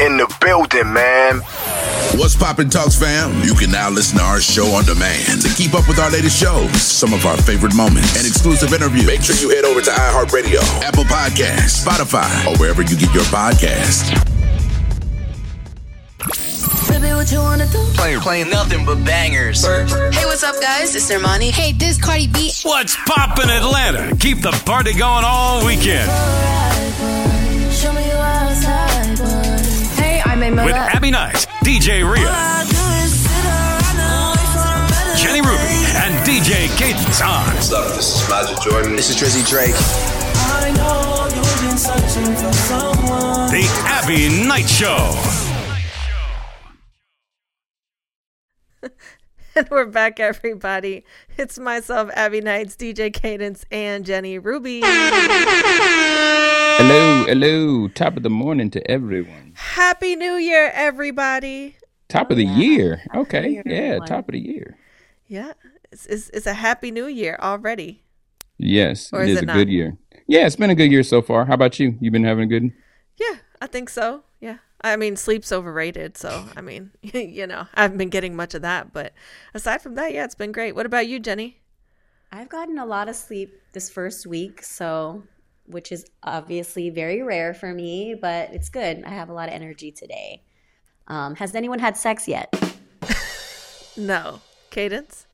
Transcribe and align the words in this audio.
in 0.00 0.16
the 0.16 0.26
building, 0.40 0.92
man. 0.92 1.40
What's 2.16 2.34
poppin' 2.34 2.70
talks, 2.70 2.98
fam? 2.98 3.42
You 3.44 3.54
can 3.54 3.70
now 3.70 3.90
listen 3.90 4.18
to 4.18 4.24
our 4.24 4.40
show 4.40 4.66
on 4.72 4.84
demand. 4.84 5.42
To 5.42 5.48
keep 5.54 5.74
up 5.74 5.86
with 5.86 5.98
our 5.98 6.10
latest 6.10 6.40
shows, 6.40 6.82
some 6.82 7.12
of 7.12 7.24
our 7.26 7.36
favorite 7.36 7.74
moments, 7.74 8.16
and 8.16 8.26
exclusive 8.26 8.72
interviews, 8.72 9.06
make 9.06 9.22
sure 9.22 9.36
you 9.36 9.50
head 9.54 9.64
over 9.64 9.80
to 9.80 9.90
iHeartRadio, 9.90 10.60
Apple 10.82 11.04
Podcasts, 11.04 11.84
Spotify, 11.84 12.46
or 12.46 12.56
wherever 12.58 12.82
you 12.82 12.96
get 12.96 13.12
your 13.14 13.24
podcasts. 13.24 14.10
Baby, 16.88 17.12
what 17.14 17.30
you 17.30 17.38
wanna 17.38 17.66
do? 17.66 17.84
Playing, 17.94 18.20
playing 18.20 18.50
nothing 18.50 18.84
but 18.84 19.04
bangers. 19.04 19.64
Hey, 19.64 20.24
what's 20.24 20.42
up, 20.42 20.60
guys? 20.60 20.94
It's 20.94 21.10
Armani. 21.10 21.50
Hey, 21.50 21.72
this 21.72 22.02
Cardi 22.02 22.26
B. 22.26 22.50
What's 22.62 22.96
poppin' 23.06 23.50
Atlanta? 23.50 24.16
Keep 24.16 24.42
the 24.42 24.50
party 24.64 24.92
going 24.92 25.24
all 25.24 25.64
weekend. 25.64 26.10
With 30.64 30.76
Abbie 30.76 31.10
Knight, 31.10 31.46
DJ 31.64 32.02
Ria, 32.04 32.28
Jenny 35.16 35.40
Ruby, 35.40 35.86
and 35.96 36.14
DJ 36.26 36.68
Cadence 36.76 37.20
on 37.22 37.46
What's 37.54 37.72
up? 37.72 37.96
This 37.96 38.22
is 38.22 38.28
Magic 38.28 38.60
Jordan. 38.62 38.94
This 38.94 39.08
is 39.10 39.16
Drizzy 39.16 39.48
Drake. 39.48 39.74
The 43.50 43.66
Abbie 43.86 44.46
Knight 44.46 44.68
Show. 44.68 45.14
And 49.56 49.68
we're 49.68 49.86
back, 49.86 50.20
everybody. 50.20 51.04
It's 51.36 51.58
myself, 51.58 52.08
Abbie 52.14 52.40
Knights, 52.40 52.76
DJ 52.76 53.12
Cadence, 53.12 53.66
and 53.72 54.06
Jenny 54.06 54.38
Ruby. 54.38 54.80
Hello, 56.80 57.24
hello. 57.26 57.88
Top 57.88 58.16
of 58.16 58.22
the 58.22 58.30
morning 58.30 58.70
to 58.70 58.90
everyone. 58.90 59.49
Happy 59.60 60.16
New 60.16 60.34
Year, 60.36 60.70
everybody. 60.74 61.76
Top 62.08 62.30
of 62.30 62.36
the 62.38 62.44
year. 62.44 63.02
Okay. 63.14 63.48
year, 63.50 63.62
yeah, 63.66 63.74
everyone. 63.76 64.06
top 64.08 64.28
of 64.28 64.32
the 64.32 64.40
year. 64.40 64.76
Yeah, 65.26 65.52
it's, 65.92 66.06
it's, 66.06 66.30
it's 66.30 66.46
a 66.46 66.54
happy 66.54 66.90
new 66.90 67.06
year 67.06 67.38
already. 67.40 68.02
Yes, 68.58 69.12
Or 69.12 69.22
it 69.22 69.28
is 69.28 69.36
is 69.36 69.36
it 69.38 69.42
a 69.42 69.46
not? 69.46 69.54
good 69.54 69.68
year. 69.68 69.96
Yeah, 70.26 70.46
it's 70.46 70.56
been 70.56 70.70
a 70.70 70.74
good 70.74 70.90
year 70.90 71.02
so 71.02 71.22
far. 71.22 71.44
How 71.44 71.54
about 71.54 71.78
you? 71.78 71.96
You've 72.00 72.12
been 72.12 72.24
having 72.24 72.44
a 72.44 72.46
good 72.46 72.70
Yeah, 73.18 73.36
I 73.60 73.66
think 73.66 73.90
so. 73.90 74.24
Yeah. 74.40 74.58
I 74.82 74.96
mean, 74.96 75.16
sleep's 75.16 75.52
overrated. 75.52 76.16
So, 76.16 76.46
I 76.56 76.62
mean, 76.62 76.90
you 77.02 77.46
know, 77.46 77.66
I 77.74 77.82
haven't 77.82 77.98
been 77.98 78.08
getting 78.08 78.34
much 78.34 78.54
of 78.54 78.62
that. 78.62 78.92
But 78.92 79.12
aside 79.54 79.82
from 79.82 79.94
that, 79.96 80.12
yeah, 80.14 80.24
it's 80.24 80.34
been 80.34 80.52
great. 80.52 80.74
What 80.74 80.86
about 80.86 81.06
you, 81.06 81.20
Jenny? 81.20 81.60
I've 82.32 82.48
gotten 82.48 82.78
a 82.78 82.86
lot 82.86 83.08
of 83.08 83.16
sleep 83.16 83.60
this 83.72 83.90
first 83.90 84.26
week, 84.26 84.62
so 84.62 85.24
which 85.70 85.92
is 85.92 86.04
obviously 86.22 86.90
very 86.90 87.22
rare 87.22 87.54
for 87.54 87.72
me, 87.72 88.14
but 88.20 88.50
it's 88.52 88.68
good. 88.68 89.04
I 89.04 89.10
have 89.10 89.28
a 89.28 89.32
lot 89.32 89.48
of 89.48 89.54
energy 89.54 89.90
today. 89.92 90.42
Um, 91.08 91.34
has 91.36 91.54
anyone 91.54 91.78
had 91.78 91.96
sex 91.96 92.26
yet? 92.28 92.52
No. 93.96 94.40
Cadence? 94.70 95.26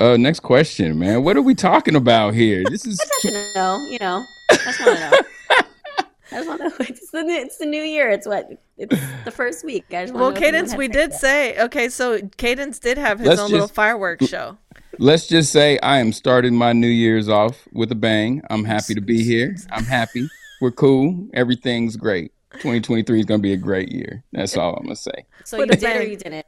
Uh 0.00 0.16
next 0.16 0.40
question, 0.40 0.98
man. 0.98 1.24
What 1.24 1.36
are 1.36 1.42
we 1.42 1.54
talking 1.56 1.96
about 1.96 2.34
here? 2.34 2.62
This 2.70 2.86
is 2.86 2.96
Just 2.98 3.22
to 3.22 3.52
know, 3.56 3.76
you 3.90 3.98
know. 4.00 4.24
I 4.50 4.54
just 4.56 4.86
want 4.86 4.98
to 4.98 5.10
know. 5.10 5.18
I 5.50 6.36
just 6.36 6.48
want 6.48 6.60
to 6.60 6.68
know. 6.68 6.74
It's 6.88 7.10
the, 7.10 7.22
new, 7.24 7.34
it's 7.34 7.58
the 7.58 7.66
new 7.66 7.82
year. 7.82 8.08
It's 8.08 8.26
what? 8.26 8.48
It's 8.78 8.96
the 9.24 9.32
first 9.32 9.64
week. 9.64 9.84
I 9.90 10.04
just 10.04 10.14
Well, 10.14 10.30
know 10.30 10.36
if 10.36 10.36
anyone 10.36 10.52
Cadence, 10.52 10.76
we 10.76 10.86
did 10.86 11.10
yet. 11.10 11.20
say, 11.20 11.58
okay, 11.64 11.88
so 11.88 12.20
Cadence 12.36 12.78
did 12.78 12.96
have 12.98 13.18
his 13.18 13.28
Let's 13.28 13.40
own 13.40 13.50
little 13.50 13.66
fireworks 13.66 14.28
show. 14.28 14.56
Let's 14.98 15.26
just 15.26 15.52
say 15.52 15.78
I 15.80 15.98
am 15.98 16.12
starting 16.12 16.54
my 16.54 16.72
New 16.72 16.88
Year's 16.88 17.28
off 17.28 17.66
with 17.72 17.92
a 17.92 17.94
bang. 17.94 18.42
I'm 18.50 18.64
happy 18.64 18.94
to 18.94 19.00
be 19.00 19.22
here. 19.22 19.56
I'm 19.70 19.84
happy. 19.84 20.28
We're 20.60 20.72
cool. 20.72 21.28
Everything's 21.34 21.96
great. 21.96 22.32
2023 22.54 23.20
is 23.20 23.26
gonna 23.26 23.38
be 23.40 23.52
a 23.52 23.56
great 23.56 23.90
year. 23.90 24.22
That's 24.32 24.56
all 24.56 24.74
I'm 24.76 24.84
gonna 24.84 24.96
say. 24.96 25.24
So 25.44 25.58
With 25.58 25.68
you 25.70 25.74
a 25.74 25.76
did 25.76 25.96
or 25.96 26.02
you 26.02 26.16
didn't? 26.16 26.46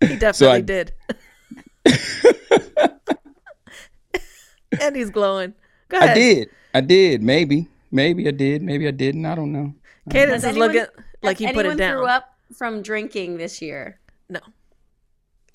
He 0.00 0.16
definitely 0.16 0.56
I- 0.56 0.60
did. 0.62 0.92
and 4.80 4.96
he's 4.96 5.10
glowing. 5.10 5.54
Go 5.88 5.98
I 5.98 6.14
did. 6.14 6.48
I 6.74 6.80
did. 6.80 7.22
Maybe. 7.22 7.68
Maybe 7.90 8.28
I 8.28 8.30
did. 8.30 8.62
Maybe 8.62 8.86
I 8.86 8.90
didn't. 8.90 9.24
I 9.26 9.34
don't 9.34 9.52
know. 9.52 9.74
Cadence 10.10 10.44
Has 10.44 10.52
is 10.52 10.58
looking 10.58 10.86
like 11.22 11.38
he 11.38 11.46
put 11.46 11.56
it 11.56 11.60
anyone 11.60 11.76
down. 11.76 11.96
threw 11.98 12.06
up 12.06 12.34
from 12.56 12.82
drinking 12.82 13.38
this 13.38 13.60
year? 13.62 13.98
No. 14.28 14.40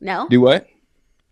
No. 0.02 0.28
Do 0.29 0.41
what? 0.41 0.68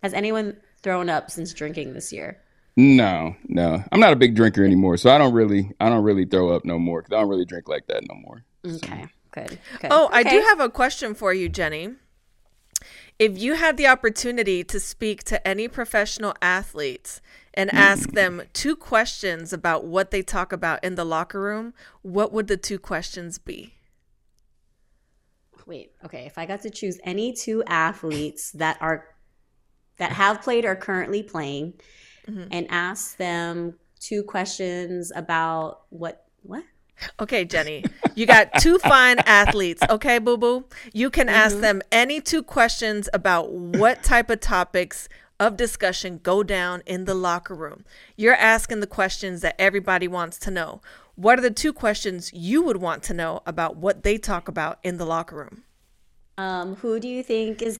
Has 0.02 0.14
anyone 0.14 0.56
thrown 0.82 1.08
up 1.08 1.30
since 1.30 1.52
drinking 1.52 1.94
this 1.94 2.12
year? 2.12 2.40
No, 2.76 3.36
no. 3.48 3.82
I'm 3.92 4.00
not 4.00 4.12
a 4.12 4.16
big 4.16 4.34
drinker 4.34 4.64
anymore, 4.64 4.96
so 4.96 5.10
I 5.10 5.18
don't 5.18 5.34
really, 5.34 5.72
I 5.78 5.88
don't 5.88 6.02
really 6.02 6.24
throw 6.24 6.54
up 6.54 6.64
no 6.64 6.78
more 6.78 7.02
because 7.02 7.16
I 7.16 7.20
don't 7.20 7.28
really 7.28 7.44
drink 7.44 7.68
like 7.68 7.86
that 7.88 8.02
no 8.08 8.14
more. 8.14 8.44
Okay. 8.66 9.06
Good. 9.30 9.58
Good. 9.80 9.90
Oh, 9.90 10.08
I 10.12 10.22
do 10.22 10.40
have 10.48 10.60
a 10.60 10.68
question 10.68 11.14
for 11.14 11.32
you, 11.32 11.48
Jenny. 11.48 11.90
If 13.18 13.38
you 13.38 13.54
had 13.54 13.76
the 13.76 13.86
opportunity 13.86 14.64
to 14.64 14.80
speak 14.80 15.22
to 15.24 15.46
any 15.46 15.68
professional 15.68 16.34
athletes 16.42 17.20
and 17.54 17.72
ask 17.72 18.10
them 18.12 18.42
two 18.52 18.74
questions 18.74 19.52
about 19.52 19.84
what 19.84 20.10
they 20.10 20.22
talk 20.22 20.52
about 20.52 20.82
in 20.82 20.94
the 20.94 21.04
locker 21.04 21.40
room, 21.40 21.74
what 22.00 22.32
would 22.32 22.48
the 22.48 22.56
two 22.56 22.78
questions 22.78 23.38
be? 23.38 23.74
Wait, 25.66 25.92
okay. 26.04 26.26
If 26.26 26.38
I 26.38 26.46
got 26.46 26.62
to 26.62 26.70
choose 26.70 26.98
any 27.04 27.32
two 27.32 27.62
athletes 27.66 28.50
that 28.52 28.76
are 28.80 29.06
that 29.98 30.12
have 30.12 30.42
played 30.42 30.64
or 30.64 30.74
currently 30.76 31.22
playing 31.22 31.74
Mm-hmm. 32.28 32.44
and 32.52 32.66
ask 32.70 33.16
them 33.16 33.74
two 33.98 34.22
questions 34.22 35.10
about 35.14 35.80
what 35.90 36.24
what? 36.42 36.62
Okay, 37.18 37.44
Jenny, 37.44 37.84
you 38.14 38.26
got 38.26 38.60
two 38.60 38.78
fine 38.92 39.18
athletes. 39.26 39.82
Okay, 39.90 40.20
boo 40.20 40.36
boo. 40.36 40.64
You 40.92 41.10
can 41.10 41.28
ask 41.28 41.54
Mm-hmm. 41.54 41.62
them 41.62 41.82
any 41.90 42.20
two 42.20 42.44
questions 42.44 43.08
about 43.12 43.50
what 43.50 44.04
type 44.04 44.30
of 44.30 44.38
topics 44.38 45.08
of 45.40 45.56
discussion 45.56 46.20
go 46.22 46.44
down 46.44 46.82
in 46.86 47.06
the 47.06 47.14
locker 47.14 47.56
room. 47.56 47.84
You're 48.16 48.36
asking 48.36 48.78
the 48.78 48.86
questions 48.86 49.40
that 49.40 49.56
everybody 49.60 50.06
wants 50.06 50.38
to 50.40 50.52
know. 50.52 50.80
What 51.16 51.40
are 51.40 51.42
the 51.42 51.50
two 51.50 51.72
questions 51.72 52.32
you 52.32 52.62
would 52.62 52.76
want 52.76 53.02
to 53.04 53.14
know 53.14 53.40
about 53.46 53.76
what 53.76 54.04
they 54.04 54.16
talk 54.16 54.46
about 54.46 54.78
in 54.84 54.96
the 54.98 55.04
locker 55.04 55.34
room? 55.36 55.64
Um, 56.38 56.76
who 56.76 57.00
do 57.00 57.08
you 57.08 57.24
think 57.24 57.60
is 57.62 57.76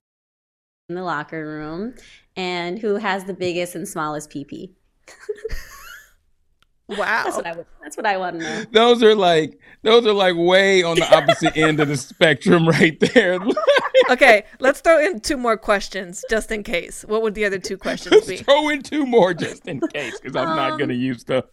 in 0.89 0.95
the 0.95 1.03
locker 1.03 1.45
room 1.45 1.95
and 2.35 2.79
who 2.79 2.95
has 2.95 3.25
the 3.25 3.33
biggest 3.33 3.75
and 3.75 3.87
smallest 3.87 4.29
PP? 4.29 4.71
Wow. 6.89 7.23
That's 7.23 7.37
what 7.37 7.47
I 7.47 7.55
would 7.55 7.65
that's 7.81 7.97
what 7.97 8.05
I 8.05 8.17
want 8.17 8.39
to 8.39 8.45
know. 8.45 8.65
Those 8.71 9.03
are 9.03 9.15
like, 9.15 9.57
those 9.83 10.05
are 10.05 10.13
like 10.13 10.35
way 10.35 10.83
on 10.83 10.95
the 10.97 11.15
opposite 11.15 11.55
end 11.55 11.79
of 11.79 11.87
the 11.87 11.95
spectrum 11.97 12.67
right 12.67 12.99
there. 12.99 13.39
okay, 14.09 14.43
let's 14.59 14.81
throw 14.81 14.99
in 14.99 15.21
two 15.21 15.37
more 15.37 15.57
questions 15.57 16.23
just 16.29 16.51
in 16.51 16.61
case. 16.63 17.03
What 17.07 17.21
would 17.21 17.35
the 17.35 17.45
other 17.45 17.57
two 17.57 17.77
questions 17.77 18.25
be? 18.25 18.37
Throw 18.37 18.69
in 18.69 18.81
two 18.81 19.05
more 19.05 19.33
just 19.33 19.65
in 19.65 19.79
case, 19.79 20.19
because 20.19 20.35
I'm 20.35 20.55
not 20.55 20.77
gonna 20.77 20.93
um, 20.93 20.99
use 20.99 21.23
those. 21.23 21.43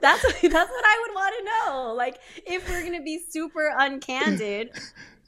That's 0.00 0.22
that's 0.42 0.42
what 0.42 0.84
I 0.84 1.04
would 1.06 1.14
want 1.14 1.34
to 1.38 1.44
know. 1.44 1.94
Like 1.94 2.18
if 2.46 2.68
we're 2.68 2.82
gonna 2.82 3.02
be 3.02 3.22
super 3.28 3.74
uncandid, 3.78 4.70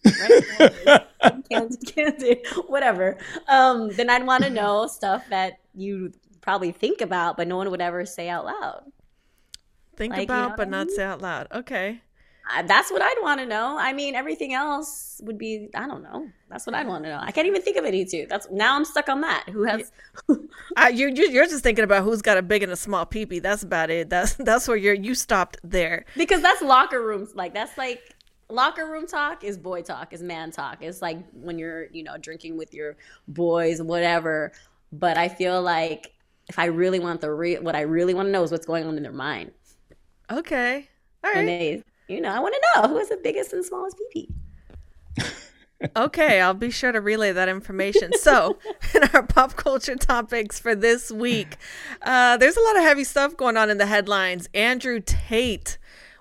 right? 0.07 1.07
uncandid, 1.23 1.95
candid, 1.95 2.47
whatever. 2.67 3.17
Um, 3.49 3.91
then 3.91 4.11
I'd 4.11 4.27
want 4.27 4.45
to 4.45 4.51
know 4.51 4.87
stuff 4.87 5.25
that 5.31 5.59
you 5.75 6.13
probably 6.41 6.73
think 6.73 7.01
about, 7.01 7.37
but 7.37 7.49
no 7.49 7.57
one 7.57 7.71
would 7.71 7.81
ever 7.81 8.07
say 8.07 8.29
out 8.29 8.45
loud. 8.45 8.85
Think 9.97 10.13
Like, 10.13 10.21
you 10.21 10.25
about 10.25 10.51
know 10.51 10.57
but 10.57 10.69
I 10.69 10.71
not 10.71 10.91
say 10.91 11.03
out 11.03 11.21
loud. 11.21 11.49
Okay. 11.53 12.01
I, 12.49 12.63
that's 12.63 12.93
what 12.93 13.03
I'd 13.03 13.19
want 13.23 13.41
to 13.41 13.47
know. 13.47 13.77
I 13.79 13.93
mean, 13.93 14.15
everything 14.15 14.55
else 14.55 15.21
would 15.25 15.39
be 15.39 15.69
I 15.75 15.87
don't 15.87 16.03
know. 16.03 16.29
That's 16.49 16.65
what 16.67 16.75
I'd 16.75 16.87
want 16.87 17.05
to 17.05 17.11
know. 17.11 17.19
I 17.21 17.33
can't 17.33 17.47
even 17.47 17.63
think 17.63 17.77
of 17.77 17.85
any 17.85 18.05
two. 18.05 18.27
That's 18.29 18.49
now 18.51 18.77
I'm 18.77 18.85
stuck 18.85 19.09
on 19.09 19.21
that. 19.23 19.49
Who 19.49 19.65
has? 19.65 19.91
Uh, 20.29 20.89
you, 20.93 21.09
you 21.09 21.29
you're 21.31 21.47
just 21.47 21.65
thinking 21.65 21.83
about 21.83 22.05
who's 22.05 22.23
got 22.23 22.37
a 22.37 22.43
big 22.43 22.63
and 22.63 22.71
a 22.71 22.77
small 22.77 23.05
peepee. 23.05 23.43
That's 23.43 23.63
about 23.63 23.91
it. 23.91 24.11
That's 24.11 24.35
that's 24.39 24.69
where 24.69 24.77
you're 24.77 24.95
you 24.95 25.15
stopped 25.15 25.59
there. 25.65 26.05
because 26.17 26.43
that's 26.43 26.63
locker 26.63 27.03
rooms 27.03 27.35
like 27.35 27.53
that's 27.53 27.77
like 27.77 28.15
locker 28.49 28.87
room 28.87 29.07
talk 29.07 29.43
is 29.43 29.59
boy 29.59 29.83
talk 29.83 30.13
is 30.13 30.23
man 30.23 30.51
talk 30.51 30.79
it's 30.81 31.03
like 31.03 31.19
when 31.33 31.59
you're 31.59 31.87
you 31.93 32.03
know 32.03 32.17
drinking 32.17 32.57
with 32.57 32.73
your 32.73 32.97
boys 33.29 33.83
whatever 33.83 34.53
but 34.93 35.17
i 35.17 35.29
feel 35.29 35.61
like 35.61 36.13
if 36.49 36.59
i 36.59 36.67
really 36.67 37.01
want 37.01 37.21
the 37.21 37.33
real 37.33 37.61
what 37.63 37.75
i 37.75 37.81
really 37.81 38.15
want 38.15 38.27
to 38.27 38.31
know 38.31 38.43
is 38.43 38.53
what's 38.53 38.67
going 38.67 38.87
on 38.87 38.97
in 38.97 39.03
their 39.03 39.13
mind 39.13 39.51
Okay. 40.29 40.89
All 41.23 41.31
and 41.35 41.49
they 41.49 41.83
you 42.09 42.21
know 42.21 42.31
i 42.31 42.39
want 42.39 42.55
to 42.55 42.81
know 42.81 42.89
who 42.89 42.99
has 42.99 43.09
the 43.09 43.19
biggest 43.23 43.53
and 43.53 43.65
smallest 43.65 43.97
pp 44.15 44.29
Okay, 45.95 46.41
I'll 46.41 46.55
be 46.55 46.71
sure 46.71 46.91
to 46.91 47.03
relay 47.03 47.33
that 47.33 47.51
information. 47.51 48.13
So, 48.19 48.59
in 48.95 49.05
our 49.13 49.23
pop 49.23 49.57
culture 49.57 49.95
topics 49.95 50.59
for 50.59 50.75
this 50.75 51.13
week, 51.13 51.59
uh, 52.01 52.39
there's 52.39 52.57
a 52.57 52.63
lot 52.63 52.79
of 52.79 52.83
heavy 52.83 53.05
stuff 53.05 53.37
going 53.37 53.59
on 53.59 53.69
in 53.69 53.77
the 53.77 53.85
headlines. 53.85 54.49
Andrew 54.55 55.01
Tate 55.05 55.77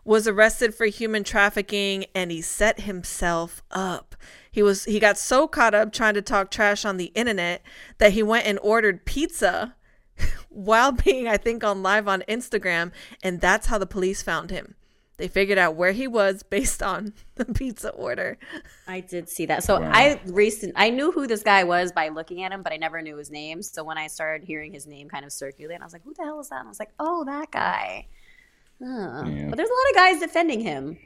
was 0.06 0.28
arrested 0.28 0.74
for 0.74 0.86
human 0.86 1.24
trafficking 1.24 2.06
and 2.14 2.32
he 2.32 2.40
set 2.40 2.82
himself 2.82 3.64
up. 3.72 4.16
He 4.52 4.62
was 4.64 4.86
he 4.86 5.00
got 5.00 5.18
so 5.18 5.48
caught 5.48 5.74
up 5.74 5.92
trying 5.92 6.14
to 6.14 6.22
talk 6.22 6.52
trash 6.52 6.86
on 6.86 6.98
the 6.98 7.12
internet 7.16 7.64
that 7.98 8.14
he 8.14 8.24
went 8.24 8.46
and 8.46 8.60
ordered 8.62 9.04
pizza 9.04 9.76
while 10.50 10.92
being 10.92 11.28
I 11.28 11.38
think 11.38 11.64
on 11.64 11.84
live 11.84 12.08
on 12.08 12.24
Instagram 12.30 12.92
and 13.24 13.42
that's 13.42 13.68
how 13.68 13.80
the 13.80 13.88
police 13.88 14.22
found 14.22 14.52
him. 14.52 14.76
They 15.18 15.28
figured 15.28 15.58
out 15.58 15.76
where 15.76 15.94
he 15.94 16.08
was 16.08 16.44
based 16.50 16.84
on 16.84 17.14
the 17.34 17.46
pizza 17.46 17.90
order. 17.90 18.38
I 18.88 19.00
did 19.00 19.28
see 19.28 19.48
that. 19.48 19.64
So 19.64 19.82
I 19.82 20.22
recent 20.26 20.74
I 20.76 20.92
knew 20.92 21.12
who 21.12 21.26
this 21.26 21.42
guy 21.42 21.64
was 21.64 21.92
by 21.92 22.10
looking 22.10 22.44
at 22.44 22.52
him, 22.52 22.62
but 22.62 22.72
I 22.72 22.78
never 22.78 23.02
knew 23.02 23.18
his 23.18 23.32
name. 23.32 23.64
So 23.64 23.84
when 23.84 23.98
I 23.98 24.06
started 24.06 24.46
hearing 24.46 24.72
his 24.72 24.86
name 24.86 25.10
kind 25.10 25.26
of 25.26 25.34
circulate, 25.34 25.82
I 25.82 25.84
was 25.84 25.94
like, 25.94 26.04
"Who 26.04 26.14
the 26.14 26.24
hell 26.24 26.40
is 26.40 26.50
that?" 26.50 26.60
And 26.60 26.68
I 26.68 26.70
was 26.70 26.80
like, 26.80 26.94
"Oh, 27.00 27.26
that 27.26 27.50
guy." 27.50 28.08
Yeah. 28.80 29.48
But 29.50 29.58
there's 29.58 29.70
a 29.70 29.74
lot 29.74 29.90
of 29.92 29.96
guys 29.96 30.20
defending 30.20 30.62
him. 30.62 30.98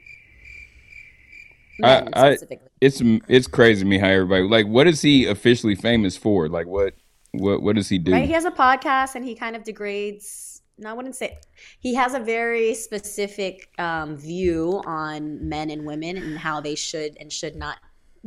I, 1.82 2.08
I, 2.12 2.36
it's 2.80 3.00
it's 3.02 3.46
crazy 3.46 3.82
to 3.82 3.88
me 3.88 3.98
how 3.98 4.08
everybody 4.08 4.42
like. 4.42 4.66
What 4.66 4.86
is 4.86 5.00
he 5.00 5.26
officially 5.26 5.74
famous 5.74 6.16
for? 6.16 6.48
Like 6.48 6.66
what 6.66 6.94
what 7.32 7.62
what 7.62 7.76
does 7.76 7.88
he 7.88 7.98
do? 7.98 8.12
Right? 8.12 8.26
He 8.26 8.32
has 8.32 8.44
a 8.44 8.50
podcast 8.50 9.14
and 9.14 9.24
he 9.24 9.34
kind 9.34 9.56
of 9.56 9.64
degrades. 9.64 10.62
No, 10.76 10.90
I 10.90 10.92
wouldn't 10.94 11.14
say 11.16 11.38
he 11.78 11.94
has 11.94 12.14
a 12.14 12.20
very 12.20 12.74
specific 12.74 13.68
um, 13.78 14.16
view 14.16 14.82
on 14.86 15.48
men 15.48 15.70
and 15.70 15.86
women 15.86 16.16
and 16.16 16.38
how 16.38 16.60
they 16.60 16.74
should 16.74 17.16
and 17.20 17.32
should 17.32 17.54
not 17.56 17.78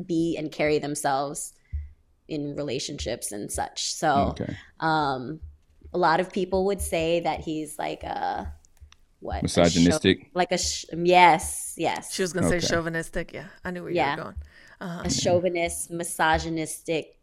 be 0.06 0.36
and 0.38 0.52
carry 0.52 0.80
themselves 0.80 1.54
in 2.28 2.56
relationships 2.56 3.32
and 3.32 3.52
such. 3.52 3.94
So, 3.94 4.36
Okay. 4.40 4.56
um, 4.80 5.40
a 5.94 5.98
lot 5.98 6.20
of 6.20 6.32
people 6.32 6.66
would 6.66 6.82
say 6.82 7.20
that 7.22 7.42
he's 7.42 7.78
like 7.78 8.04
a 8.04 8.54
what 9.24 9.40
a 9.40 9.44
Misogynistic? 9.44 10.22
chau- 10.24 10.30
like 10.34 10.52
a 10.52 10.58
sh- 10.58 10.86
yes, 10.96 11.74
yes, 11.78 12.14
She 12.14 12.22
was 12.22 12.34
gonna 12.34 12.48
Okay. 12.48 12.60
say 12.60 12.68
chauvinistic. 12.76 13.34
Yeah, 13.34 13.48
I 13.64 13.72
knew 13.72 13.84
where 13.84 13.92
Yeah. 13.92 14.12
you 14.12 14.18
were 14.18 14.24
going. 14.24 14.36
Uh-huh. 14.82 15.02
a 15.06 15.10
chauvinist, 15.10 15.92
misogynistic, 15.92 17.18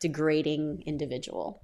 degrading 0.00 0.82
individual. 0.86 1.60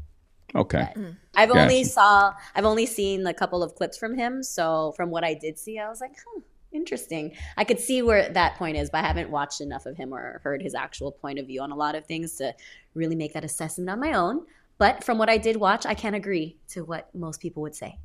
Okay. 0.54 0.92
I've 1.34 1.50
only 1.50 1.84
saw 1.84 2.34
I've 2.54 2.64
only 2.64 2.84
seen 2.86 3.26
a 3.26 3.32
couple 3.34 3.62
of 3.62 3.74
clips 3.74 3.96
from 3.96 4.16
him. 4.18 4.42
So 4.42 4.92
from 4.96 5.10
what 5.10 5.24
I 5.24 5.34
did 5.34 5.58
see, 5.58 5.78
I 5.78 5.88
was 5.88 6.00
like, 6.00 6.12
huh, 6.24 6.40
interesting. 6.72 7.32
I 7.56 7.64
could 7.64 7.78
see 7.78 8.02
where 8.02 8.28
that 8.30 8.56
point 8.56 8.76
is, 8.76 8.90
but 8.90 9.04
I 9.04 9.06
haven't 9.06 9.30
watched 9.30 9.60
enough 9.60 9.86
of 9.86 9.96
him 9.96 10.12
or 10.12 10.40
heard 10.42 10.60
his 10.62 10.74
actual 10.74 11.12
point 11.12 11.38
of 11.38 11.46
view 11.46 11.62
on 11.62 11.70
a 11.70 11.76
lot 11.76 11.94
of 11.94 12.04
things 12.06 12.36
to 12.36 12.54
really 12.94 13.14
make 13.16 13.32
that 13.34 13.44
assessment 13.44 13.88
on 13.88 14.00
my 14.00 14.12
own. 14.12 14.44
But 14.78 15.04
from 15.04 15.18
what 15.18 15.28
I 15.30 15.38
did 15.38 15.56
watch, 15.56 15.86
I 15.86 15.94
can 15.94 16.14
agree 16.14 16.58
to 16.70 16.84
what 16.84 17.14
most 17.14 17.40
people 17.40 17.62
would 17.62 17.74
say. 17.74 17.98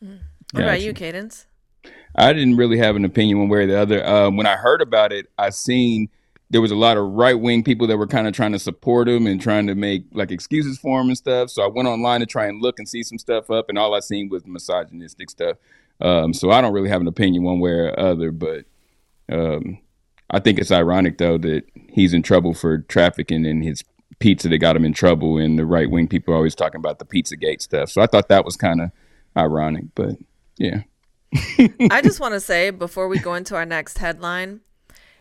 What 0.00 0.62
about 0.62 0.80
you, 0.80 0.92
Cadence? 0.92 1.46
I 2.14 2.32
didn't 2.32 2.56
really 2.56 2.78
have 2.78 2.96
an 2.96 3.04
opinion 3.04 3.38
one 3.38 3.48
way 3.48 3.64
or 3.64 3.66
the 3.66 3.78
other. 3.78 4.06
Um, 4.06 4.36
when 4.36 4.46
I 4.46 4.56
heard 4.56 4.80
about 4.80 5.12
it, 5.12 5.30
I 5.38 5.50
seen 5.50 6.08
there 6.50 6.60
was 6.60 6.70
a 6.70 6.76
lot 6.76 6.96
of 6.96 7.04
right 7.04 7.38
wing 7.38 7.62
people 7.62 7.86
that 7.86 7.98
were 7.98 8.06
kind 8.06 8.26
of 8.26 8.32
trying 8.32 8.52
to 8.52 8.58
support 8.58 9.08
him 9.08 9.26
and 9.26 9.40
trying 9.40 9.66
to 9.66 9.74
make 9.74 10.04
like 10.12 10.30
excuses 10.30 10.78
for 10.78 11.00
him 11.00 11.08
and 11.08 11.16
stuff. 11.16 11.50
So 11.50 11.62
I 11.62 11.68
went 11.68 11.88
online 11.88 12.20
to 12.20 12.26
try 12.26 12.46
and 12.46 12.62
look 12.62 12.78
and 12.78 12.88
see 12.88 13.02
some 13.02 13.18
stuff 13.18 13.50
up, 13.50 13.68
and 13.68 13.78
all 13.78 13.94
I 13.94 14.00
seen 14.00 14.28
was 14.28 14.46
misogynistic 14.46 15.30
stuff. 15.30 15.58
Um, 16.00 16.32
so 16.32 16.50
I 16.50 16.60
don't 16.60 16.72
really 16.72 16.88
have 16.88 17.00
an 17.00 17.08
opinion 17.08 17.42
one 17.42 17.60
way 17.60 17.72
or 17.72 17.98
other, 17.98 18.30
but 18.30 18.64
um, 19.30 19.78
I 20.30 20.38
think 20.38 20.58
it's 20.58 20.72
ironic 20.72 21.18
though 21.18 21.38
that 21.38 21.64
he's 21.90 22.14
in 22.14 22.22
trouble 22.22 22.54
for 22.54 22.78
trafficking 22.78 23.44
in 23.44 23.62
his 23.62 23.82
pizza 24.18 24.48
that 24.48 24.58
got 24.58 24.76
him 24.76 24.84
in 24.84 24.92
trouble, 24.92 25.38
and 25.38 25.58
the 25.58 25.66
right 25.66 25.90
wing 25.90 26.08
people 26.08 26.32
are 26.32 26.36
always 26.38 26.54
talking 26.54 26.78
about 26.78 26.98
the 26.98 27.04
Pizzagate 27.04 27.60
stuff. 27.60 27.90
So 27.90 28.00
I 28.00 28.06
thought 28.06 28.28
that 28.28 28.44
was 28.44 28.56
kind 28.56 28.80
of 28.80 28.90
ironic, 29.38 29.84
but 29.94 30.16
yeah. 30.56 30.82
I 31.90 32.00
just 32.02 32.20
want 32.20 32.34
to 32.34 32.40
say 32.40 32.70
before 32.70 33.08
we 33.08 33.18
go 33.18 33.34
into 33.34 33.54
our 33.54 33.66
next 33.66 33.98
headline, 33.98 34.60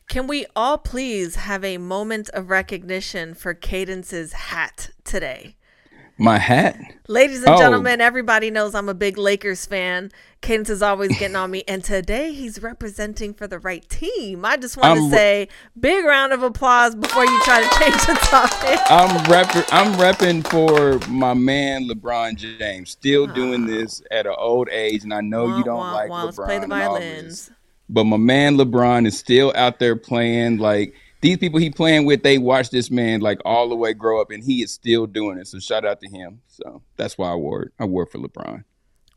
can 0.09 0.27
we 0.27 0.45
all 0.55 0.77
please 0.77 1.35
have 1.35 1.63
a 1.63 1.77
moment 1.77 2.29
of 2.29 2.49
recognition 2.49 3.33
for 3.33 3.53
Cadence's 3.53 4.33
hat 4.33 4.89
today? 5.03 5.57
My 6.19 6.39
hat. 6.39 6.75
Ladies 7.07 7.43
and 7.43 7.49
Oh. 7.53 7.57
gentlemen, 7.57 8.01
everybody 8.01 8.49
knows 8.49 8.73
I'm 8.73 8.89
a 8.89 8.95
big 8.95 9.17
Lakers 9.19 9.67
fan. 9.67 10.11
Cadence 10.41 10.69
is 10.69 10.81
always 10.81 11.15
getting 11.19 11.35
on 11.35 11.51
me, 11.51 11.63
and 11.67 11.83
today 11.83 12.33
he's 12.33 12.59
representing 12.61 13.35
for 13.35 13.45
the 13.47 13.59
right 13.59 13.87
team. 13.87 14.43
I 14.43 14.57
just 14.57 14.77
want 14.77 14.95
to 14.97 15.01
I'm- 15.03 15.11
say 15.11 15.47
big 15.79 16.03
round 16.05 16.33
of 16.33 16.41
applause 16.41 16.95
before 16.95 17.23
you 17.23 17.41
try 17.43 17.61
to 17.61 17.69
change 17.79 18.01
the 18.07 18.13
topic. 18.23 18.79
I'm 18.89 19.31
rep- 19.31 19.67
I'm 19.71 19.93
repping 19.93 20.45
for 20.47 20.99
my 21.07 21.35
man 21.35 21.87
LeBron 21.87 22.35
James. 22.35 22.89
Still 22.91 23.27
ah. 23.29 23.33
doing 23.33 23.67
this 23.67 24.01
at 24.09 24.25
an 24.25 24.35
old 24.37 24.69
age, 24.69 25.03
and 25.03 25.13
I 25.13 25.21
know 25.21 25.45
Wah, 25.45 25.57
you 25.59 25.63
don't 25.63 25.77
wah, 25.77 25.93
like 25.93 26.09
wah. 26.09 26.23
Let's 26.23 26.37
LeBron. 26.37 26.45
play 26.45 26.55
the 26.59 26.61
this. 26.61 26.69
violins. 26.69 27.51
But 27.89 28.03
my 28.05 28.17
man 28.17 28.57
LeBron 28.57 29.05
is 29.05 29.17
still 29.17 29.53
out 29.55 29.77
there 29.79 29.95
playing. 29.95 30.57
Like 30.57 30.93
these 31.27 31.37
people 31.37 31.59
he 31.59 31.69
playing 31.69 32.05
with, 32.05 32.23
they 32.23 32.37
watch 32.37 32.69
this 32.69 32.89
man 32.89 33.19
like 33.19 33.39
all 33.45 33.67
the 33.69 33.75
way 33.75 33.93
grow 33.93 34.21
up, 34.21 34.31
and 34.31 34.43
he 34.43 34.61
is 34.63 34.71
still 34.71 35.05
doing 35.05 35.37
it. 35.37 35.47
So 35.47 35.59
shout 35.59 35.85
out 35.85 35.99
to 36.01 36.09
him. 36.09 36.41
So 36.47 36.81
that's 36.95 37.17
why 37.17 37.31
I 37.31 37.35
wore 37.35 37.63
it. 37.63 37.71
I 37.79 37.85
wore 37.85 38.05
for 38.05 38.17
LeBron, 38.19 38.63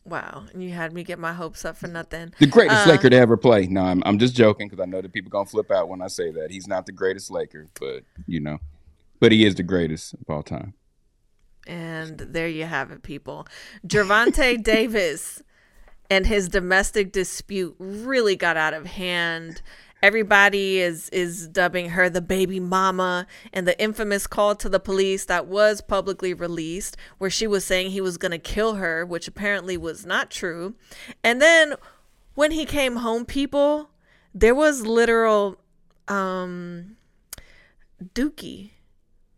Wow, 0.05 0.45
and 0.53 0.63
you 0.63 0.71
had 0.71 0.93
me 0.93 1.05
get 1.05 1.19
my 1.19 1.33
hopes 1.35 1.65
up 1.65 1.77
for 1.77 1.87
nothing. 1.87 2.33
the 2.41 2.47
greatest 2.47 2.87
Uh, 2.87 2.91
Laker 2.91 3.11
to 3.11 3.17
ever 3.17 3.37
play. 3.37 3.67
No, 3.67 3.83
I'm 3.83 4.03
I'm 4.05 4.19
just 4.19 4.35
joking 4.35 4.69
because 4.69 4.83
I 4.83 4.87
know 4.87 5.01
that 5.01 5.13
people 5.13 5.31
gonna 5.31 5.47
flip 5.47 5.71
out 5.71 5.89
when 5.89 6.01
I 6.03 6.09
say 6.09 6.31
that. 6.33 6.51
He's 6.51 6.67
not 6.67 6.87
the 6.87 6.93
greatest 6.93 7.31
Laker, 7.31 7.69
but 7.79 8.03
you 8.27 8.41
know, 8.41 8.59
but 9.21 9.31
he 9.31 9.45
is 9.47 9.55
the 9.55 9.63
greatest 9.63 10.15
of 10.15 10.29
all 10.29 10.43
time. 10.43 10.75
And 11.67 12.19
there 12.19 12.49
you 12.49 12.65
have 12.65 12.91
it, 12.91 13.03
people. 13.03 13.47
Gervonta 13.87 14.61
Davis 14.63 15.43
and 16.09 16.27
his 16.27 16.49
domestic 16.49 17.13
dispute 17.13 17.77
really 17.79 18.35
got 18.35 18.57
out 18.57 18.75
of 18.75 18.87
hand. 18.87 19.63
Everybody 20.03 20.81
is 20.81 21.09
is 21.11 21.47
dubbing 21.49 21.91
her 21.91 22.09
the 22.09 22.23
baby 22.23 22.59
mama 22.59 23.27
and 23.53 23.67
the 23.69 23.81
infamous 23.81 24.27
call 24.27 24.55
to 24.57 24.69
the 24.69 24.81
police 24.81 25.27
that 25.27 25.47
was 25.47 25.81
publicly 25.81 26.33
released 26.33 26.97
where 27.19 27.31
she 27.31 27.47
was 27.47 27.65
saying 27.65 27.91
he 27.91 28.01
was 28.01 28.17
going 28.17 28.33
to 28.33 28.39
kill 28.39 28.75
her, 28.75 29.05
which 29.05 29.29
apparently 29.29 29.77
was 29.77 30.07
not 30.07 30.31
true. 30.31 30.75
And 31.23 31.41
then 31.43 31.75
when 32.35 32.51
he 32.51 32.65
came 32.65 32.97
home, 32.97 33.27
people, 33.27 33.91
there 34.35 34.55
was 34.55 34.87
literal 34.87 35.57
um 36.09 36.97
dookie 38.15 38.71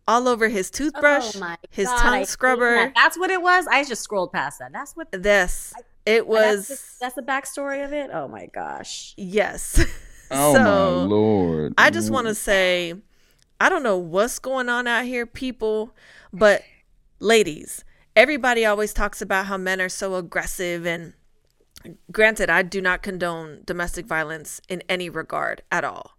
all 0.07 0.27
over 0.27 0.49
his 0.49 0.69
toothbrush, 0.69 1.35
Oh 1.35 1.55
his 1.69 1.87
God, 1.87 1.97
tongue 1.99 2.19
hate 2.19 2.27
scrubber. 2.27 2.75
that. 2.75 2.93
That's 2.95 3.17
what 3.17 3.29
it 3.29 3.41
was. 3.41 3.67
I 3.67 3.83
just 3.83 4.01
scrolled 4.01 4.31
past 4.31 4.59
that. 4.59 4.71
That's 4.71 4.95
what. 4.95 5.11
This 5.11 5.73
it 6.05 6.19
that's, 6.19 6.27
was 6.27 6.67
the, 6.67 6.79
that's 6.99 7.15
the 7.15 7.21
backstory 7.21 7.83
of 7.83 7.93
it. 7.93 8.09
Oh 8.13 8.27
my 8.27 8.47
gosh. 8.47 9.13
yes. 9.17 9.83
Oh 10.33 10.53
so 10.53 10.59
my 10.59 11.03
lord! 11.03 11.73
I 11.77 11.89
just 11.89 12.11
want 12.11 12.27
to 12.27 12.35
say, 12.35 12.93
I 13.59 13.69
don't 13.69 13.83
know 13.83 13.97
what's 13.97 14.39
going 14.39 14.69
on 14.69 14.87
out 14.87 15.05
here, 15.05 15.25
people, 15.25 15.95
but 16.31 16.63
ladies, 17.19 17.83
everybody 18.15 18.65
always 18.65 18.93
talks 18.93 19.21
about 19.21 19.45
how 19.45 19.57
men 19.57 19.81
are 19.81 19.89
so 19.89 20.15
aggressive 20.15 20.85
and. 20.85 21.13
Granted, 22.13 22.49
I 22.49 22.61
do 22.61 22.79
not 22.79 23.03
condone 23.03 23.59
domestic 23.65 24.05
violence 24.05 24.61
in 24.69 24.81
any 24.87 25.09
regard 25.09 25.63
at 25.69 25.83
all. 25.83 26.17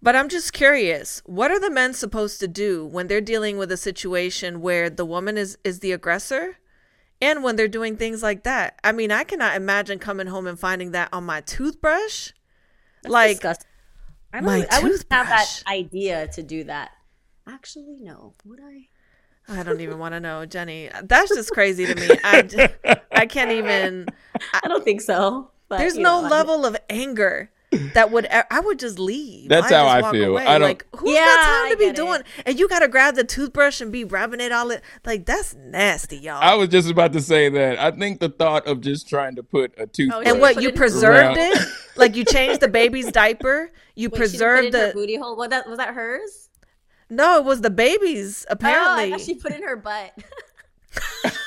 But 0.00 0.16
I'm 0.16 0.30
just 0.30 0.54
curious, 0.54 1.20
what 1.26 1.50
are 1.50 1.60
the 1.60 1.70
men 1.70 1.92
supposed 1.92 2.40
to 2.40 2.48
do 2.48 2.86
when 2.86 3.06
they're 3.06 3.20
dealing 3.20 3.58
with 3.58 3.70
a 3.70 3.76
situation 3.76 4.62
where 4.62 4.88
the 4.88 5.04
woman 5.04 5.36
is 5.36 5.58
is 5.62 5.80
the 5.80 5.92
aggressor? 5.92 6.56
And 7.20 7.42
when 7.42 7.56
they're 7.56 7.68
doing 7.68 7.96
things 7.96 8.22
like 8.22 8.42
that. 8.44 8.78
I 8.84 8.92
mean, 8.92 9.10
I 9.10 9.24
cannot 9.24 9.56
imagine 9.56 9.98
coming 9.98 10.26
home 10.26 10.46
and 10.46 10.58
finding 10.58 10.90
that 10.90 11.08
on 11.12 11.24
my 11.24 11.40
toothbrush. 11.40 12.32
Like 13.08 13.36
Disgusting. 13.36 13.68
I, 14.32 14.40
my 14.40 14.66
I 14.70 14.82
wouldn't 14.82 15.04
have 15.10 15.28
that 15.28 15.62
idea 15.68 16.26
to 16.28 16.42
do 16.42 16.64
that. 16.64 16.90
Actually, 17.48 17.98
no. 18.00 18.34
Would 18.44 18.60
I? 18.60 18.88
I 19.46 19.62
don't 19.62 19.80
even 19.80 19.98
want 19.98 20.14
to 20.14 20.20
know, 20.20 20.46
Jenny. 20.46 20.90
That's 21.02 21.34
just 21.34 21.50
crazy 21.52 21.86
to 21.86 21.94
me. 21.94 22.08
I, 22.24 22.42
just, 22.42 22.74
I 23.12 23.26
can't 23.26 23.50
even. 23.52 24.06
I 24.54 24.68
don't 24.68 24.82
think 24.84 25.02
so. 25.02 25.50
But 25.68 25.78
There's 25.78 25.96
no 25.96 26.20
know, 26.20 26.26
I- 26.26 26.30
level 26.30 26.64
of 26.66 26.76
anger 26.88 27.50
that 27.94 28.10
would. 28.10 28.26
I 28.30 28.60
would 28.60 28.78
just 28.78 28.98
leave. 28.98 29.48
That's 29.48 29.66
I'd 29.70 29.74
how 29.74 29.86
I 30.08 30.12
feel. 30.12 30.30
away. 30.32 30.44
I 30.46 30.58
don't- 30.58 30.68
Like 30.68 30.86
who's 30.96 31.14
Yeah, 31.14 31.24
got 31.24 31.42
time 31.42 31.66
I 31.66 31.68
to 31.72 31.76
be 31.76 31.84
get 31.86 31.90
it. 31.90 31.96
doing? 31.96 32.22
And 32.46 32.58
you 32.58 32.68
gotta 32.68 32.88
grab 32.88 33.14
the 33.14 33.24
toothbrush 33.24 33.80
and 33.80 33.90
be 33.92 34.04
rubbing 34.04 34.40
it 34.40 34.52
all. 34.52 34.70
It 34.70 34.82
like 35.04 35.26
that's 35.26 35.54
nasty, 35.54 36.16
y'all. 36.18 36.38
I 36.40 36.54
was 36.54 36.68
just 36.68 36.88
about 36.90 37.12
to 37.14 37.20
say 37.20 37.48
that. 37.48 37.78
I 37.78 37.90
think 37.90 38.20
the 38.20 38.28
thought 38.28 38.66
of 38.66 38.80
just 38.80 39.08
trying 39.08 39.36
to 39.36 39.42
put 39.42 39.72
a 39.78 39.82
oh, 39.82 39.86
toothbrush 39.86 40.26
and 40.26 40.40
what 40.40 40.60
you 40.62 40.72
preserved 40.72 41.36
Around- 41.36 41.52
it? 41.52 41.58
Like 41.96 42.16
you 42.16 42.24
changed 42.24 42.60
the 42.60 42.66
baby's 42.68 43.12
diaper. 43.12 43.70
You 43.94 44.08
Wait, 44.08 44.16
she 44.16 44.18
put 44.18 44.18
it 44.18 44.18
preserved 44.30 44.66
in 44.66 44.72
her 44.80 44.86
the. 44.88 44.92
booty 44.94 45.16
hole. 45.16 45.36
Was 45.36 45.50
that 45.50 45.68
was 45.68 45.78
that 45.78 45.94
hers? 45.94 46.48
No, 47.08 47.38
it 47.38 47.44
was 47.44 47.60
the 47.60 47.70
baby's. 47.70 48.44
Oh, 48.48 48.52
Apparently, 48.54 49.14
I 49.14 49.16
she 49.18 49.34
put 49.36 49.52
in 49.52 49.62
her 49.62 49.76
butt. 49.76 50.12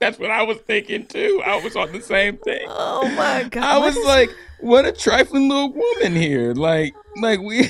That's 0.00 0.18
what 0.18 0.30
I 0.30 0.42
was 0.42 0.58
thinking 0.58 1.06
too. 1.06 1.42
I 1.44 1.56
was 1.62 1.76
on 1.76 1.92
the 1.92 2.00
same 2.00 2.36
thing. 2.38 2.66
oh 2.68 3.08
my 3.16 3.44
god! 3.50 3.62
I 3.62 3.78
was 3.78 3.96
like, 4.04 4.30
what 4.62 4.86
a 4.86 4.92
trifling 4.92 5.48
little 5.48 5.72
woman 5.72 6.14
here. 6.14 6.54
Like, 6.54 6.94
like 7.16 7.40
we. 7.40 7.60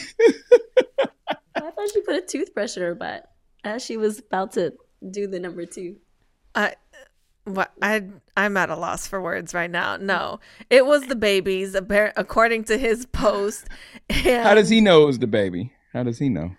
I 1.57 1.71
thought 1.71 1.91
she 1.93 2.01
put 2.03 2.17
a 2.17 2.23
toothbrush 2.23 2.77
in 2.77 2.83
her 2.83 2.95
butt 2.95 3.31
as 3.65 3.85
she 3.85 3.97
was 3.97 4.19
about 4.19 4.53
to 4.53 4.73
do 5.11 5.27
the 5.27 5.39
number 5.39 5.67
two. 5.67 5.97
I, 6.55 6.75
what 7.45 7.73
I 7.81 8.05
I'm 8.37 8.57
at 8.57 8.71
a 8.71 8.77
loss 8.77 9.07
for 9.07 9.21
words 9.21 9.55
right 9.55 9.71
now. 9.71 9.97
No, 9.97 10.41
it 10.69 10.87
was 10.87 11.07
the 11.07 11.17
babies, 11.17 11.75
according 11.75 12.65
to 12.65 12.79
his 12.79 13.07
post. 13.07 13.67
And 14.09 14.45
How 14.45 14.55
does 14.55 14.69
he 14.69 14.81
know 14.81 15.05
it 15.05 15.07
was 15.07 15.19
the 15.19 15.27
baby? 15.27 15.73
How 15.93 16.03
does 16.03 16.19
he 16.19 16.29
know? 16.29 16.53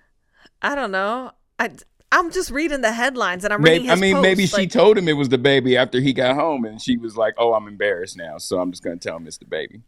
I 0.61 0.75
don't 0.75 0.91
know. 0.91 1.31
I 1.59 1.71
I'm 2.11 2.31
just 2.31 2.51
reading 2.51 2.81
the 2.81 2.91
headlines 2.91 3.45
and 3.45 3.53
I'm 3.53 3.61
reading 3.61 3.87
Maybe, 3.87 3.91
I 3.91 3.95
mean, 3.95 4.15
post, 4.15 4.23
maybe 4.23 4.45
she 4.45 4.67
told 4.67 4.97
him 4.97 5.07
it 5.07 5.13
was 5.13 5.29
the 5.29 5.37
baby 5.37 5.77
after 5.77 6.01
he 6.01 6.11
got 6.11 6.35
home, 6.35 6.65
and 6.65 6.81
she 6.81 6.97
was 6.97 7.15
like, 7.15 7.33
"Oh, 7.37 7.53
I'm 7.53 7.67
embarrassed 7.67 8.17
now, 8.17 8.37
so 8.37 8.59
I'm 8.59 8.71
just 8.71 8.83
gonna 8.83 8.97
tell 8.97 9.15
him 9.15 9.27
it's 9.27 9.37
the 9.37 9.45
baby." 9.45 9.81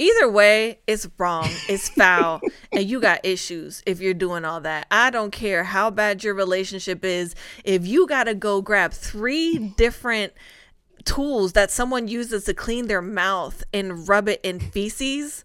Either 0.00 0.30
way, 0.30 0.78
it's 0.86 1.06
wrong. 1.18 1.50
It's 1.68 1.90
foul. 1.90 2.40
and 2.72 2.88
you 2.88 3.00
got 3.00 3.20
issues 3.22 3.82
if 3.84 4.00
you're 4.00 4.14
doing 4.14 4.46
all 4.46 4.62
that. 4.62 4.86
I 4.90 5.10
don't 5.10 5.30
care 5.30 5.62
how 5.62 5.90
bad 5.90 6.24
your 6.24 6.32
relationship 6.32 7.04
is. 7.04 7.34
If 7.64 7.86
you 7.86 8.06
got 8.06 8.24
to 8.24 8.34
go 8.34 8.62
grab 8.62 8.92
three 8.92 9.58
different 9.76 10.32
tools 11.04 11.52
that 11.52 11.70
someone 11.70 12.08
uses 12.08 12.44
to 12.44 12.54
clean 12.54 12.86
their 12.86 13.02
mouth 13.02 13.62
and 13.74 14.08
rub 14.08 14.26
it 14.26 14.40
in 14.42 14.58
feces, 14.58 15.44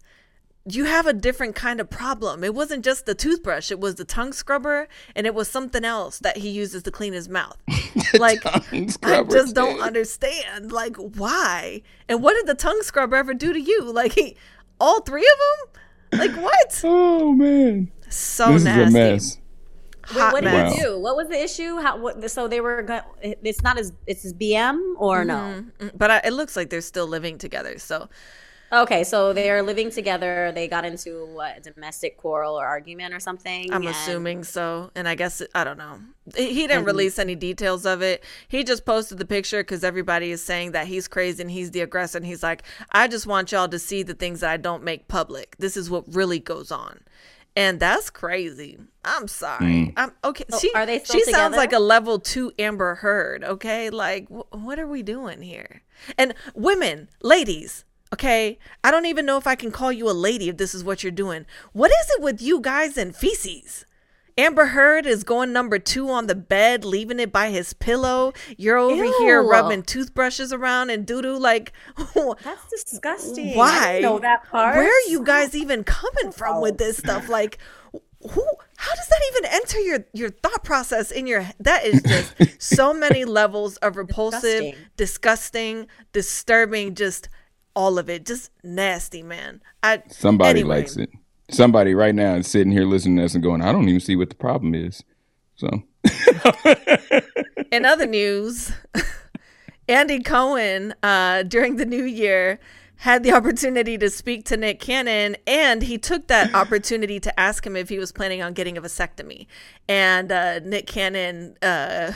you 0.68 0.84
have 0.84 1.06
a 1.06 1.12
different 1.12 1.54
kind 1.54 1.80
of 1.80 1.88
problem. 1.88 2.42
It 2.42 2.54
wasn't 2.54 2.84
just 2.84 3.06
the 3.06 3.14
toothbrush, 3.14 3.70
it 3.70 3.78
was 3.80 3.94
the 3.96 4.04
tongue 4.04 4.32
scrubber 4.32 4.88
and 5.14 5.26
it 5.26 5.34
was 5.34 5.48
something 5.48 5.84
else 5.84 6.18
that 6.20 6.38
he 6.38 6.48
uses 6.50 6.82
to 6.84 6.90
clean 6.90 7.12
his 7.12 7.28
mouth. 7.28 7.56
like 8.18 8.40
I 8.44 9.22
just 9.24 9.54
don't 9.54 9.74
dude. 9.76 9.82
understand 9.82 10.72
like 10.72 10.96
why? 10.96 11.82
And 12.08 12.22
what 12.22 12.34
did 12.34 12.46
the 12.46 12.54
tongue 12.54 12.80
scrubber 12.82 13.16
ever 13.16 13.34
do 13.34 13.52
to 13.52 13.60
you? 13.60 13.82
Like 13.90 14.12
he, 14.12 14.36
all 14.80 15.00
three 15.00 15.28
of 16.12 16.20
them? 16.20 16.20
Like 16.20 16.36
what? 16.42 16.80
Oh 16.84 17.32
man, 17.32 17.90
So 18.08 18.52
this 18.52 18.64
nasty. 18.64 18.82
is 18.82 18.88
a 18.88 18.98
mess. 18.98 19.38
Wait, 20.14 20.20
Hot 20.20 20.32
what 20.32 20.44
did 20.44 20.52
mess. 20.52 20.74
he 20.76 20.82
do? 20.82 21.00
What 21.00 21.16
was 21.16 21.28
the 21.28 21.42
issue? 21.42 21.80
How? 21.80 21.98
What, 21.98 22.30
so 22.30 22.46
they 22.46 22.60
were. 22.60 22.82
go- 22.82 23.00
It's 23.22 23.62
not 23.62 23.76
his. 23.76 23.92
It's 24.06 24.22
his 24.22 24.34
BM 24.34 24.80
or 24.98 25.24
no? 25.24 25.64
Mm, 25.80 25.90
But 25.98 26.10
I, 26.12 26.20
it 26.24 26.32
looks 26.32 26.54
like 26.54 26.70
they're 26.70 26.80
still 26.80 27.08
living 27.08 27.38
together. 27.38 27.76
So 27.78 28.08
Okay, 28.72 29.04
so 29.04 29.32
they're 29.32 29.62
living 29.62 29.90
together. 29.90 30.50
They 30.52 30.66
got 30.66 30.84
into 30.84 31.26
what 31.26 31.58
a 31.58 31.60
domestic 31.60 32.16
quarrel 32.16 32.58
or 32.58 32.66
argument 32.66 33.14
or 33.14 33.20
something. 33.20 33.72
I'm 33.72 33.82
and- 33.82 33.90
assuming 33.90 34.44
so. 34.44 34.90
And 34.94 35.08
I 35.08 35.14
guess, 35.14 35.40
I 35.54 35.64
don't 35.64 35.78
know. 35.78 36.00
He 36.34 36.52
he 36.52 36.66
didn't 36.66 36.84
release 36.84 37.18
any 37.18 37.36
details 37.36 37.86
of 37.86 38.02
it. 38.02 38.24
He 38.48 38.64
just 38.64 38.84
posted 38.84 39.18
the 39.18 39.24
picture 39.24 39.60
because 39.60 39.84
everybody 39.84 40.32
is 40.32 40.42
saying 40.42 40.72
that 40.72 40.88
he's 40.88 41.06
crazy 41.06 41.40
and 41.42 41.50
he's 41.50 41.70
the 41.70 41.80
aggressor. 41.80 42.18
And 42.18 42.26
he's 42.26 42.42
like, 42.42 42.64
I 42.90 43.06
just 43.06 43.26
want 43.26 43.52
y'all 43.52 43.68
to 43.68 43.78
see 43.78 44.02
the 44.02 44.14
things 44.14 44.40
that 44.40 44.50
I 44.50 44.56
don't 44.56 44.82
make 44.82 45.06
public. 45.06 45.56
This 45.58 45.76
is 45.76 45.88
what 45.88 46.04
really 46.12 46.40
goes 46.40 46.72
on. 46.72 47.00
And 47.56 47.80
that's 47.80 48.10
crazy. 48.10 48.78
I'm 49.02 49.28
sorry. 49.28 49.64
Mm. 49.64 49.92
I'm 49.96 50.12
okay. 50.24 50.44
she 50.60 50.70
are 50.74 50.84
they 50.84 50.98
still 50.98 51.18
she 51.18 51.32
sounds 51.32 51.56
like 51.56 51.72
a 51.72 51.78
level 51.78 52.18
two 52.18 52.52
Amber 52.58 52.96
Heard. 52.96 53.42
Okay, 53.42 53.88
like 53.88 54.28
wh- 54.28 54.52
what 54.52 54.78
are 54.78 54.86
we 54.86 55.02
doing 55.02 55.40
here? 55.40 55.80
And 56.18 56.34
women, 56.54 57.08
ladies, 57.22 57.85
okay. 58.12 58.58
I 58.84 58.90
don't 58.90 59.06
even 59.06 59.26
know 59.26 59.36
if 59.38 59.46
I 59.46 59.54
can 59.54 59.70
call 59.70 59.92
you 59.92 60.08
a 60.10 60.12
lady 60.12 60.48
if 60.48 60.56
this 60.56 60.74
is 60.74 60.84
what 60.84 61.02
you're 61.02 61.12
doing. 61.12 61.46
What 61.72 61.90
is 61.90 62.10
it 62.10 62.22
with 62.22 62.40
you 62.40 62.60
guys 62.60 62.96
and 62.96 63.14
feces? 63.14 63.84
Amber 64.38 64.66
Heard 64.66 65.06
is 65.06 65.24
going 65.24 65.52
number 65.54 65.78
two 65.78 66.10
on 66.10 66.26
the 66.26 66.34
bed, 66.34 66.84
leaving 66.84 67.18
it 67.18 67.32
by 67.32 67.48
his 67.48 67.72
pillow. 67.72 68.34
You're 68.58 68.76
over 68.76 69.02
here 69.02 69.42
rubbing 69.42 69.82
toothbrushes 69.82 70.52
around 70.52 70.90
and 70.90 71.06
doo 71.06 71.22
doo. 71.22 71.38
Like, 71.38 71.72
That's 72.14 72.84
disgusting. 72.84 73.54
I 73.54 73.56
why? 73.56 74.00
know 74.02 74.18
that 74.18 74.44
part. 74.50 74.76
Where 74.76 74.90
are 74.90 75.08
you 75.08 75.24
guys 75.24 75.54
even 75.56 75.84
coming 75.84 76.32
from 76.32 76.60
with 76.60 76.76
this 76.76 76.98
stuff? 76.98 77.30
Like, 77.30 77.56
who? 78.30 78.46
How 78.76 78.94
does 78.94 79.08
that 79.08 79.20
even 79.32 79.50
enter 79.52 79.80
your 79.80 80.04
your 80.12 80.28
thought 80.28 80.64
process 80.64 81.10
in 81.10 81.26
your? 81.26 81.48
That 81.58 81.86
is 81.86 82.02
just 82.02 82.62
so 82.62 82.92
many 82.92 83.24
levels 83.24 83.78
of 83.78 83.96
repulsive, 83.96 84.74
disgusting, 84.98 85.86
disturbing. 86.12 86.94
Just 86.94 87.30
all 87.76 87.98
of 87.98 88.08
it, 88.08 88.26
just 88.26 88.50
nasty, 88.64 89.22
man. 89.22 89.60
I 89.82 90.02
Somebody 90.08 90.60
anyway. 90.60 90.80
likes 90.80 90.96
it. 90.96 91.10
Somebody 91.50 91.94
right 91.94 92.14
now 92.14 92.34
is 92.34 92.48
sitting 92.48 92.72
here 92.72 92.84
listening 92.84 93.18
to 93.18 93.24
us 93.24 93.34
and 93.34 93.42
going, 93.42 93.62
I 93.62 93.70
don't 93.70 93.88
even 93.88 94.00
see 94.00 94.16
what 94.16 94.30
the 94.30 94.34
problem 94.34 94.74
is. 94.74 95.04
So 95.54 95.84
In 97.70 97.84
other 97.84 98.06
news, 98.06 98.72
Andy 99.88 100.20
Cohen, 100.20 100.94
uh, 101.02 101.44
during 101.44 101.76
the 101.76 101.86
new 101.86 102.04
year, 102.04 102.58
had 102.96 103.22
the 103.22 103.32
opportunity 103.32 103.98
to 103.98 104.08
speak 104.08 104.44
to 104.46 104.56
Nick 104.56 104.80
Cannon, 104.80 105.36
and 105.46 105.82
he 105.82 105.98
took 105.98 106.28
that 106.28 106.54
opportunity 106.54 107.20
to 107.20 107.40
ask 107.40 107.66
him 107.66 107.76
if 107.76 107.88
he 107.88 107.98
was 107.98 108.10
planning 108.10 108.42
on 108.42 108.54
getting 108.54 108.76
a 108.76 108.82
vasectomy. 108.82 109.46
And 109.88 110.32
uh, 110.32 110.60
Nick 110.60 110.86
Cannon 110.86 111.56
uh, 111.62 112.12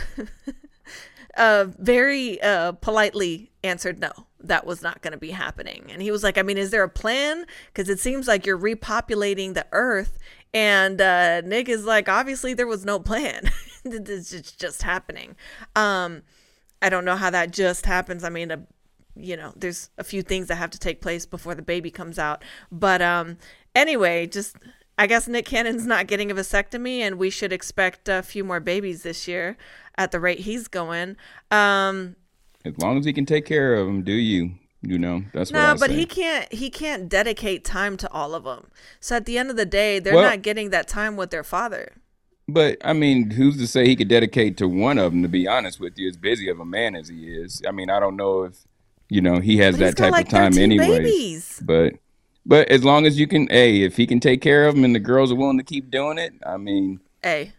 uh, 1.36 1.66
very 1.78 2.40
uh, 2.40 2.72
politely 2.72 3.49
answered 3.62 4.00
no. 4.00 4.10
That 4.40 4.66
was 4.66 4.82
not 4.82 5.02
going 5.02 5.12
to 5.12 5.18
be 5.18 5.30
happening. 5.30 5.86
And 5.90 6.00
he 6.00 6.10
was 6.10 6.22
like, 6.22 6.38
I 6.38 6.42
mean, 6.42 6.58
is 6.58 6.70
there 6.70 6.82
a 6.82 6.88
plan? 6.88 7.44
Because 7.66 7.88
it 7.88 8.00
seems 8.00 8.26
like 8.26 8.46
you're 8.46 8.58
repopulating 8.58 9.54
the 9.54 9.66
earth. 9.72 10.18
And 10.54 11.00
uh, 11.00 11.42
Nick 11.42 11.68
is 11.68 11.84
like, 11.84 12.08
obviously, 12.08 12.54
there 12.54 12.66
was 12.66 12.84
no 12.84 12.98
plan. 12.98 13.50
it's 13.84 14.30
just- 14.30 14.58
just 14.60 14.82
happening. 14.82 15.36
Um, 15.76 16.22
I 16.82 16.88
don't 16.88 17.04
know 17.04 17.16
how 17.16 17.30
that 17.30 17.50
just 17.50 17.86
happens. 17.86 18.24
I 18.24 18.30
mean, 18.30 18.50
a, 18.50 18.62
you 19.14 19.36
know, 19.36 19.52
there's 19.56 19.90
a 19.98 20.04
few 20.04 20.22
things 20.22 20.48
that 20.48 20.56
have 20.56 20.70
to 20.70 20.78
take 20.78 21.02
place 21.02 21.26
before 21.26 21.54
the 21.54 21.62
baby 21.62 21.90
comes 21.90 22.18
out. 22.18 22.42
But 22.72 23.02
um, 23.02 23.36
anyway, 23.74 24.26
just 24.26 24.56
I 24.96 25.06
guess 25.06 25.28
Nick 25.28 25.46
Cannon's 25.46 25.86
not 25.86 26.06
getting 26.06 26.30
a 26.30 26.34
vasectomy, 26.34 26.98
and 26.98 27.18
we 27.18 27.30
should 27.30 27.52
expect 27.52 28.08
a 28.08 28.22
few 28.22 28.44
more 28.44 28.60
babies 28.60 29.02
this 29.02 29.26
year 29.28 29.56
at 29.96 30.10
the 30.10 30.20
rate 30.20 30.40
he's 30.40 30.68
going. 30.68 31.16
Um, 31.50 32.16
as 32.64 32.76
long 32.78 32.98
as 32.98 33.04
he 33.04 33.12
can 33.12 33.26
take 33.26 33.46
care 33.46 33.74
of 33.74 33.86
them, 33.86 34.02
do 34.02 34.12
you? 34.12 34.52
You 34.82 34.98
know, 34.98 35.24
that's 35.34 35.52
what 35.52 35.58
no, 35.58 35.74
but 35.78 35.90
say. 35.90 35.96
he 35.96 36.06
can't. 36.06 36.50
He 36.52 36.70
can't 36.70 37.08
dedicate 37.08 37.64
time 37.66 37.98
to 37.98 38.10
all 38.10 38.34
of 38.34 38.44
them. 38.44 38.70
So 38.98 39.16
at 39.16 39.26
the 39.26 39.36
end 39.36 39.50
of 39.50 39.56
the 39.56 39.66
day, 39.66 39.98
they're 39.98 40.14
Well- 40.14 40.30
not 40.30 40.40
getting 40.42 40.70
that 40.70 40.88
time 40.88 41.16
with 41.16 41.30
their 41.30 41.44
father. 41.44 41.92
But 42.48 42.78
I 42.84 42.94
mean, 42.94 43.30
who's 43.30 43.58
to 43.58 43.66
say 43.66 43.86
he 43.86 43.94
could 43.94 44.08
dedicate 44.08 44.56
to 44.56 44.66
one 44.66 44.98
of 44.98 45.12
them? 45.12 45.22
To 45.22 45.28
be 45.28 45.46
honest 45.46 45.78
with 45.80 45.98
you, 45.98 46.08
as 46.08 46.16
busy 46.16 46.48
of 46.48 46.58
a 46.58 46.64
man 46.64 46.96
as 46.96 47.08
he 47.08 47.26
is, 47.32 47.62
I 47.68 47.70
mean, 47.70 47.90
I 47.90 48.00
don't 48.00 48.16
know 48.16 48.44
if 48.44 48.64
you 49.08 49.20
know 49.20 49.38
he 49.38 49.58
has 49.58 49.76
But 49.76 49.84
that 49.84 49.96
type 49.96 50.12
like, 50.12 50.26
of 50.26 50.32
time 50.32 50.58
anyway. 50.58 51.38
But 51.62 51.94
but 52.46 52.68
as 52.70 52.82
long 52.82 53.06
as 53.06 53.20
you 53.20 53.26
can, 53.26 53.46
hey, 53.48 53.82
if 53.82 53.96
he 53.96 54.06
can 54.06 54.18
take 54.18 54.40
care 54.40 54.66
of 54.66 54.74
them 54.74 54.84
and 54.84 54.94
the 54.94 55.00
girls 55.00 55.30
are 55.30 55.36
willing 55.36 55.58
to 55.58 55.64
keep 55.64 55.90
doing 55.90 56.18
it, 56.18 56.32
I 56.44 56.56
mean, 56.56 57.00
Hey, 57.22 57.52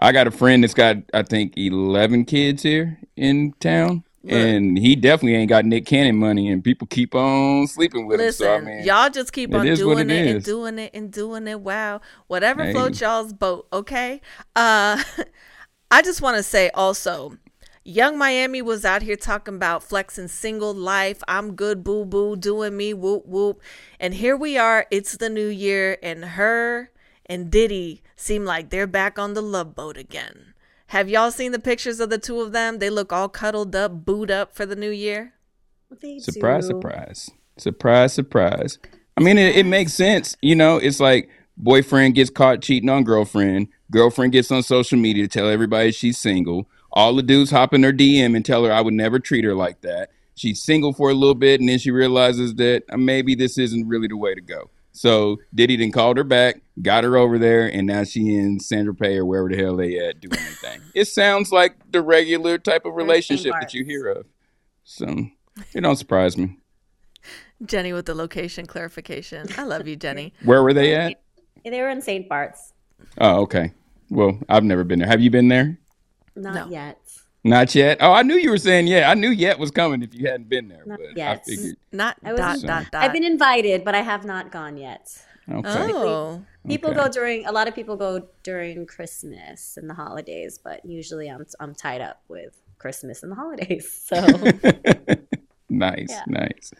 I 0.00 0.10
got 0.10 0.26
a 0.26 0.30
friend 0.32 0.64
that's 0.64 0.74
got 0.74 0.96
I 1.12 1.22
think 1.22 1.56
eleven 1.56 2.24
kids 2.24 2.62
here 2.62 2.98
in 3.16 3.52
town. 3.60 4.04
And 4.28 4.78
he 4.78 4.94
definitely 4.94 5.34
ain't 5.36 5.48
got 5.48 5.64
Nick 5.64 5.84
Cannon 5.84 6.16
money, 6.16 6.48
and 6.48 6.62
people 6.62 6.86
keep 6.86 7.14
on 7.14 7.66
sleeping 7.66 8.06
with 8.06 8.20
listen, 8.20 8.46
him. 8.46 8.64
So 8.64 8.70
I 8.70 8.74
mean, 8.76 8.84
y'all 8.84 9.10
just 9.10 9.32
keep 9.32 9.52
on 9.54 9.66
doing 9.66 10.10
it 10.10 10.10
it, 10.10 10.36
and 10.36 10.44
doing 10.44 10.78
it 10.78 10.90
and 10.94 11.12
doing 11.12 11.48
it. 11.48 11.60
Wow, 11.60 12.00
whatever 12.28 12.62
Hey. 12.64 12.72
floats 12.72 13.00
y'all's 13.00 13.32
boat. 13.32 13.66
Okay. 13.72 14.20
Uh, 14.54 15.02
I 15.90 16.02
just 16.02 16.22
want 16.22 16.36
to 16.36 16.42
say 16.42 16.70
also. 16.74 17.36
Yung 17.84 18.16
Miami 18.16 18.62
was 18.62 18.84
out 18.84 19.02
here 19.02 19.16
talking 19.16 19.56
about 19.56 19.82
flexing 19.82 20.28
single 20.28 20.72
life. 20.72 21.20
I'm 21.26 21.56
good, 21.56 21.82
boo 21.82 22.04
boo, 22.04 22.36
doing 22.36 22.76
me, 22.76 22.94
whoop 22.94 23.26
whoop. 23.26 23.60
And 23.98 24.14
here 24.14 24.36
we 24.36 24.56
are. 24.56 24.86
It's 24.92 25.16
the 25.16 25.28
new 25.28 25.48
year, 25.48 25.98
and 26.00 26.24
her 26.24 26.92
and 27.26 27.50
Diddy 27.50 28.02
seem 28.14 28.44
like 28.44 28.70
they're 28.70 28.86
back 28.86 29.18
on 29.18 29.34
the 29.34 29.42
love 29.42 29.74
boat 29.74 29.96
again. 29.96 30.51
Have 30.92 31.08
y'all 31.08 31.30
seen 31.30 31.52
the 31.52 31.58
pictures 31.58 32.00
of 32.00 32.10
the 32.10 32.18
two 32.18 32.42
of 32.42 32.52
them? 32.52 32.78
They 32.78 32.90
look 32.90 33.14
all 33.14 33.30
cuddled 33.30 33.74
up, 33.74 34.04
booed 34.04 34.30
up 34.30 34.54
for 34.54 34.66
the 34.66 34.76
new 34.76 34.90
year. 34.90 35.32
They 36.02 36.18
Surprise, 36.18 36.64
do. 36.64 36.74
surprise. 36.74 37.30
Surprise, 37.56 38.12
surprise. 38.12 38.78
I 39.16 39.22
mean, 39.22 39.38
it, 39.38 39.56
it 39.56 39.64
makes 39.64 39.94
sense. 39.94 40.36
You 40.42 40.54
know, 40.54 40.76
it's 40.76 41.00
like 41.00 41.30
boyfriend 41.56 42.14
gets 42.14 42.28
caught 42.28 42.60
cheating 42.60 42.90
on 42.90 43.04
girlfriend. 43.04 43.68
Girlfriend 43.90 44.32
gets 44.32 44.52
on 44.52 44.62
social 44.62 44.98
media 44.98 45.26
to 45.26 45.28
tell 45.28 45.48
everybody 45.48 45.92
she's 45.92 46.18
single. 46.18 46.68
All 46.92 47.14
the 47.14 47.22
dudes 47.22 47.50
hop 47.50 47.72
in 47.72 47.82
her 47.84 47.92
DM 47.94 48.36
and 48.36 48.44
tell 48.44 48.62
her 48.66 48.70
I 48.70 48.82
would 48.82 48.92
never 48.92 49.18
treat 49.18 49.46
her 49.46 49.54
like 49.54 49.80
that. 49.80 50.10
She's 50.34 50.62
single 50.62 50.92
for 50.92 51.08
a 51.08 51.14
little 51.14 51.34
bit 51.34 51.60
and 51.60 51.70
then 51.70 51.78
she 51.78 51.90
realizes 51.90 52.56
that 52.56 52.82
uh, 52.90 52.98
maybe 52.98 53.34
this 53.34 53.56
isn't 53.56 53.88
really 53.88 54.08
the 54.08 54.18
way 54.18 54.34
to 54.34 54.42
go. 54.42 54.68
So 54.92 55.38
Diddy 55.54 55.76
then 55.76 55.90
called 55.90 56.18
her 56.18 56.24
back, 56.24 56.60
got 56.80 57.04
her 57.04 57.16
over 57.16 57.38
there, 57.38 57.66
and 57.66 57.86
now 57.86 58.04
she 58.04 58.34
in 58.36 58.60
San 58.60 58.86
Tropez 58.86 59.16
or 59.16 59.24
wherever 59.24 59.48
the 59.48 59.56
hell 59.56 59.76
they 59.76 59.98
at 59.98 60.20
doing 60.20 60.38
anything. 60.38 60.80
it 60.94 61.06
sounds 61.06 61.50
like 61.50 61.76
the 61.90 62.02
regular 62.02 62.58
type 62.58 62.84
of 62.84 62.94
relationship 62.94 63.52
that 63.60 63.72
you 63.74 63.84
hear 63.84 64.06
of. 64.08 64.26
So 64.84 65.06
it 65.74 65.80
don't 65.80 65.96
surprise 65.96 66.36
me. 66.36 66.58
Jenny 67.64 67.92
with 67.92 68.06
the 68.06 68.14
location 68.14 68.66
clarification. 68.66 69.48
I 69.56 69.62
love 69.64 69.86
you, 69.86 69.96
Jenny. 69.96 70.34
Where 70.44 70.62
were 70.62 70.72
they 70.74 70.94
at? 70.94 71.22
They 71.64 71.80
were 71.80 71.88
in 71.90 72.02
St. 72.02 72.28
Bart's. 72.28 72.72
Oh, 73.18 73.42
okay. 73.42 73.72
Well, 74.10 74.38
I've 74.48 74.64
never 74.64 74.84
been 74.84 74.98
there. 74.98 75.08
Have 75.08 75.20
you 75.20 75.30
been 75.30 75.48
there? 75.48 75.78
Not 76.34 76.54
No. 76.54 76.68
yet. 76.68 76.98
Not 77.44 77.74
yet. 77.74 77.98
Oh, 78.00 78.12
I 78.12 78.22
knew 78.22 78.36
you 78.36 78.50
were 78.50 78.58
saying 78.58 78.86
yeah. 78.86 79.10
I 79.10 79.14
knew 79.14 79.30
yet 79.30 79.58
was 79.58 79.70
coming 79.72 80.02
if 80.02 80.14
you 80.14 80.26
hadn't 80.28 80.48
been 80.48 80.68
there. 80.68 80.84
Not 80.86 80.98
but 81.00 81.16
yet. 81.16 81.40
I 81.44 81.50
figured. 81.50 81.76
Not 81.90 82.16
I 82.24 82.30
was 82.32 82.40
dot 82.40 82.56
in- 82.60 82.66
dot 82.66 82.86
dot. 82.92 83.02
I've 83.02 83.12
been 83.12 83.24
invited, 83.24 83.84
but 83.84 83.94
I 83.96 84.02
have 84.02 84.24
not 84.24 84.52
gone 84.52 84.76
yet. 84.76 85.20
Okay. 85.50 85.68
oh, 85.68 86.42
People 86.68 86.90
Okay. 86.90 87.00
go 87.00 87.08
during 87.08 87.44
a 87.46 87.50
lot 87.52 87.66
of 87.66 87.74
people 87.74 87.96
go 87.96 88.28
during 88.44 88.86
Christmas 88.86 89.76
and 89.76 89.90
the 89.90 89.94
holidays, 89.94 90.58
but 90.62 90.84
usually 90.86 91.28
I'm 91.28 91.44
I'm 91.58 91.74
tied 91.74 92.00
up 92.00 92.22
with 92.28 92.54
Christmas 92.78 93.24
and 93.24 93.32
the 93.32 93.36
holidays. 93.36 93.88
So 94.14 94.20
nice, 95.68 96.06
Yeah. 96.10 96.22
nice. 96.28 96.72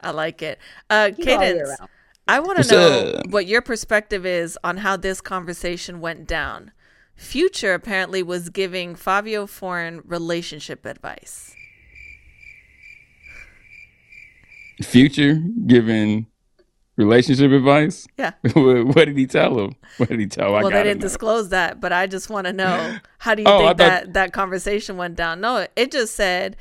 I 0.00 0.10
like 0.12 0.40
it. 0.42 0.58
Uh, 0.88 1.10
You 1.16 1.24
go 1.24 1.34
all 1.36 1.42
year 1.44 1.54
Cadence. 1.66 1.80
I 2.28 2.40
want 2.40 2.62
to 2.62 2.70
know 2.74 3.12
up? 3.18 3.26
what 3.30 3.46
your 3.46 3.60
perspective 3.62 4.24
is 4.26 4.58
on 4.64 4.78
how 4.78 4.96
this 4.96 5.20
conversation 5.20 6.00
went 6.00 6.26
down. 6.26 6.72
Future 7.16 7.72
apparently 7.74 8.22
was 8.22 8.50
giving 8.50 8.94
Fivio 8.94 9.48
Foreign 9.48 10.02
relationship 10.04 10.84
advice. 10.84 11.54
Future 14.82 15.40
giving 15.66 16.26
Relationship 16.96 17.52
advice? 17.52 18.06
Yeah. 18.18 18.32
what 18.54 19.04
did 19.04 19.18
he 19.18 19.26
tell 19.26 19.58
him? 19.58 19.76
What 19.98 20.08
did 20.08 20.18
he 20.18 20.26
tell? 20.26 20.54
I 20.54 20.62
Well, 20.62 20.70
they 20.70 20.82
didn't 20.82 20.98
know. 20.98 21.08
disclose 21.08 21.50
that, 21.50 21.78
but 21.78 21.92
I 21.92 22.06
just 22.06 22.30
want 22.30 22.46
to 22.46 22.54
know 22.54 22.96
how 23.18 23.34
do 23.34 23.42
you 23.42 23.48
Oh, 23.48 23.58
think 23.58 23.68
thought- 23.68 23.76
that 23.78 24.12
that 24.14 24.32
conversation 24.32 24.96
went 24.96 25.14
down? 25.14 25.40
No, 25.42 25.66
it 25.76 25.92
just 25.92 26.14
said 26.14 26.56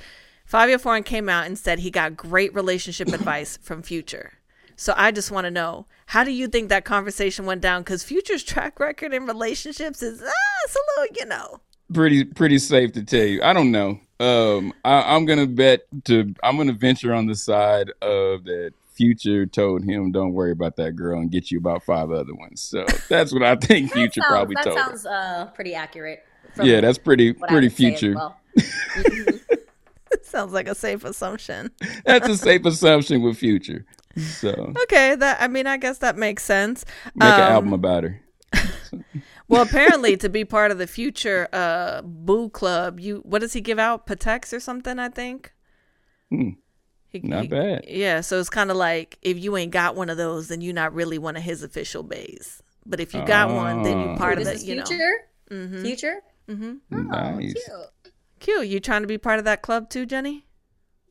Fivio 0.49 0.77
Foreign 0.79 1.03
came 1.03 1.29
out 1.29 1.45
and 1.45 1.57
said 1.57 1.79
he 1.79 1.89
got 1.89 2.17
great 2.17 2.53
relationship 2.53 3.07
advice 3.13 3.57
from 3.61 3.81
Future. 3.81 4.33
So 4.75 4.93
I 4.95 5.11
just 5.11 5.31
want 5.31 5.45
to 5.45 5.51
know 5.51 5.85
how 6.07 6.23
do 6.23 6.31
you 6.31 6.47
think 6.47 6.69
that 6.69 6.85
conversation 6.85 7.45
went 7.45 7.61
down? 7.61 7.81
Because 7.81 8.03
Future's 8.03 8.43
track 8.43 8.79
record 8.79 9.13
in 9.13 9.25
relationships 9.25 10.01
is 10.03 10.21
ah, 10.21 10.31
it's 10.65 10.75
a 10.75 11.01
little, 11.01 11.15
you 11.19 11.25
know. 11.25 11.61
pretty 11.93 12.23
pretty 12.25 12.59
safe 12.59 12.91
to 12.93 13.03
tell 13.03 13.25
you. 13.25 13.41
I 13.41 13.53
don't 13.53 13.71
know. 13.71 13.99
Um, 14.19 14.73
I, 14.83 15.15
I'm 15.15 15.25
gonna 15.25 15.47
bet 15.47 15.81
to 16.05 16.33
I'm 16.43 16.57
gonna 16.57 16.73
venture 16.73 17.13
on 17.13 17.25
the 17.27 17.35
side 17.35 17.89
of 18.01 18.43
that. 18.45 18.73
Future 18.95 19.45
told 19.45 19.83
him, 19.83 20.13
"Don't 20.13 20.31
worry 20.31 20.51
about 20.51 20.77
that 20.77 20.95
girl," 20.95 21.19
and 21.19 21.29
get 21.29 21.51
you 21.51 21.57
about 21.57 21.83
five 21.83 22.11
other 22.11 22.33
ones. 22.33 22.61
So 22.61 22.85
that's 23.09 23.33
what 23.33 23.43
I 23.43 23.55
think 23.61 23.91
Future 23.91 24.21
Sounds- 24.21 24.29
probably 24.31 24.55
that 24.55 24.63
told. 24.63 24.77
her. 24.77 24.83
sounds 24.85 25.05
uh, 25.05 25.49
pretty 25.53 25.75
accurate. 25.75 26.23
Yeah, 26.63 26.79
that's 26.79 26.97
pretty 26.97 27.33
pretty 27.33 27.67
would 27.67 27.75
say 27.75 27.93
as 27.93 27.99
Future. 27.99 29.35
Sounds 30.21 30.53
like 30.53 30.69
a 30.69 30.75
safe 30.75 31.03
assumption. 31.03 31.71
That's 32.05 32.27
a 32.29 32.37
safe 32.37 32.65
assumption 32.65 33.21
with 33.21 33.37
Future. 33.37 33.85
So 34.17 34.73
Okay, 34.83 35.15
that 35.15 35.41
I 35.41 35.47
mean, 35.47 35.67
I 35.67 35.77
guess 35.77 35.97
that 35.99 36.17
makes 36.17 36.43
sense. 36.43 36.85
make 37.15 37.27
an 37.29 37.41
Um, 37.41 37.51
album 37.51 37.73
about 37.73 38.03
her. 38.03 38.21
Well, 39.47 39.61
apparently, 39.61 40.17
to 40.17 40.27
be 40.29 40.43
part 40.43 40.71
of 40.71 40.79
the 40.79 40.87
future 40.87 41.47
uh 41.53 42.01
Boo 42.01 42.49
Club, 42.49 42.99
you 42.99 43.17
what 43.25 43.41
does 43.41 43.53
he 43.53 43.61
give 43.61 43.77
out? 43.77 44.07
Pateks 44.07 44.51
or 44.53 44.59
something? 44.59 44.97
I 44.97 45.09
think. 45.09 45.53
Hmm. 46.31 46.49
He- 47.09 47.19
Not 47.19 47.43
he- 47.43 47.47
bad. 47.49 47.85
Yeah, 47.87 48.21
so 48.21 48.39
it's 48.39 48.49
kind 48.49 48.71
of 48.71 48.77
like 48.77 49.19
if 49.21 49.37
you 49.37 49.55
ain't 49.55 49.71
got 49.71 49.95
one 49.95 50.09
of 50.09 50.17
those, 50.17 50.47
then 50.47 50.61
you're 50.61 50.73
not 50.73 50.93
really 50.95 51.17
one 51.19 51.35
of 51.37 51.43
his 51.43 51.61
official 51.61 52.01
bays. 52.01 52.63
But 52.87 52.99
if 52.99 53.13
you 53.13 53.23
got 53.25 53.49
one, 53.53 53.83
then 53.83 53.99
you're 53.99 54.17
part 54.17 54.37
of 54.39 54.45
This 54.45 54.47
the, 54.47 54.53
is 54.55 54.63
you 54.65 54.75
know. 54.77 54.85
future. 54.85 55.81
Future. 55.81 56.21
nice. 56.89 57.53
Cute. 57.53 58.13
Cute. 58.39 58.67
You 58.67 58.79
trying 58.79 59.01
to 59.01 59.07
be 59.07 59.17
part 59.17 59.39
of 59.39 59.45
that 59.45 59.61
club 59.61 59.89
too, 59.89 60.05
Jenny? 60.07 60.45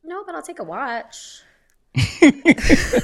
No, 0.03 0.23
but 0.25 0.35
I'll 0.35 0.41
take 0.41 0.59
a 0.59 0.63
watch. 0.63 1.41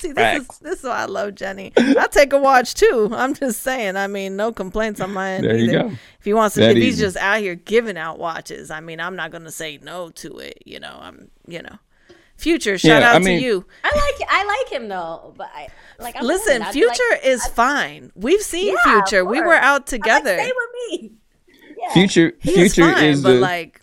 See, 0.00 0.12
this 0.12 0.42
is 0.42 0.58
this 0.60 0.78
is 0.78 0.84
why 0.84 1.02
I 1.02 1.04
love 1.06 1.34
Jenny. 1.34 1.72
I 1.76 2.06
take 2.08 2.32
a 2.32 2.38
watch 2.38 2.74
too. 2.74 3.10
I'm 3.12 3.34
just 3.34 3.62
saying. 3.62 3.96
I 3.96 4.06
mean, 4.06 4.36
no 4.36 4.52
complaints 4.52 5.00
on 5.00 5.12
my 5.12 5.32
end. 5.32 5.44
There 5.44 5.56
you 5.56 5.64
either. 5.70 5.88
go. 5.88 5.94
If 6.20 6.24
he 6.24 6.32
wants 6.34 6.54
to, 6.54 6.60
That 6.60 6.76
if 6.76 6.76
he's 6.76 6.98
just 7.00 7.16
out 7.16 7.40
here 7.40 7.56
giving 7.56 7.96
out 7.98 8.16
watches, 8.20 8.70
I 8.70 8.78
mean, 8.78 9.00
I'm 9.00 9.16
not 9.16 9.32
gonna 9.32 9.50
say 9.50 9.78
no 9.82 10.10
to 10.10 10.38
it. 10.38 10.62
You 10.64 10.78
know, 10.78 10.96
I'm, 11.00 11.32
you 11.48 11.62
know, 11.62 11.78
future. 12.36 12.78
Shout 12.78 13.02
Yeah, 13.02 13.10
out 13.10 13.16
I 13.16 13.18
mean- 13.18 13.40
to 13.40 13.44
you. 13.44 13.66
I 13.82 13.88
like 13.88 14.28
I 14.30 14.44
like 14.44 14.72
him 14.80 14.86
though, 14.88 15.34
but 15.36 15.48
I 15.52 15.66
like. 15.98 16.14
I'm 16.16 16.24
Listen, 16.24 16.62
Future 16.66 17.02
like, 17.10 17.24
is 17.24 17.44
fine. 17.48 18.12
We've 18.14 18.40
seen 18.42 18.74
Yeah, 18.84 19.00
Future. 19.02 19.24
We 19.24 19.40
were 19.40 19.54
out 19.54 19.64
I'm 19.64 19.72
like, 19.72 19.86
together. 19.86 20.38
Stay 20.38 20.52
with 20.54 21.00
me. 21.02 21.12
Yeah. 21.76 21.92
Future 21.92 22.32
he 22.40 22.60
is 22.60 22.74
Future 22.76 22.92
fine, 22.92 23.04
is 23.04 23.22
but 23.22 23.32
the 23.32 23.40
like, 23.40 23.77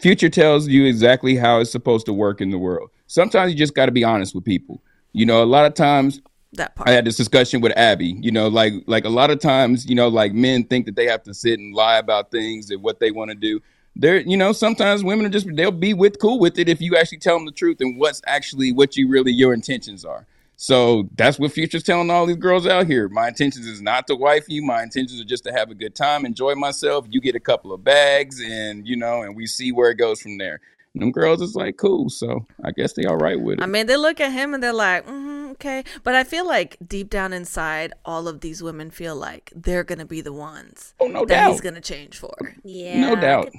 Future 0.00 0.30
tells 0.30 0.68
you 0.68 0.86
exactly 0.86 1.36
how 1.36 1.60
it's 1.60 1.70
supposed 1.70 2.06
to 2.06 2.12
work 2.12 2.40
in 2.40 2.50
the 2.50 2.58
world. 2.58 2.90
Sometimes 3.06 3.52
you 3.52 3.58
just 3.58 3.74
got 3.74 3.86
to 3.86 3.92
be 3.92 4.04
honest 4.04 4.34
with 4.34 4.44
people. 4.44 4.82
You 5.12 5.26
know, 5.26 5.42
a 5.42 5.44
lot 5.44 5.66
of 5.66 5.74
times 5.74 6.20
that 6.54 6.74
part. 6.74 6.88
I 6.88 6.92
had 6.92 7.04
this 7.04 7.16
discussion 7.16 7.60
with 7.60 7.76
Abbie. 7.76 8.16
You 8.20 8.30
know, 8.30 8.48
like 8.48 8.72
like 8.86 9.04
a 9.04 9.10
lot 9.10 9.30
of 9.30 9.40
times, 9.40 9.86
you 9.86 9.94
know, 9.94 10.08
like 10.08 10.32
men 10.32 10.64
think 10.64 10.86
that 10.86 10.96
they 10.96 11.06
have 11.06 11.22
to 11.24 11.34
sit 11.34 11.58
and 11.58 11.74
lie 11.74 11.98
about 11.98 12.30
things 12.30 12.70
and 12.70 12.82
what 12.82 13.00
they 13.00 13.10
want 13.10 13.30
to 13.30 13.34
do. 13.34 13.60
There, 13.94 14.20
you 14.20 14.38
know, 14.38 14.52
sometimes 14.52 15.04
women 15.04 15.26
are 15.26 15.30
just 15.30 15.46
they'll 15.54 15.70
be 15.70 15.92
with 15.92 16.18
cool 16.18 16.38
with 16.38 16.58
it 16.58 16.68
if 16.68 16.80
you 16.80 16.96
actually 16.96 17.18
tell 17.18 17.36
them 17.36 17.44
the 17.44 17.52
truth 17.52 17.78
and 17.80 17.98
what's 17.98 18.22
actually 18.26 18.72
what 18.72 18.96
you 18.96 19.08
really 19.08 19.32
your 19.32 19.52
intentions 19.52 20.04
are. 20.04 20.26
So 20.62 21.08
that's 21.16 21.40
what 21.40 21.50
Future's 21.50 21.82
telling 21.82 22.08
all 22.08 22.24
these 22.24 22.36
girls 22.36 22.68
out 22.68 22.86
here. 22.86 23.08
My 23.08 23.26
intentions 23.26 23.66
is 23.66 23.82
not 23.82 24.06
to 24.06 24.14
wife 24.14 24.44
you. 24.46 24.62
My 24.62 24.84
intentions 24.84 25.20
are 25.20 25.24
just 25.24 25.42
to 25.42 25.52
have 25.52 25.72
a 25.72 25.74
good 25.74 25.96
time, 25.96 26.24
enjoy 26.24 26.54
myself. 26.54 27.04
You 27.10 27.20
get 27.20 27.34
a 27.34 27.40
couple 27.40 27.72
of 27.72 27.82
bags, 27.82 28.40
and 28.40 28.86
you 28.86 28.94
know, 28.94 29.22
and 29.22 29.34
we 29.34 29.44
see 29.44 29.72
where 29.72 29.90
it 29.90 29.96
goes 29.96 30.22
from 30.22 30.38
there. 30.38 30.60
And 30.94 31.02
them 31.02 31.10
girls 31.10 31.42
is 31.42 31.56
like 31.56 31.78
cool, 31.78 32.08
so 32.08 32.46
I 32.62 32.70
guess 32.70 32.92
they 32.92 33.06
all 33.06 33.16
right 33.16 33.40
with 33.40 33.58
it. 33.58 33.62
I 33.64 33.66
mean, 33.66 33.86
they 33.86 33.96
look 33.96 34.20
at 34.20 34.30
him 34.30 34.54
and 34.54 34.62
they're 34.62 34.72
like, 34.72 35.04
mm, 35.04 35.50
okay. 35.54 35.82
But 36.04 36.14
I 36.14 36.22
feel 36.22 36.46
like 36.46 36.76
deep 36.86 37.10
down 37.10 37.32
inside, 37.32 37.92
all 38.04 38.28
of 38.28 38.40
these 38.40 38.62
women 38.62 38.92
feel 38.92 39.16
like 39.16 39.52
they're 39.56 39.82
gonna 39.82 40.06
be 40.06 40.20
the 40.20 40.32
ones 40.32 40.94
oh 41.00 41.08
no 41.08 41.24
that 41.24 41.40
doubt, 41.40 41.50
he's 41.50 41.60
gonna 41.60 41.80
change 41.80 42.18
for. 42.18 42.36
Yeah, 42.62 43.00
no 43.00 43.20
doubt. 43.20 43.50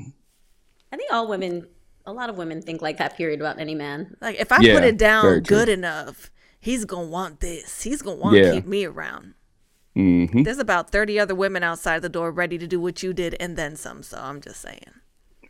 I 0.89 0.96
think 0.96 1.12
all 1.12 1.28
women, 1.28 1.68
a 2.06 2.13
lot 2.13 2.30
of 2.30 2.38
women 2.38 2.62
think 2.62 2.82
like 2.82 2.98
that. 3.00 3.18
Period 3.18 3.42
about 3.42 3.60
any 3.60 3.76
man. 3.76 4.16
Like 4.22 4.39
if 4.39 4.54
I 4.54 4.62
Yeah, 4.62 4.76
put 4.76 4.86
it 4.86 4.98
down 4.98 5.42
good 5.42 5.68
enough, 5.68 6.32
he's 6.63 6.86
gonna 6.86 7.08
want 7.08 7.39
this. 7.41 7.82
He's 7.84 8.02
gonna 8.02 8.15
want 8.17 8.38
Yeah. 8.38 8.43
to 8.49 8.52
keep 8.56 8.65
me 8.65 8.86
around. 8.86 9.34
hmm 9.95 10.43
There's 10.43 10.58
about 10.60 10.89
30 10.91 11.19
other 11.19 11.36
women 11.36 11.62
outside 11.62 12.02
the 12.02 12.10
door 12.10 12.32
ready 12.32 12.58
to 12.58 12.65
do 12.67 12.80
what 12.80 13.04
you 13.04 13.13
did 13.13 13.36
and 13.39 13.56
then 13.58 13.76
some. 13.76 14.02
So 14.02 14.17
I'm 14.17 14.41
just 14.41 14.62
saying. 14.62 14.91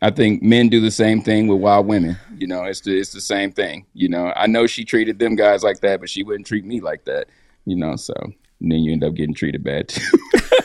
I 0.02 0.10
think 0.10 0.42
men 0.42 0.68
do 0.68 0.80
the 0.80 0.90
same 0.90 1.22
thing 1.22 1.46
with 1.46 1.60
wild 1.60 1.86
women. 1.86 2.18
You 2.36 2.46
know, 2.46 2.64
it's 2.64 2.80
the 2.82 2.98
it's 2.98 3.12
the 3.12 3.20
same 3.22 3.52
thing. 3.52 3.86
You 3.94 4.08
know, 4.10 4.32
I 4.36 4.46
know 4.46 4.66
she 4.66 4.84
treated 4.84 5.18
them 5.18 5.34
guys 5.34 5.62
like 5.62 5.80
that, 5.80 6.00
but 6.00 6.10
she 6.10 6.22
wouldn't 6.22 6.46
treat 6.46 6.64
me 6.66 6.80
like 6.80 7.04
that. 7.06 7.28
You 7.64 7.76
know, 7.76 7.96
so 7.96 8.12
and 8.60 8.70
then 8.72 8.80
you 8.80 8.92
end 8.92 9.04
up 9.04 9.14
getting 9.14 9.34
treated 9.34 9.62
bad 9.64 9.88
too. 9.88 10.02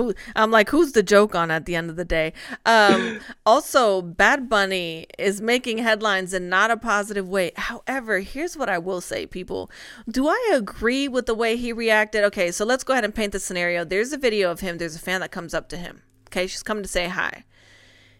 Who 0.00 0.14
I'm 0.34 0.50
like, 0.50 0.70
who's 0.70 0.92
the 0.92 1.02
joke 1.02 1.34
on 1.34 1.50
at 1.50 1.66
the 1.66 1.76
end 1.76 1.90
of 1.90 1.96
the 1.96 2.06
day? 2.06 2.32
Um, 2.64 3.20
also, 3.46 4.00
Bad 4.00 4.48
Bunny 4.48 5.06
is 5.18 5.42
making 5.42 5.76
headlines 5.76 6.32
in 6.32 6.48
not 6.48 6.70
a 6.70 6.78
positive 6.78 7.28
way. 7.28 7.52
However, 7.56 8.20
here's 8.20 8.56
what 8.56 8.70
I 8.70 8.78
will 8.78 9.02
say, 9.02 9.26
people. 9.26 9.70
Do 10.10 10.26
I 10.26 10.52
agree 10.54 11.06
with 11.06 11.26
the 11.26 11.34
way 11.34 11.56
he 11.56 11.70
reacted? 11.70 12.24
Okay, 12.24 12.50
so 12.50 12.64
let's 12.64 12.82
go 12.82 12.94
ahead 12.94 13.04
and 13.04 13.14
paint 13.14 13.32
the 13.32 13.40
scenario. 13.40 13.84
There's 13.84 14.14
a 14.14 14.16
video 14.16 14.50
of 14.50 14.60
him. 14.60 14.78
There's 14.78 14.96
a 14.96 15.00
fan 15.00 15.20
that 15.20 15.32
comes 15.32 15.52
up 15.52 15.68
to 15.68 15.76
him. 15.76 16.02
Okay, 16.28 16.46
she's 16.46 16.62
coming 16.62 16.82
to 16.82 16.88
say 16.88 17.08
hi. 17.08 17.44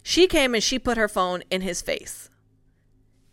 She 0.02 0.26
came 0.26 0.52
and 0.52 0.62
she 0.62 0.78
put 0.78 0.98
her 0.98 1.08
phone 1.08 1.42
in 1.50 1.62
his 1.62 1.80
face. 1.80 2.28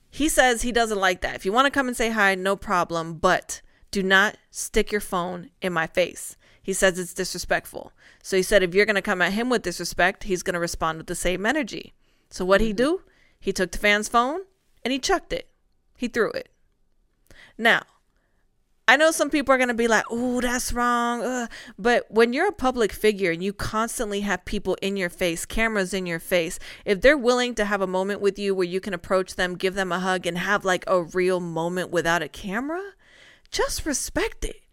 He 0.10 0.30
says 0.30 0.62
he 0.62 0.72
doesn't 0.72 1.00
like 1.00 1.20
that. 1.20 1.36
If 1.36 1.46
you 1.46 1.52
want 1.52 1.66
to 1.66 1.72
come 1.72 1.90
and 1.90 1.98
say 1.98 2.12
hi, 2.12 2.34
no 2.34 2.56
problem, 2.56 3.16
but 3.16 3.62
do 3.92 4.02
not 4.02 4.38
stick 4.52 4.90
your 4.90 5.02
phone 5.02 5.50
in 5.62 5.74
my 5.74 5.86
face. 5.86 6.38
He 6.62 6.74
says 6.74 7.00
it's 7.00 7.14
disrespectful. 7.14 7.94
So 8.28 8.36
he 8.36 8.44
said 8.44 8.62
if 8.62 8.76
you're 8.76 8.86
going 8.86 8.98
to 8.98 9.02
come 9.02 9.22
at 9.22 9.32
him 9.32 9.50
with 9.50 9.62
disrespect, 9.62 10.26
he's 10.26 10.44
going 10.44 10.56
to 10.56 10.60
respond 10.60 10.98
with 10.98 11.08
the 11.08 11.16
same 11.16 11.46
energy. 11.46 11.94
So 12.30 12.44
what 12.44 12.60
he 12.60 12.72
mm-hmm. 12.72 12.76
do? 12.76 13.02
He 13.40 13.54
took 13.54 13.72
the 13.72 13.78
fan's 13.78 14.10
phone 14.10 14.42
and 14.84 14.92
he 14.92 15.00
chucked 15.00 15.32
it. 15.32 15.48
He 15.96 16.10
threw 16.10 16.32
it. 16.32 16.50
Now, 17.58 17.84
I 18.86 18.98
know 18.98 19.12
some 19.12 19.30
people 19.30 19.56
are 19.56 19.58
going 19.58 19.70
to 19.70 19.74
be 19.74 19.88
like, 19.88 20.04
"Oh, 20.12 20.42
that's 20.42 20.74
wrong." 20.74 21.22
Ugh. 21.22 21.50
But 21.80 22.12
when 22.12 22.34
you're 22.34 22.50
a 22.50 22.64
public 22.68 22.92
figure 22.92 23.32
and 23.32 23.42
you 23.42 23.54
constantly 23.54 24.20
have 24.22 24.44
people 24.44 24.76
in 24.82 24.98
your 24.98 25.10
face, 25.10 25.46
cameras 25.46 25.94
in 25.94 26.06
your 26.06 26.20
face, 26.20 26.60
if 26.84 27.00
they're 27.00 27.18
willing 27.18 27.56
to 27.56 27.64
have 27.64 27.80
a 27.80 27.88
moment 27.88 28.20
with 28.20 28.38
you 28.38 28.54
where 28.54 28.68
you 28.68 28.82
can 28.82 28.94
approach 28.94 29.36
them, 29.36 29.56
give 29.56 29.74
them 29.74 29.94
a 29.94 30.02
hug 30.02 30.28
and 30.28 30.38
have 30.38 30.66
like 30.66 30.84
a 30.86 31.02
real 31.02 31.40
moment 31.40 31.92
without 31.92 32.22
a 32.22 32.28
camera, 32.28 32.92
just 33.52 33.86
respect 33.86 34.44
it. 34.44 34.64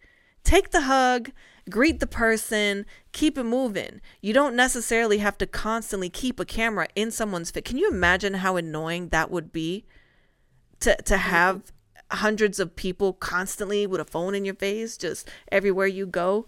Take 0.43 0.71
the 0.71 0.81
hug, 0.81 1.31
greet 1.69 1.99
the 1.99 2.07
person, 2.07 2.85
keep 3.11 3.37
it 3.37 3.43
moving. 3.43 4.01
You 4.21 4.33
don't 4.33 4.55
necessarily 4.55 5.19
have 5.19 5.37
to 5.39 5.47
constantly 5.47 6.09
keep 6.09 6.39
a 6.39 6.45
camera 6.45 6.87
in 6.95 7.11
someone's 7.11 7.51
face. 7.51 7.63
Can 7.65 7.77
you 7.77 7.89
imagine 7.89 8.35
how 8.35 8.55
annoying 8.55 9.09
that 9.09 9.31
would 9.31 9.51
be 9.51 9.85
to 10.81 10.95
to 11.03 11.17
have 11.17 11.71
hundreds 12.11 12.59
of 12.59 12.75
people 12.75 13.13
constantly 13.13 13.87
with 13.87 13.99
a 13.99 14.05
phone 14.05 14.35
in 14.35 14.45
your 14.45 14.55
face 14.55 14.97
just 14.97 15.29
everywhere 15.51 15.87
you 15.87 16.05
go? 16.05 16.45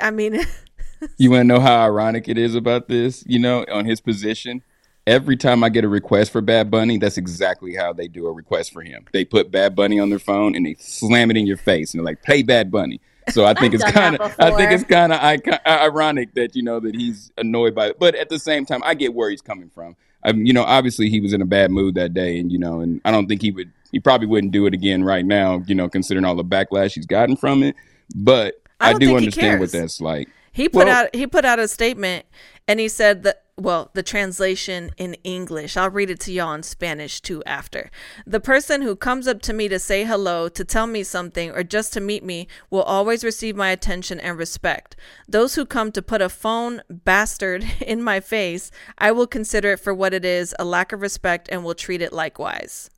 I 0.00 0.10
mean, 0.10 0.40
you 1.18 1.30
want 1.30 1.40
to 1.40 1.44
know 1.44 1.60
how 1.60 1.84
ironic 1.84 2.28
it 2.28 2.38
is 2.38 2.54
about 2.54 2.88
this? 2.88 3.22
You 3.26 3.38
know, 3.38 3.66
on 3.70 3.84
his 3.84 4.00
position, 4.00 4.62
every 5.06 5.36
time 5.36 5.62
I 5.62 5.68
get 5.68 5.84
a 5.84 5.88
request 5.88 6.30
for 6.32 6.40
Bad 6.40 6.70
Bunny, 6.70 6.96
that's 6.96 7.18
exactly 7.18 7.74
how 7.74 7.92
they 7.92 8.08
do 8.08 8.26
a 8.26 8.32
request 8.32 8.72
for 8.72 8.82
him. 8.82 9.04
They 9.12 9.26
put 9.26 9.50
Bad 9.50 9.76
Bunny 9.76 10.00
on 10.00 10.08
their 10.08 10.18
phone 10.18 10.54
and 10.54 10.64
they 10.64 10.74
slam 10.78 11.30
it 11.30 11.36
in 11.36 11.46
your 11.46 11.58
face 11.58 11.92
and 11.92 12.00
they're 12.00 12.06
like, 12.06 12.22
"Play 12.22 12.42
Bad 12.42 12.70
Bunny." 12.70 13.00
So 13.30 13.44
I 13.44 13.54
think 13.54 13.74
it's 13.74 13.84
kind 13.90 14.16
of 14.16 14.34
I 14.38 14.50
think 14.50 14.72
it's 14.72 14.84
kind 14.84 15.12
of 15.12 15.20
ironic 15.66 16.34
that 16.34 16.54
you 16.54 16.62
know 16.62 16.80
that 16.80 16.94
he's 16.94 17.32
annoyed 17.38 17.74
by 17.74 17.88
it, 17.88 17.98
but 17.98 18.14
at 18.14 18.28
the 18.28 18.38
same 18.38 18.66
time, 18.66 18.82
I 18.84 18.94
get 18.94 19.14
where 19.14 19.30
he's 19.30 19.42
coming 19.42 19.70
from. 19.70 19.96
Um, 20.24 20.44
you 20.44 20.52
know, 20.52 20.64
obviously 20.64 21.10
he 21.10 21.20
was 21.20 21.32
in 21.32 21.42
a 21.42 21.46
bad 21.46 21.70
mood 21.70 21.94
that 21.96 22.14
day, 22.14 22.38
and 22.38 22.50
you 22.50 22.58
know, 22.58 22.80
and 22.80 23.00
I 23.04 23.10
don't 23.10 23.26
think 23.26 23.42
he 23.42 23.50
would. 23.50 23.70
He 23.92 24.00
probably 24.00 24.26
wouldn't 24.26 24.52
do 24.52 24.66
it 24.66 24.74
again 24.74 25.04
right 25.04 25.24
now. 25.24 25.62
You 25.66 25.74
know, 25.74 25.88
considering 25.88 26.24
all 26.24 26.34
the 26.34 26.44
backlash 26.44 26.94
he's 26.94 27.06
gotten 27.06 27.36
from 27.36 27.62
it. 27.62 27.76
But 28.14 28.60
I 28.80 28.90
I, 28.90 28.94
do 28.94 29.16
understand 29.16 29.60
what 29.60 29.72
that's 29.72 30.00
like. 30.00 30.28
He 30.54 30.68
put 30.68 30.86
Well- 30.86 31.04
out 31.04 31.14
he 31.14 31.26
put 31.26 31.44
out 31.44 31.58
a 31.58 31.68
statement 31.68 32.26
and 32.66 32.80
he 32.80 32.88
said 32.88 33.24
that 33.24 33.42
well, 33.56 33.90
the 33.94 34.02
translation 34.02 34.90
in 34.96 35.14
English. 35.22 35.76
I'll 35.76 35.90
read 35.90 36.10
it 36.10 36.18
to 36.20 36.32
y'all 36.32 36.54
in 36.54 36.64
Spanish 36.64 37.20
too 37.20 37.40
after. 37.44 37.88
The 38.26 38.40
person 38.40 38.82
who 38.82 38.96
comes 38.96 39.28
up 39.28 39.40
to 39.42 39.52
me 39.52 39.68
to 39.68 39.78
say 39.78 40.04
hello, 40.04 40.48
to 40.48 40.64
tell 40.64 40.88
me 40.88 41.04
something, 41.04 41.52
or 41.52 41.62
just 41.62 41.92
to 41.92 42.00
meet 42.00 42.24
me 42.24 42.48
will 42.68 42.82
always 42.82 43.22
receive 43.22 43.54
my 43.54 43.70
attention 43.70 44.18
and 44.18 44.36
respect. 44.36 44.96
Those 45.28 45.54
who 45.54 45.64
come 45.64 45.92
to 45.92 46.02
put 46.02 46.20
a 46.20 46.28
phone 46.28 46.82
bastard 46.88 47.64
in 47.80 48.02
my 48.02 48.18
face, 48.18 48.72
I 48.98 49.12
will 49.12 49.28
consider 49.28 49.72
it 49.72 49.80
for 49.80 49.94
what 49.94 50.12
it 50.12 50.24
is, 50.24 50.52
a 50.58 50.64
lack 50.64 50.92
of 50.92 51.00
respect, 51.00 51.48
and 51.52 51.62
will 51.62 51.74
treat 51.76 52.02
it 52.02 52.12
likewise. 52.12 52.90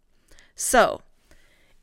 So, 0.54 1.02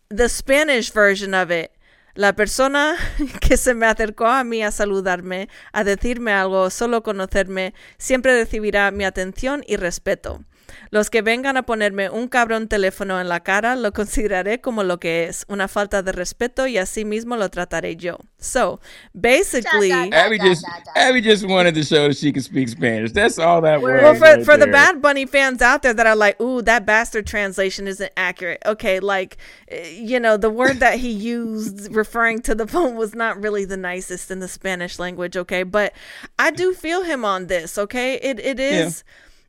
the 0.10 0.30
Spanish 0.30 0.90
version 0.90 1.36
of 1.36 1.52
it. 1.52 1.73
La 2.16 2.34
persona 2.34 2.96
que 3.42 3.58
se 3.58 3.74
me 3.74 3.88
acercó 3.88 4.28
a 4.28 4.44
mí 4.44 4.62
a 4.62 4.72
saludarme, 4.72 5.50
a 5.72 5.84
decirme 5.84 6.32
algo, 6.32 6.70
solo 6.70 7.02
conocerme, 7.02 7.74
siempre 7.98 8.38
recibirá 8.38 8.92
mi 8.92 9.04
atención 9.04 9.64
y 9.66 9.78
respeto. 9.78 10.44
Los 10.92 11.10
que 11.10 11.22
vengan 11.22 11.58
a 11.58 11.64
ponerme 11.64 12.10
un 12.10 12.28
cabrón 12.28 12.68
teléfono 12.68 13.20
en 13.20 13.28
la 13.28 13.40
cara 13.40 13.76
lo 13.76 13.94
consideraré 13.94 14.62
como 14.62 14.84
lo 14.84 15.00
que 15.00 15.26
es, 15.26 15.46
una 15.48 15.68
falta 15.68 16.04
de 16.04 16.12
respeto 16.12 16.68
y 16.68 16.78
así 16.78 17.06
mismo 17.06 17.36
lo 17.36 17.50
trataré 17.50 17.96
yo. 17.96 18.20
So, 18.38 18.80
basically, 19.14 19.92
Abbie 19.92 20.38
just 20.38 20.66
Abbie 20.96 21.22
just 21.22 21.48
wanted 21.48 21.76
to 21.76 21.84
show 21.84 22.08
that 22.10 22.18
she 22.18 22.32
can 22.32 22.44
speak 22.44 22.68
Spanish. 22.68 23.14
That's 23.14 23.40
all 23.40 23.62
that 23.62 23.82
was. 23.82 24.02
well, 24.02 24.16
for, 24.16 24.22
right 24.22 24.46
for 24.46 24.58
the. 24.58 24.74
Bad 24.74 25.02
Bunny 25.02 25.28
fans 25.28 25.62
out 25.62 25.84
there 25.84 25.94
that 25.94 26.08
are 26.08 26.16
like, 26.16 26.40
ooh, 26.42 26.62
that 26.64 26.86
bastard 26.86 27.28
translation 27.28 27.88
isn't 27.88 28.12
accurate. 28.18 28.62
Okay, 28.66 29.00
like, 29.00 29.38
eh, 29.68 29.90
you 29.90 30.20
know, 30.20 30.36
the 30.36 30.50
word 30.50 30.80
that 30.80 31.00
he 31.00 31.10
used 31.10 31.94
referring 31.96 32.42
to 32.42 32.56
the 32.56 32.66
phone 32.66 32.96
was 32.96 33.14
not 33.14 33.42
really 33.42 33.66
the 33.66 33.78
nicest 33.78 34.32
in 34.32 34.40
the 34.40 34.48
Spanish 34.48 34.98
language. 34.98 35.38
Okay, 35.38 35.64
but 35.64 35.94
I 36.40 36.50
do 36.50 36.74
feel 36.74 37.04
him 37.04 37.24
on 37.24 37.48
this. 37.48 37.78
Okay, 37.78 38.16
it 38.16 38.40
it 38.40 38.60
is. 38.60 39.04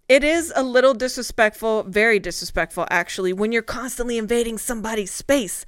It 0.09 0.23
is 0.23 0.53
a 0.55 0.63
little 0.63 0.95
disrespectful, 0.95 1.85
very 1.85 2.19
disrespectful 2.19 2.87
actually, 2.91 3.33
when 3.33 3.53
you're 3.53 3.63
constantly 3.63 4.19
invading 4.19 4.59
somebody's 4.59 5.11
space 5.11 5.65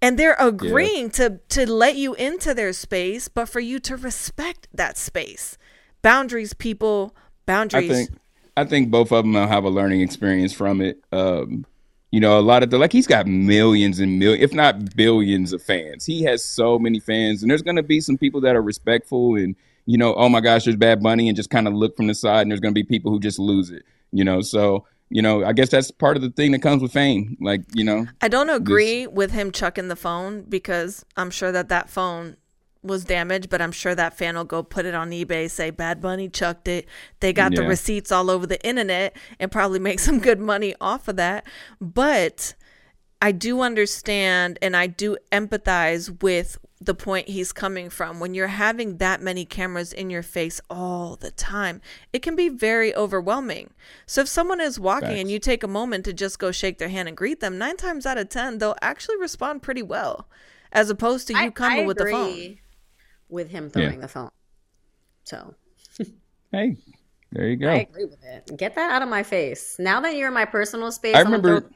and 0.00 0.18
they're 0.18 0.36
agreeing 0.38 1.10
to 1.10 1.40
to 1.48 1.70
let 1.70 1.96
you 1.96 2.14
into 2.14 2.54
their 2.54 2.72
space, 2.72 3.28
but 3.28 3.48
for 3.48 3.60
you 3.60 3.78
to 3.80 3.96
respect 3.96 4.68
that 4.74 4.96
space. 4.96 5.56
Boundaries, 6.02 6.52
people, 6.52 7.14
I 7.16 7.20
boundaries. 7.46 7.88
think 7.90 8.10
I 8.56 8.64
think 8.64 8.90
both 8.90 9.12
of 9.12 9.24
them 9.24 9.32
will 9.32 9.46
have 9.46 9.64
a 9.64 9.70
learning 9.70 10.00
experience 10.00 10.52
from 10.52 10.80
it. 10.80 11.02
Um, 11.12 11.64
you 12.10 12.20
know, 12.20 12.38
a 12.38 12.42
lot 12.42 12.62
of 12.62 12.70
the 12.70 12.78
like 12.78 12.92
he's 12.92 13.06
got 13.06 13.26
millions 13.26 13.98
and 13.98 14.18
millions, 14.18 14.42
if 14.42 14.52
not 14.52 14.94
billions, 14.94 15.52
of 15.52 15.62
fans. 15.62 16.04
He 16.04 16.22
has 16.24 16.44
so 16.44 16.78
many 16.78 17.00
fans, 17.00 17.42
and 17.42 17.50
there's 17.50 17.62
going 17.62 17.76
to 17.76 17.82
be 17.82 18.00
some 18.00 18.18
people 18.18 18.40
that 18.42 18.54
are 18.54 18.62
respectful 18.62 19.36
and 19.36 19.56
you 19.86 19.98
know, 19.98 20.14
oh 20.14 20.28
my 20.28 20.40
gosh, 20.40 20.64
there's 20.64 20.76
Bad 20.76 21.02
Bunny, 21.02 21.28
and 21.28 21.36
just 21.36 21.50
kind 21.50 21.66
of 21.66 21.74
look 21.74 21.96
from 21.96 22.06
the 22.06 22.14
side, 22.14 22.42
and 22.42 22.50
there's 22.50 22.60
going 22.60 22.74
to 22.74 22.78
be 22.78 22.84
people 22.84 23.10
who 23.10 23.20
just 23.20 23.38
lose 23.38 23.70
it. 23.70 23.84
You 24.12 24.24
know, 24.24 24.40
so 24.40 24.86
you 25.10 25.20
know, 25.22 25.44
I 25.44 25.52
guess 25.52 25.68
that's 25.68 25.90
part 25.90 26.16
of 26.16 26.22
the 26.22 26.30
thing 26.30 26.52
that 26.52 26.60
comes 26.60 26.82
with 26.82 26.92
fame. 26.92 27.36
Like 27.40 27.62
you 27.74 27.84
know, 27.84 28.06
I 28.20 28.28
don't 28.28 28.50
agree 28.50 29.06
with 29.06 29.32
him 29.32 29.52
chucking 29.52 29.88
the 29.88 29.96
phone 29.96 30.42
because 30.42 31.04
I'm 31.16 31.30
sure 31.30 31.52
that 31.52 31.68
that 31.68 31.90
phone 31.90 32.36
was 32.82 33.04
damaged, 33.04 33.48
but 33.48 33.62
I'm 33.62 33.72
sure 33.72 33.94
that 33.94 34.16
fan 34.16 34.36
will 34.36 34.44
go 34.44 34.62
put 34.62 34.86
it 34.86 34.94
on 34.94 35.10
eBay, 35.10 35.50
say 35.50 35.70
Bad 35.70 36.00
Bunny 36.00 36.28
chucked 36.28 36.66
it. 36.66 36.88
They 37.20 37.32
got 37.32 37.54
the 37.54 37.62
receipts 37.62 38.10
all 38.10 38.28
over 38.28 38.46
the 38.46 38.64
internet 38.66 39.16
and 39.38 39.52
probably 39.52 39.78
make 39.78 40.00
some 40.00 40.18
good 40.18 40.40
money 40.40 40.74
off 40.80 41.08
of 41.08 41.16
that. 41.16 41.46
But 41.80 42.54
I 43.20 43.30
do 43.32 43.60
understand 43.60 44.58
and 44.60 44.76
I 44.76 44.88
do 44.88 45.16
empathize 45.30 46.22
with 46.22 46.58
the 46.84 46.94
point 46.94 47.28
he's 47.28 47.52
coming 47.52 47.90
from. 47.90 48.20
When 48.20 48.34
you're 48.34 48.46
having 48.48 48.96
that 48.98 49.20
many 49.20 49.44
cameras 49.44 49.92
in 49.92 50.10
your 50.10 50.22
face 50.22 50.60
all 50.70 51.16
the 51.16 51.30
time, 51.30 51.80
it 52.12 52.20
can 52.22 52.34
be 52.36 52.48
very 52.48 52.94
overwhelming. 52.94 53.70
So 54.06 54.22
if 54.22 54.28
someone 54.28 54.60
is 54.60 54.80
walking 54.80 55.18
and 55.18 55.30
you 55.30 55.38
take 55.38 55.62
a 55.62 55.68
moment 55.68 56.04
to 56.06 56.12
just 56.12 56.38
go 56.38 56.50
shake 56.52 56.78
their 56.78 56.88
hand 56.88 57.08
and 57.08 57.16
greet 57.16 57.40
them, 57.40 57.58
nine 57.58 57.76
times 57.76 58.06
out 58.06 58.18
of 58.18 58.28
10, 58.28 58.58
they'll 58.58 58.76
actually 58.82 59.16
respond 59.18 59.62
pretty 59.62 59.82
well 59.82 60.28
as 60.72 60.90
opposed 60.90 61.26
to 61.28 61.34
you 61.34 61.38
I, 61.40 61.50
coming 61.50 61.84
I 61.84 61.86
with 61.86 61.98
the 61.98 62.06
phone. 62.10 62.58
with 63.28 63.50
him 63.50 63.70
throwing 63.70 64.00
the 64.00 64.08
phone. 64.08 64.30
So 65.24 65.54
hey, 66.52 66.76
there 67.30 67.48
you 67.48 67.56
go. 67.56 67.68
I 67.68 67.74
agree 67.76 68.06
with 68.06 68.22
it. 68.24 68.56
Get 68.56 68.74
that 68.74 68.90
out 68.90 69.02
of 69.02 69.08
my 69.08 69.22
face. 69.22 69.76
Now 69.78 70.00
that 70.00 70.16
you're 70.16 70.28
in 70.28 70.34
my 70.34 70.44
personal 70.46 70.90
space, 70.90 71.14
I 71.14 71.20
I'm 71.20 71.26
remember- 71.26 71.60
throw- 71.60 71.70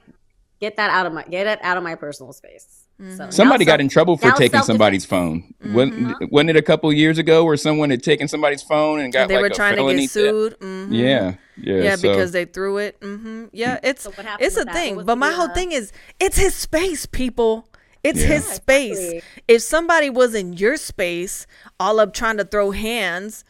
get 0.60 0.76
that 0.76 0.90
out 0.90 1.04
of 1.06 1.12
my 1.12 1.22
get 1.24 1.46
it 1.46 1.58
out 1.62 1.76
of 1.76 1.82
my 1.82 1.94
personal 1.94 2.32
space. 2.32 2.85
So 2.98 3.28
Somebody 3.30 3.66
now 3.66 3.72
got 3.72 3.80
in 3.82 3.88
trouble 3.90 4.16
for 4.16 4.22
taking 4.30 4.36
self-defense. 4.38 4.66
somebody's 4.66 5.04
phone. 5.04 5.52
Wasn't, 5.62 6.32
wasn't 6.32 6.50
it 6.50 6.56
a 6.56 6.62
couple 6.62 6.90
years 6.94 7.18
ago 7.18 7.44
where 7.44 7.58
someone 7.58 7.90
had 7.90 8.02
taken 8.02 8.26
somebody's 8.26 8.62
phone 8.62 9.00
and 9.00 9.12
got 9.12 9.28
they 9.28 9.34
like 9.34 9.42
were 9.42 9.46
a 9.48 9.50
trying 9.50 9.72
to 9.76 9.82
felony 9.82 10.02
get 10.02 10.10
sued. 10.10 10.58
Mhm. 10.60 10.88
Yeah, 10.92 11.34
yeah, 11.58 11.82
Yeah, 11.82 11.96
so- 11.96 12.02
because 12.08 12.32
they 12.32 12.46
threw 12.46 12.78
it. 12.78 12.96
hmm 13.02 13.46
Yeah, 13.52 13.78
it's 13.82 14.04
So 14.04 14.10
what 14.10 14.26
it's 14.40 14.56
a 14.56 14.64
that? 14.64 14.72
thing. 14.72 14.96
What 14.96 15.04
But 15.06 15.16
my 15.18 15.28
the, 15.28 15.36
whole 15.36 15.50
uh, 15.50 15.54
thing 15.54 15.72
is, 15.72 15.92
it's 16.18 16.38
his 16.38 16.54
space, 16.54 17.04
people. 17.04 17.68
It's 18.02 18.20
Yeah. 18.22 18.28
his 18.28 18.46
Yeah, 18.46 18.52
space. 18.54 18.98
exactly. 18.98 19.22
If 19.48 19.62
somebody 19.62 20.08
was 20.08 20.34
in 20.34 20.54
your 20.54 20.76
space, 20.78 21.46
all 21.78 22.00
up 22.00 22.14
trying 22.14 22.38
to 22.38 22.44
throw 22.44 22.70
hands, 22.70 23.44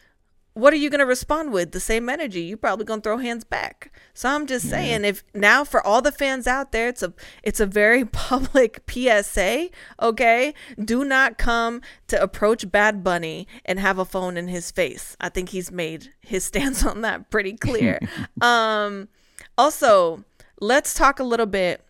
what 0.57 0.73
are 0.73 0.77
you 0.77 0.89
gonna 0.89 1.05
respond 1.05 1.53
with? 1.53 1.71
The 1.71 1.79
same 1.79 2.09
energy. 2.09 2.41
You're 2.41 2.57
probably 2.57 2.85
gonna 2.85 3.01
throw 3.01 3.17
hands 3.17 3.43
back. 3.43 3.91
So 4.13 4.29
I'm 4.29 4.47
just 4.47 4.67
saying, 4.67 5.05
if 5.05 5.23
now 5.35 5.63
for 5.63 5.85
all 5.85 6.01
the 6.01 6.11
fans 6.11 6.47
out 6.47 6.71
there, 6.71 6.87
it's 6.87 7.03
a 7.03 7.13
it's 7.43 7.59
a 7.59 7.67
very 7.67 8.03
public 8.27 8.81
PSA. 8.89 9.69
Okay, 10.01 10.53
do 10.83 11.05
not 11.05 11.37
come 11.37 11.81
to 12.07 12.21
approach 12.21 12.71
Bad 12.71 13.03
Bunny 13.03 13.47
and 13.65 13.79
have 13.79 13.99
a 13.99 14.05
phone 14.05 14.35
in 14.35 14.47
his 14.47 14.71
face. 14.71 15.15
I 15.21 15.29
think 15.29 15.49
he's 15.49 15.71
made 15.71 16.13
his 16.21 16.43
stance 16.45 16.83
on 16.83 17.01
that 17.01 17.29
pretty 17.29 17.53
clear. 17.53 17.99
um, 18.41 19.09
also, 19.57 20.23
let's 20.59 20.95
talk 20.95 21.19
a 21.19 21.23
little 21.23 21.45
bit 21.45 21.86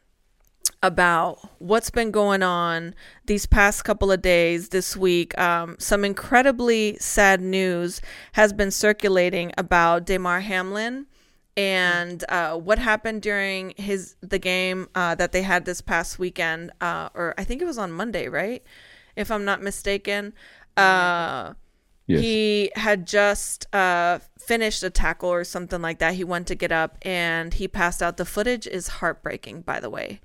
about 0.84 1.40
what's 1.60 1.90
been 1.90 2.12
going 2.12 2.44
on 2.44 2.94
these 3.26 3.46
past 3.46 3.84
couple 3.84 4.12
of 4.12 4.22
days 4.22 4.70
this 4.70 4.96
week. 4.96 5.38
Um, 5.38 5.76
some 5.80 6.06
incredibly 6.06 6.98
sad 7.00 7.42
news 7.42 8.02
has 8.34 8.54
been 8.54 8.72
circulating 8.72 9.52
about 9.58 10.06
Damar 10.06 10.42
Hamlin 10.42 11.08
and 11.56 12.24
uh, 12.30 12.56
what 12.56 12.78
happened 12.78 13.24
during 13.24 13.74
his 13.78 14.16
the 14.22 14.38
game 14.38 14.88
uh, 14.94 15.16
that 15.16 15.32
they 15.32 15.42
had 15.42 15.66
this 15.66 15.82
past 15.82 16.20
weekend, 16.20 16.72
uh, 16.82 17.10
or 17.16 17.34
I 17.38 17.44
think 17.44 17.62
it 17.62 17.66
was 17.66 17.80
on 17.80 17.92
Monday, 17.92 18.28
right? 18.28 18.64
If 19.16 19.32
I'm 19.32 19.46
not 19.46 19.62
mistaken. 19.62 20.34
Uh, 20.76 21.54
Yes. 22.10 22.22
he 22.22 22.72
had 22.76 23.06
just 23.06 23.68
uh, 23.76 24.20
finished 24.40 24.82
a 24.82 24.90
tackle 24.90 25.28
or 25.30 25.44
something 25.44 25.82
like 25.82 26.00
that. 26.00 26.14
He 26.14 26.24
went 26.24 26.48
to 26.48 26.56
get 26.56 26.72
up 26.72 26.98
and 27.02 27.54
he 27.54 27.68
passed 27.68 28.02
out. 28.02 28.16
The 28.16 28.24
footage 28.24 28.66
is 28.66 28.88
heartbreaking, 28.88 29.64
by 29.64 29.82
the 29.82 29.90
way. 29.90 30.22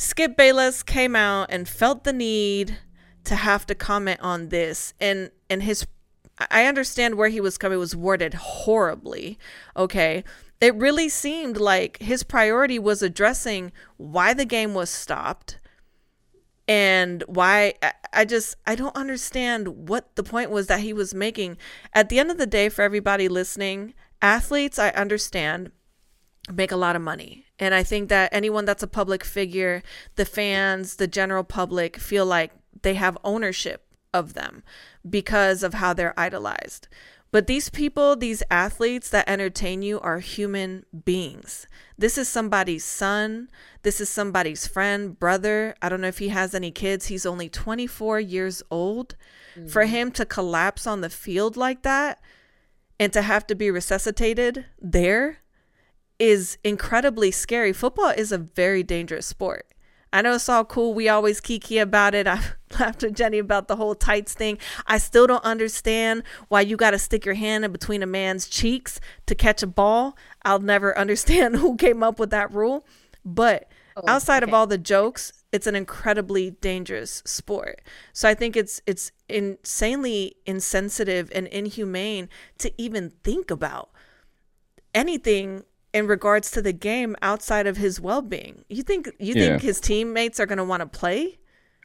Skip 0.00 0.34
Bayless 0.34 0.82
came 0.82 1.14
out 1.14 1.48
and 1.50 1.68
felt 1.68 2.04
the 2.04 2.12
need 2.14 2.78
to 3.24 3.34
have 3.36 3.66
to 3.66 3.74
comment 3.74 4.18
on 4.22 4.48
this, 4.48 4.94
and 4.98 5.30
and 5.50 5.62
his. 5.62 5.86
I 6.50 6.64
understand 6.64 7.16
where 7.16 7.28
he 7.28 7.38
was 7.38 7.58
coming. 7.58 7.78
Was 7.78 7.94
worded 7.94 8.32
horribly. 8.32 9.38
Okay. 9.76 10.24
It 10.58 10.74
really 10.74 11.10
seemed 11.10 11.58
like 11.58 11.98
his 12.00 12.22
priority 12.22 12.78
was 12.78 13.02
addressing 13.02 13.72
why 13.98 14.32
the 14.32 14.46
game 14.46 14.72
was 14.72 14.88
stopped 14.88 15.58
and 16.66 17.22
why 17.26 17.74
I- 17.82 17.92
I 18.12 18.24
just 18.24 18.56
I 18.66 18.76
don't 18.76 18.96
understand 18.96 19.88
what 19.90 20.16
the 20.16 20.22
point 20.22 20.50
was 20.50 20.66
that 20.68 20.80
he 20.80 20.94
was 20.94 21.12
making. 21.12 21.58
At 21.92 22.08
the 22.08 22.18
end 22.18 22.30
of 22.30 22.38
the 22.38 22.46
day, 22.46 22.70
for 22.70 22.80
everybody 22.80 23.28
listening, 23.28 23.92
athletes 24.22 24.78
I 24.78 24.88
understand 24.90 25.72
make 26.52 26.72
a 26.72 26.76
lot 26.76 26.96
of 26.96 27.02
money. 27.02 27.44
And 27.58 27.74
I 27.74 27.82
think 27.82 28.08
that 28.08 28.32
anyone 28.32 28.64
that's 28.64 28.82
a 28.82 28.88
public 28.88 29.24
figure, 29.24 29.82
the 30.16 30.24
fans, 30.24 30.96
the 30.96 31.06
general 31.06 31.44
public 31.44 31.96
feel 31.98 32.26
like 32.26 32.52
they 32.82 32.94
have 32.94 33.18
ownership 33.24 33.84
of 34.12 34.34
them 34.34 34.62
because 35.08 35.62
of 35.62 35.74
how 35.74 35.92
they're 35.92 36.18
idolized. 36.18 36.88
But 37.32 37.46
these 37.46 37.70
people, 37.70 38.16
these 38.16 38.42
athletes 38.50 39.08
that 39.10 39.28
entertain 39.28 39.82
you 39.82 40.00
are 40.00 40.18
human 40.18 40.84
beings. 41.04 41.68
This 41.96 42.18
is 42.18 42.28
somebody's 42.28 42.84
son. 42.84 43.48
This 43.82 44.00
is 44.00 44.08
somebody's 44.08 44.66
friend, 44.66 45.16
brother. 45.18 45.76
I 45.80 45.88
don't 45.88 46.00
know 46.00 46.08
if 46.08 46.18
he 46.18 46.28
has 46.28 46.54
any 46.54 46.72
kids. 46.72 47.06
He's 47.06 47.24
only 47.24 47.48
24 47.48 48.18
years 48.18 48.62
old. 48.70 49.14
For 49.68 49.84
mm. 49.84 49.88
him 49.88 50.10
to 50.12 50.24
collapse 50.24 50.86
on 50.86 51.00
the 51.00 51.10
field 51.10 51.56
like 51.56 51.82
that 51.82 52.20
and 52.98 53.12
to 53.12 53.22
have 53.22 53.46
to 53.48 53.54
be 53.54 53.70
resuscitated 53.70 54.66
there 54.80 55.38
is 56.20 56.58
incredibly 56.62 57.30
scary. 57.32 57.72
Football 57.72 58.10
is 58.10 58.30
a 58.30 58.38
very 58.38 58.82
dangerous 58.84 59.26
sport. 59.26 59.66
I 60.12 60.22
know 60.22 60.34
it's 60.34 60.48
all 60.48 60.64
cool. 60.64 60.92
We 60.92 61.08
always 61.08 61.40
kiki 61.40 61.78
about 61.78 62.14
it. 62.14 62.26
I've 62.26 62.56
laughed 62.78 63.02
at 63.02 63.14
Jenny 63.14 63.38
about 63.38 63.68
the 63.68 63.76
whole 63.76 63.94
tights 63.94 64.34
thing. 64.34 64.58
I 64.86 64.98
still 64.98 65.26
don't 65.26 65.44
understand 65.44 66.22
why 66.48 66.60
you 66.60 66.76
got 66.76 66.90
to 66.90 66.98
stick 66.98 67.24
your 67.24 67.34
hand 67.34 67.64
in 67.64 67.72
between 67.72 68.02
a 68.02 68.06
man's 68.06 68.48
cheeks 68.48 69.00
to 69.26 69.34
catch 69.34 69.62
a 69.62 69.66
ball. 69.66 70.16
I'll 70.44 70.60
never 70.60 70.96
understand 70.98 71.56
who 71.56 71.76
came 71.76 72.02
up 72.02 72.18
with 72.18 72.30
that 72.30 72.52
rule. 72.52 72.86
But 73.24 73.68
oh, 73.96 74.02
outside 74.06 74.42
of 74.42 74.52
all 74.52 74.66
the 74.66 74.78
jokes, 74.78 75.32
it's 75.52 75.66
an 75.66 75.74
incredibly 75.74 76.50
dangerous 76.50 77.22
sport. 77.24 77.80
So 78.12 78.28
I 78.28 78.34
think 78.34 78.56
it's 78.56 78.82
it's 78.86 79.12
insanely 79.28 80.36
insensitive 80.44 81.30
and 81.34 81.46
inhumane 81.46 82.28
to 82.58 82.72
even 82.80 83.10
think 83.22 83.50
about 83.50 83.90
anything 84.94 85.64
in 85.92 86.06
regards 86.06 86.50
to 86.52 86.62
the 86.62 86.72
game 86.72 87.16
outside 87.22 87.66
of 87.66 87.76
his 87.76 88.00
well-being. 88.00 88.64
You 88.68 88.82
think 88.82 89.10
you 89.18 89.34
Yeah. 89.34 89.48
think 89.50 89.62
his 89.62 89.80
teammates 89.80 90.38
are 90.40 90.46
going 90.46 90.58
to 90.58 90.64
want 90.64 90.80
to 90.80 90.86
play? 90.86 91.38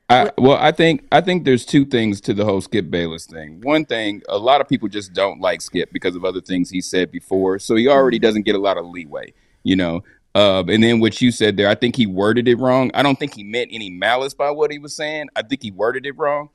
I, 0.07 0.29
well, 0.37 0.57
I 0.57 0.71
think 0.71 1.07
I 1.11 1.19
think 1.21 1.45
there's 1.45 1.65
two 1.65 1.83
things 1.83 2.21
to 2.21 2.33
the 2.35 2.45
whole 2.45 2.61
Skip 2.61 2.91
Bayless 2.91 3.25
thing. 3.25 3.59
One 3.61 3.85
thing, 3.85 4.21
a 4.29 4.37
lot 4.37 4.61
of 4.61 4.67
people 4.67 4.87
just 4.87 5.13
don't 5.13 5.41
like 5.41 5.61
Skip 5.61 5.91
because 5.91 6.15
of 6.15 6.23
other 6.23 6.41
things 6.41 6.69
he 6.69 6.79
said 6.81 7.11
before, 7.11 7.57
so 7.57 7.75
he 7.75 7.87
already 7.87 8.19
doesn't 8.19 8.43
get 8.43 8.53
a 8.53 8.59
lot 8.59 8.77
of 8.77 8.85
leeway. 8.85 9.33
You 9.63 9.75
know, 9.75 10.03
Uh, 10.35 10.63
and 10.67 10.83
then 10.83 10.99
what 10.99 11.21
you 11.21 11.31
said 11.31 11.55
there, 11.55 11.69
I 11.69 11.75
think 11.75 11.95
he 11.95 12.05
worded 12.05 12.47
it 12.49 12.57
wrong. 12.57 12.91
I 12.93 13.01
don't 13.03 13.17
think 13.17 13.33
he 13.33 13.43
meant 13.43 13.69
any 13.71 13.89
malice 13.89 14.33
by 14.33 14.51
what 14.51 14.69
he 14.69 14.77
was 14.77 14.93
saying. 14.93 15.29
I 15.33 15.41
think 15.41 15.63
he 15.63 15.71
worded 15.71 16.05
it 16.05 16.11
wrong. 16.17 16.49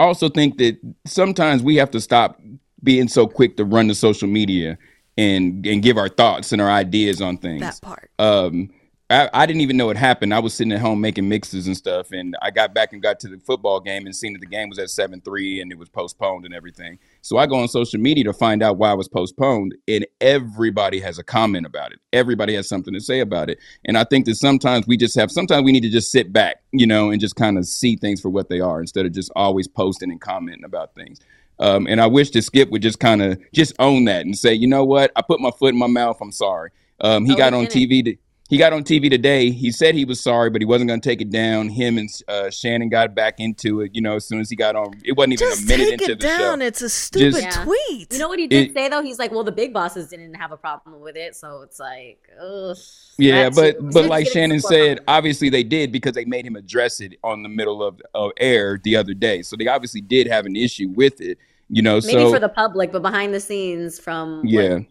I 0.00 0.02
also 0.02 0.28
think 0.28 0.58
that 0.58 0.78
sometimes 1.06 1.62
we 1.62 1.76
have 1.76 1.92
to 1.92 2.00
stop 2.00 2.40
being 2.82 3.06
so 3.06 3.28
quick 3.28 3.56
to 3.56 3.64
run 3.64 3.86
to 3.86 3.94
social 3.94 4.26
media 4.28 4.78
and 5.18 5.66
and 5.66 5.82
give 5.82 5.98
our 5.98 6.08
thoughts 6.08 6.52
and 6.52 6.62
our 6.62 6.70
ideas 6.70 7.20
on 7.20 7.36
things. 7.36 7.60
That 7.60 7.80
part. 7.82 8.10
Um, 8.18 8.70
I, 9.10 9.30
I 9.32 9.46
didn't 9.46 9.62
even 9.62 9.78
know 9.78 9.88
it 9.88 9.96
happened. 9.96 10.34
I 10.34 10.38
was 10.38 10.52
sitting 10.52 10.70
at 10.70 10.80
home 10.80 11.00
making 11.00 11.30
mixes 11.30 11.66
and 11.66 11.74
stuff, 11.74 12.12
and 12.12 12.36
I 12.42 12.50
got 12.50 12.74
back 12.74 12.92
and 12.92 13.02
got 13.02 13.18
to 13.20 13.28
the 13.28 13.38
football 13.38 13.80
game 13.80 14.04
and 14.04 14.14
seen 14.14 14.34
that 14.34 14.40
the 14.40 14.46
game 14.46 14.68
was 14.68 14.78
at 14.78 14.90
seven 14.90 15.22
three 15.22 15.62
and 15.62 15.72
it 15.72 15.78
was 15.78 15.88
postponed 15.88 16.44
and 16.44 16.54
everything. 16.54 16.98
So 17.22 17.38
I 17.38 17.46
go 17.46 17.56
on 17.56 17.68
social 17.68 17.98
media 17.98 18.24
to 18.24 18.34
find 18.34 18.62
out 18.62 18.76
why 18.76 18.92
it 18.92 18.96
was 18.96 19.08
postponed, 19.08 19.74
and 19.88 20.06
everybody 20.20 21.00
has 21.00 21.18
a 21.18 21.24
comment 21.24 21.66
about 21.66 21.92
it. 21.92 22.00
Everybody 22.12 22.54
has 22.54 22.68
something 22.68 22.94
to 22.94 23.00
say 23.00 23.20
about 23.20 23.50
it, 23.50 23.58
and 23.86 23.98
I 23.98 24.04
think 24.04 24.26
that 24.26 24.36
sometimes 24.36 24.86
we 24.86 24.96
just 24.96 25.16
have. 25.16 25.30
Sometimes 25.32 25.64
we 25.64 25.72
need 25.72 25.82
to 25.82 25.90
just 25.90 26.12
sit 26.12 26.32
back, 26.32 26.62
you 26.72 26.86
know, 26.86 27.10
and 27.10 27.20
just 27.20 27.34
kind 27.34 27.58
of 27.58 27.66
see 27.66 27.96
things 27.96 28.20
for 28.20 28.28
what 28.28 28.48
they 28.48 28.60
are 28.60 28.80
instead 28.80 29.06
of 29.06 29.12
just 29.12 29.32
always 29.34 29.66
posting 29.66 30.10
and 30.10 30.20
commenting 30.20 30.64
about 30.64 30.94
things. 30.94 31.18
Um, 31.60 31.86
and 31.88 32.00
I 32.00 32.06
wish 32.06 32.30
that 32.30 32.42
Skip 32.42 32.70
would 32.70 32.82
just 32.82 33.00
kind 33.00 33.20
of 33.22 33.38
just 33.52 33.72
own 33.78 34.04
that 34.04 34.24
and 34.24 34.36
say, 34.36 34.54
you 34.54 34.66
know 34.68 34.84
what, 34.84 35.10
I 35.16 35.22
put 35.22 35.40
my 35.40 35.50
foot 35.58 35.72
in 35.74 35.78
my 35.78 35.86
mouth. 35.88 36.18
I'm 36.20 36.32
sorry. 36.32 36.70
Um, 37.00 37.24
he 37.24 37.32
Oh, 37.34 37.36
got 37.36 37.54
on. 37.54 37.66
TV. 37.66 38.04
To, 38.04 38.16
he 38.48 38.56
got 38.56 38.72
on 38.72 38.82
TV 38.82 39.10
today. 39.10 39.50
He 39.50 39.70
said 39.70 39.94
he 39.94 40.06
was 40.06 40.20
sorry, 40.22 40.48
but 40.48 40.62
he 40.62 40.64
wasn't 40.64 40.88
going 40.88 41.00
to 41.02 41.06
take 41.08 41.20
it 41.20 41.28
down. 41.30 41.68
Him 41.68 41.98
and 41.98 42.08
uh, 42.28 42.48
Shannon 42.48 42.88
got 42.88 43.14
back 43.14 43.40
into 43.40 43.82
it. 43.82 43.94
You 43.94 44.00
know, 44.00 44.16
as 44.16 44.24
soon 44.26 44.40
as 44.40 44.48
he 44.48 44.56
got 44.56 44.74
on, 44.74 44.94
it 45.04 45.12
wasn't 45.18 45.34
even 45.34 45.48
Just 45.48 45.64
a 45.64 45.66
minute 45.66 45.84
take 45.84 46.00
into 46.00 46.12
it 46.12 46.20
the 46.20 46.26
down. 46.28 46.60
show. 46.60 46.66
It's 46.66 46.80
a 46.80 46.88
stupid 46.88 47.42
Yeah. 47.42 47.62
tweet. 47.64 48.10
You 48.12 48.18
know 48.18 48.28
what 48.28 48.38
he 48.38 48.46
did 48.46 48.70
It- 48.70 48.74
say 48.74 48.88
though? 48.88 49.02
He's 49.02 49.18
like, 49.18 49.32
well, 49.32 49.44
the 49.44 49.52
big 49.52 49.74
bosses 49.74 50.08
didn't 50.08 50.32
have 50.34 50.50
a 50.50 50.56
problem 50.56 51.00
with 51.02 51.14
it, 51.16 51.36
so 51.36 51.60
it's 51.60 51.78
like, 51.78 52.26
ugh. 52.40 52.76
Yeah, 53.18 53.50
but 53.50 53.78
too. 53.78 53.90
but 53.92 54.06
like 54.06 54.26
Shannon 54.28 54.60
said, 54.60 55.00
obviously 55.06 55.50
they 55.50 55.62
did 55.62 55.92
because 55.92 56.14
they 56.14 56.24
made 56.24 56.46
him 56.46 56.56
address 56.56 57.00
it 57.00 57.16
on 57.22 57.42
the 57.42 57.48
middle 57.50 57.82
of, 57.82 58.00
of 58.14 58.30
air 58.38 58.80
the 58.82 58.96
other 58.96 59.12
day. 59.12 59.42
So 59.42 59.56
they 59.56 59.66
obviously 59.66 60.00
did 60.00 60.26
have 60.26 60.46
an 60.46 60.56
issue 60.56 60.88
with 60.88 61.20
it. 61.20 61.36
You 61.68 61.82
know, 61.82 61.96
maybe 61.96 62.12
so 62.12 62.32
for 62.32 62.38
the 62.40 62.48
public, 62.48 62.92
but 62.92 63.02
behind 63.02 63.34
the 63.34 63.40
scenes, 63.40 63.98
from 63.98 64.40
yeah. 64.46 64.76
what 64.76 64.84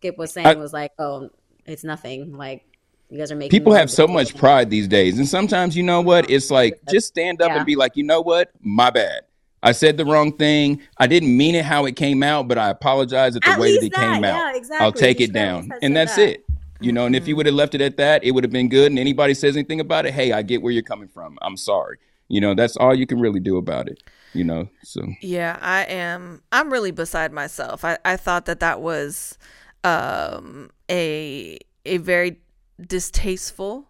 Skip 0.00 0.18
was 0.18 0.32
saying, 0.32 0.46
I- 0.48 0.54
was 0.54 0.72
like, 0.72 0.90
oh, 0.98 1.30
it's 1.66 1.84
nothing. 1.84 2.32
Like 2.36 2.64
you 3.10 3.18
guys 3.18 3.30
are 3.32 3.36
making 3.36 3.50
people 3.50 3.72
have 3.72 3.90
so 3.90 4.06
much 4.06 4.36
pride 4.36 4.68
these 4.70 4.88
days 4.88 5.18
and 5.18 5.28
sometimes 5.28 5.76
you 5.76 5.82
know 5.82 6.00
what? 6.00 6.28
It's 6.30 6.50
like 6.50 6.80
just 6.90 7.06
stand 7.08 7.40
up 7.42 7.48
Yeah. 7.50 7.56
and 7.58 7.66
be 7.66 7.76
like 7.76 7.96
you 7.96 8.02
know 8.04 8.20
what? 8.20 8.50
My 8.60 8.90
bad. 8.90 9.22
I 9.62 9.72
said 9.72 9.96
the 9.96 10.04
wrong 10.04 10.36
thing. 10.36 10.80
I 10.98 11.06
didn't 11.06 11.36
mean 11.36 11.54
it 11.54 11.64
how 11.64 11.86
it 11.86 11.96
came 11.96 12.22
out 12.22 12.46
but 12.48 12.58
i 12.58 12.68
apologize 12.70 13.36
at 13.36 13.42
the 13.42 13.50
At 13.50 13.58
way 13.58 13.74
that 13.74 13.80
least 13.82 13.94
it 13.94 13.98
came 13.98 14.22
that, 14.22 14.34
out. 14.34 14.52
Yeah, 14.54 14.56
exactly. 14.56 14.84
i'll 14.84 14.92
take 14.92 15.18
You 15.20 15.24
it 15.26 15.32
down. 15.32 15.70
and 15.82 15.96
that's 15.96 16.16
that. 16.16 16.28
it. 16.30 16.44
You 16.80 16.92
know 16.92 17.06
and 17.06 17.16
if 17.16 17.26
you 17.26 17.36
would 17.36 17.46
have 17.46 17.54
left 17.54 17.74
it 17.74 17.80
at 17.80 17.96
that 17.96 18.22
it 18.24 18.32
would 18.32 18.44
have 18.44 18.52
been 18.52 18.68
good 18.68 18.92
and 18.92 18.98
anybody 18.98 19.34
says 19.34 19.56
anything 19.56 19.80
about 19.80 20.04
it 20.06 20.12
hey 20.12 20.32
i 20.32 20.42
get 20.42 20.60
where 20.62 20.72
you're 20.72 20.82
coming 20.82 21.08
from. 21.08 21.38
I'm 21.42 21.56
sorry. 21.56 21.98
You 22.28 22.40
know 22.40 22.54
that's 22.54 22.76
all 22.76 22.94
you 22.94 23.06
can 23.06 23.20
really 23.20 23.40
do 23.40 23.56
about 23.56 23.88
it 23.88 24.02
you 24.34 24.44
know 24.44 24.68
so. 24.82 25.00
Yeah, 25.22 25.56
I 25.62 25.84
am. 25.84 26.42
I'm 26.52 26.70
really 26.70 26.90
beside 26.90 27.32
myself. 27.32 27.84
I, 27.86 27.96
I 28.04 28.16
thought 28.18 28.44
that 28.44 28.60
that 28.60 28.82
was 28.82 29.38
um, 29.84 30.70
a 30.90 31.58
a 31.86 31.96
very 31.98 32.38
distasteful 32.80 33.88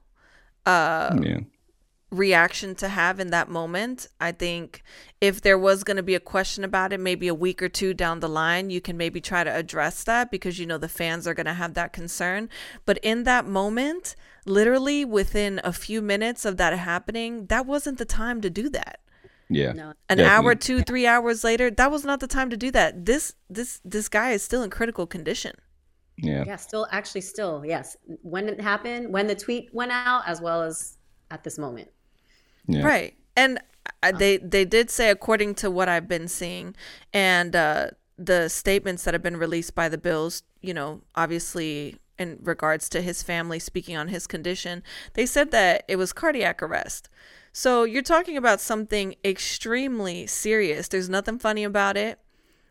uh, 0.64 1.16
yeah 1.22 1.38
reaction 2.12 2.75
to 2.77 2.88
have 2.88 3.18
in 3.18 3.31
that 3.31 3.49
moment. 3.49 4.07
I 4.20 4.31
think 4.31 4.83
if 5.20 5.40
there 5.40 5.59
was 5.59 5.83
going 5.83 5.96
to 5.96 6.05
be 6.05 6.14
a 6.14 6.20
question 6.20 6.62
about 6.62 6.92
it, 6.92 7.01
maybe 7.01 7.27
a 7.27 7.35
week 7.35 7.61
or 7.61 7.68
two 7.68 7.94
down 7.94 8.20
the 8.20 8.29
line, 8.29 8.70
you 8.70 8.81
can 8.81 8.96
maybe 8.96 9.20
try 9.20 9.42
to 9.42 9.55
address 9.55 10.05
that 10.05 10.31
because 10.31 10.59
you 10.59 10.66
know 10.66 10.79
the 10.79 10.88
fans 10.88 11.27
are 11.27 11.35
going 11.35 11.46
to 11.46 11.55
have 11.55 11.75
that 11.75 11.92
concern. 11.92 12.49
But 12.85 12.99
in 12.99 13.25
that 13.25 13.46
moment, 13.46 14.14
literally 14.46 15.05
within 15.05 15.61
a 15.64 15.72
few 15.72 16.01
minutes 16.01 16.44
of 16.44 16.57
that 16.59 16.72
happening, 16.79 17.46
that 17.46 17.66
wasn't 17.66 17.99
the 17.99 18.05
time 18.05 18.40
to 18.40 18.51
do 18.51 18.68
that 18.70 19.01
yeah 19.49 19.72
No. 19.72 19.88
an 20.09 20.18
Definitely. 20.18 20.25
hour 20.25 20.55
two 20.55 20.83
three 20.83 21.07
hours 21.07 21.44
later 21.44 21.70
that 21.70 21.90
was 21.90 22.05
not 22.05 22.20
the 22.20 22.27
time 22.27 22.51
to 22.51 22.57
do 22.57 22.70
that 22.72 23.05
this 23.07 23.35
this 23.49 23.81
this 23.85 24.09
guy 24.09 24.33
is 24.33 24.42
still 24.42 24.62
in 24.62 24.70
critical 24.70 25.07
condition 25.07 25.53
yeah. 26.19 26.45
Yeah, 26.47 26.57
still, 26.57 26.87
actually, 26.91 27.21
still, 27.23 27.63
yes. 27.67 27.97
When 28.23 28.49
it 28.49 28.61
happened, 28.61 29.13
when 29.13 29.27
the 29.27 29.35
tweet 29.35 29.69
went 29.75 29.93
out, 29.93 30.23
as 30.27 30.41
well 30.41 30.63
as 30.63 30.97
at 31.31 31.45
this 31.45 31.59
moment. 31.59 31.91
yeah. 32.67 32.85
Right. 32.85 33.15
And 33.37 33.61
I, 34.03 34.13
they 34.13 34.39
they 34.39 34.65
did 34.65 34.91
say 34.91 35.11
according 35.11 35.55
to 35.57 35.71
what 35.71 35.89
i've 35.89 36.09
been 36.09 36.27
seeing 36.27 36.75
and 37.13 37.55
uh 37.55 37.89
the 38.19 38.49
statements 38.49 39.05
that 39.05 39.15
have 39.15 39.23
been 39.23 39.37
released 39.37 39.75
by 39.77 39.89
the 39.89 39.99
bills 39.99 40.43
you 40.61 40.75
know 40.75 41.03
obviously 41.15 41.97
in 42.19 42.39
regards 42.43 42.89
to 42.89 43.01
his 43.01 43.23
family 43.23 43.59
speaking 43.61 43.97
on 43.97 44.09
his 44.09 44.27
condition 44.27 44.83
they 45.15 45.25
said 45.27 45.51
that 45.53 45.85
it 45.89 45.97
was 45.97 46.13
cardiac 46.13 46.63
arrest. 46.63 47.09
So 47.53 47.85
you're 47.85 48.03
talking 48.03 48.37
about 48.37 48.61
something 48.61 49.15
extremely 49.25 50.27
serious. 50.27 50.89
There's 50.89 51.09
nothing 51.09 51.39
funny 51.39 51.65
about 51.65 51.97
it. 51.97 52.19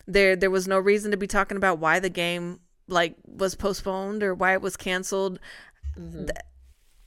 There 0.08 0.36
there 0.36 0.52
was 0.52 0.68
no 0.68 0.78
reason 0.80 1.12
to 1.12 1.18
be 1.18 1.28
talking 1.28 1.58
about 1.58 1.80
why 1.80 2.00
the 2.00 2.10
game 2.10 2.60
like 2.88 3.16
was 3.26 3.56
postponed 3.56 4.24
or 4.24 4.34
why 4.34 4.54
it 4.54 4.62
was 4.62 4.78
canceled 4.78 5.40
mm-hmm. 5.98 6.26
Th- 6.26 6.38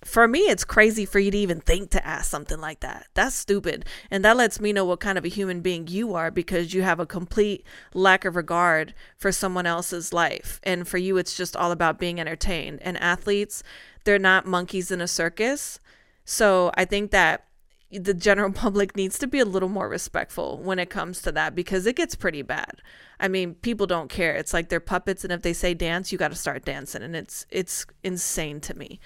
for 0.05 0.29
me 0.29 0.41
it's 0.41 0.65
crazy 0.65 1.05
for 1.05 1.19
you 1.19 1.31
to 1.31 1.39
even 1.39 1.61
think 1.61 1.91
to 1.91 2.07
ask 2.07 2.31
something 2.31 2.61
like 2.61 2.81
that. 2.81 3.09
That's 3.15 3.35
stupid. 3.35 3.85
And 4.11 4.25
that 4.25 4.37
lets 4.37 4.61
me 4.61 4.73
know 4.73 4.85
what 4.85 5.01
kind 5.01 5.19
of 5.19 5.25
a 5.25 5.29
human 5.29 5.61
being 5.61 5.89
you 5.89 6.15
are 6.15 6.31
because 6.31 6.73
you 6.73 6.83
have 6.83 7.01
a 7.01 7.07
complete 7.07 7.65
lack 7.95 8.25
of 8.25 8.37
regard 8.37 8.95
for 9.17 9.33
someone 9.33 9.67
else's 9.67 10.13
life. 10.13 10.61
And 10.63 10.87
for 10.87 10.99
you 10.99 11.17
it's 11.17 11.37
just 11.37 11.57
all 11.57 11.73
about 11.73 11.99
being 11.99 12.21
entertained. 12.21 12.79
And 12.83 12.97
athletes 12.99 13.63
they're 14.05 14.19
not 14.19 14.47
monkeys 14.47 14.91
in 14.91 15.01
a 15.01 15.09
circus. 15.09 15.81
So 16.25 16.71
i 16.75 16.85
think 16.85 17.11
that 17.11 17.48
the 17.91 18.15
general 18.15 18.53
public 18.65 18.97
needs 18.97 19.19
to 19.19 19.27
be 19.27 19.39
a 19.39 19.45
little 19.45 19.69
more 19.69 19.89
respectful 19.89 20.59
when 20.59 20.79
it 20.79 20.91
comes 20.91 21.23
to 21.23 21.33
that 21.33 21.55
because 21.55 21.87
it 21.87 21.97
gets 21.97 22.15
pretty 22.15 22.43
bad. 22.43 22.83
I 23.21 23.29
mean, 23.29 23.55
people 23.55 23.87
don't 23.87 24.09
care. 24.11 24.35
It's 24.35 24.53
like 24.53 24.69
they're 24.69 24.81
puppets 24.81 25.25
and 25.25 25.33
if 25.33 25.43
they 25.43 25.53
say 25.53 25.75
dance, 25.75 26.13
you 26.13 26.19
got 26.19 26.31
to 26.31 26.37
start 26.37 26.65
dancing 26.65 27.03
and 27.03 27.17
it's 27.17 27.47
it's 27.51 27.87
insane 28.03 28.61
to 28.63 28.75
me. 28.75 29.01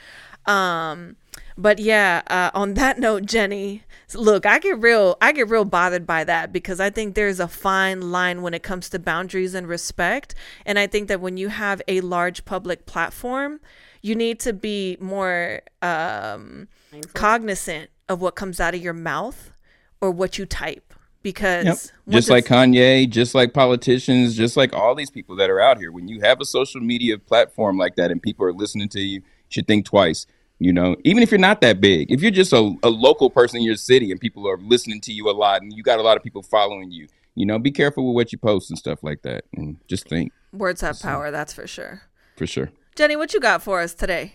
Um 0.47 1.17
but 1.57 1.79
yeah, 1.79 2.23
uh, 2.29 2.51
on 2.55 2.75
that 2.75 2.99
note, 2.99 3.27
Jenny, 3.27 3.83
look, 4.15 4.47
I 4.47 4.59
get 4.59 4.81
real 4.81 5.17
I 5.21 5.33
get 5.33 5.49
real 5.49 5.65
bothered 5.65 6.07
by 6.07 6.25
that 6.25 6.53
because 6.53 6.81
I 6.81 6.91
think 6.91 7.15
there's 7.15 7.41
a 7.41 7.49
fine 7.49 8.11
line 8.11 8.43
when 8.43 8.55
it 8.55 8.63
comes 8.63 8.89
to 8.91 8.99
boundaries 8.99 9.55
and 9.55 9.67
respect 9.67 10.35
and 10.67 10.79
I 10.79 10.87
think 10.87 11.09
that 11.09 11.21
when 11.21 11.37
you 11.37 11.49
have 11.49 11.83
a 11.89 12.01
large 12.01 12.45
public 12.45 12.87
platform, 12.87 13.61
you 14.01 14.15
need 14.15 14.41
to 14.41 14.53
be 14.53 14.97
more 15.01 15.63
um 15.81 16.69
cognizant 17.15 17.91
of 18.09 18.21
what 18.21 18.35
comes 18.35 18.61
out 18.61 18.75
of 18.75 18.83
your 18.83 18.93
mouth 18.93 19.53
or 20.01 20.11
what 20.11 20.39
you 20.39 20.47
type 20.47 20.93
because 21.23 21.65
Yep. 21.65 22.15
Just 22.15 22.31
like 22.31 22.47
Kanye, 22.47 23.09
just 23.09 23.35
like 23.35 23.55
politicians, 23.55 24.37
just 24.37 24.57
like 24.57 24.73
all 24.73 24.95
these 24.95 25.11
people 25.11 25.37
that 25.37 25.51
are 25.51 25.61
out 25.61 25.79
here. 25.79 25.93
When 25.93 26.09
you 26.09 26.21
have 26.21 26.41
a 26.41 26.45
social 26.45 26.81
media 26.81 27.17
platform 27.17 27.79
like 27.79 27.95
that 27.95 28.11
and 28.11 28.21
people 28.21 28.45
are 28.45 28.53
listening 28.53 28.89
to 28.91 29.01
you, 29.01 29.21
you 29.21 29.23
should 29.49 29.69
think 29.69 29.87
twice. 29.87 30.27
You 30.63 30.73
know, 30.73 30.95
even 31.03 31.25
if 31.25 31.33
you're 31.33 31.41
not 31.41 31.61
that 31.63 31.81
big, 31.81 32.13
if 32.13 32.23
you're 32.23 32.31
just 32.31 32.53
a, 32.53 32.73
a 32.85 32.89
local 32.89 33.31
person 33.31 33.59
in 33.59 33.65
your 33.65 33.75
city 33.75 34.13
and 34.13 34.21
people 34.21 34.49
are 34.49 34.59
listening 34.59 35.01
to 35.01 35.13
you 35.13 35.29
a 35.29 35.33
lot 35.33 35.61
and 35.61 35.73
you 35.73 35.83
got 35.83 35.99
a 35.99 36.03
lot 36.03 36.17
of 36.17 36.23
people 36.23 36.41
following 36.41 36.93
you, 36.93 37.09
you 37.35 37.45
know, 37.45 37.59
be 37.59 37.73
careful 37.73 38.07
with 38.07 38.15
what 38.15 38.33
you 38.33 38.39
post 38.39 38.71
and 38.71 38.79
stuff 38.79 39.03
like 39.03 39.23
that. 39.23 39.45
And 39.57 39.79
just 39.89 40.09
think 40.09 40.33
words 40.53 40.81
have 40.81 41.01
power, 41.01 41.33
that's 41.33 41.53
for 41.53 41.67
sure. 41.67 42.03
for 42.37 42.47
sure. 42.47 42.71
Jenny, 42.95 43.17
what 43.17 43.35
you 43.35 43.41
got 43.41 43.61
for 43.61 43.81
us 43.81 43.93
today? 43.93 44.35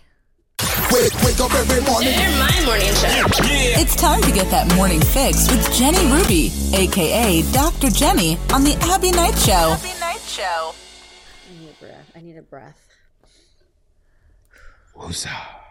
Wake, 0.92 1.14
wake 1.24 1.40
up 1.40 1.54
every 1.54 1.80
morning. 1.90 2.12
my 2.38 2.62
morning 2.66 2.92
show. 2.92 3.80
It's 3.80 3.96
time 3.96 4.20
to 4.20 4.30
get 4.30 4.50
that 4.50 4.70
morning 4.76 5.00
fix 5.00 5.50
with 5.50 5.72
Jenny 5.72 6.12
Ruby, 6.12 6.52
aka 6.74 7.42
Dr. 7.52 7.88
Jenny, 7.88 8.36
on 8.52 8.64
the 8.64 8.76
Abbie 8.82 9.12
Knight 9.12 9.38
Show. 9.38 9.52
Abbie 9.52 9.98
Knight 9.98 10.20
show. 10.20 10.74
I 11.48 11.58
need 11.58 11.70
a 11.70 11.84
breath. 11.84 12.12
I 12.14 12.20
need 12.20 12.36
a 12.36 12.42
breath. 12.42 12.86
Woosah. 14.94 15.67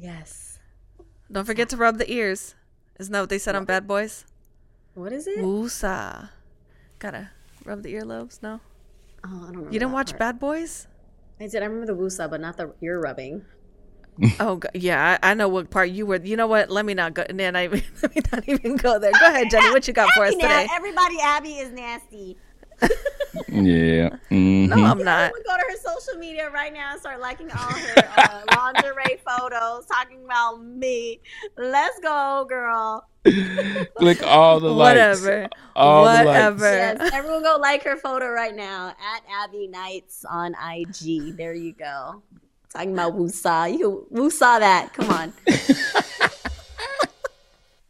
Yes. 0.00 0.58
Don't 1.30 1.44
forget 1.44 1.68
to 1.70 1.76
rub 1.76 1.98
the 1.98 2.10
ears. 2.10 2.54
Isn't 2.98 3.12
that 3.12 3.20
what 3.20 3.28
they 3.28 3.38
said 3.38 3.54
on 3.54 3.64
Bad 3.64 3.86
Boys? 3.86 4.24
What 4.94 5.12
is 5.12 5.26
it? 5.26 5.38
Woosah. 5.38 6.30
Gotta 6.98 7.30
rub 7.64 7.82
the 7.82 7.94
earlobes, 7.94 8.42
no? 8.42 8.60
Oh, 9.24 9.28
I 9.28 9.30
don't 9.30 9.46
remember. 9.48 9.72
You 9.72 9.78
didn't 9.78 9.92
watch 9.92 10.10
part. 10.10 10.18
Bad 10.18 10.38
Boys? 10.38 10.86
I 11.40 11.46
did. 11.46 11.62
I 11.62 11.66
remember 11.66 11.86
the 11.86 12.00
woosah, 12.00 12.28
but 12.28 12.40
not 12.40 12.56
the 12.56 12.72
ear 12.82 13.00
rubbing. 13.00 13.44
Oh 14.40 14.56
go- 14.56 14.68
yeah, 14.74 15.16
I, 15.22 15.30
I 15.30 15.34
know 15.34 15.48
what 15.48 15.70
part 15.70 15.90
you 15.90 16.04
were. 16.04 16.16
You 16.16 16.36
know 16.36 16.48
what? 16.48 16.70
Let 16.70 16.84
me 16.84 16.92
not 16.92 17.14
go. 17.14 17.24
Then 17.32 17.54
I 17.54 17.66
let 18.02 18.16
me 18.16 18.22
not 18.32 18.48
even 18.48 18.74
go 18.76 18.98
there. 18.98 19.12
Go 19.12 19.26
ahead, 19.26 19.48
Jenny. 19.48 19.70
What 19.70 19.86
you 19.86 19.94
got 19.94 20.12
for 20.14 20.24
us 20.24 20.34
today? 20.34 20.66
everybody, 20.72 21.20
Abbie 21.20 21.58
is 21.58 21.70
nasty. 21.70 22.36
Yeah. 23.48 24.16
mhm. 24.30 24.68
No, 24.68 24.84
I'm 24.84 24.98
not. 24.98 25.30
Everyone 25.30 25.42
go 25.46 25.56
to 25.56 25.62
her 25.68 25.76
social 25.76 26.18
media 26.18 26.50
right 26.50 26.72
now 26.72 26.92
and 26.92 27.00
start 27.00 27.20
liking 27.20 27.50
all 27.50 27.58
her 27.72 27.94
uh, 28.16 28.42
lingerie 28.56 29.20
photos, 29.26 29.86
talking 29.86 30.24
about 30.24 30.64
me. 30.64 31.20
Let's 31.56 31.98
go, 32.00 32.46
girl. 32.48 33.06
Click 33.96 34.22
all 34.22 34.60
the 34.60 34.68
likes. 34.68 35.20
Whatever. 35.22 35.48
All 35.76 36.04
the 36.04 36.10
likes. 36.10 36.26
Whatever. 36.26 36.64
Yes, 36.76 37.10
everyone 37.12 37.42
go 37.42 37.58
like 37.60 37.82
her 37.84 37.96
photo 37.96 38.28
right 38.30 38.54
now 38.54 38.88
at 38.88 39.22
Abbie 39.30 39.68
Knights 39.68 40.24
on 40.24 40.54
IG. 40.54 41.36
There 41.36 41.54
you 41.54 41.72
go. 41.72 42.22
Talking 42.72 42.92
about 42.92 43.14
woosah. 43.14 43.76
You 43.76 44.06
woosah 44.12 44.60
that. 44.60 44.92
Come 44.92 45.10
on. 45.10 45.32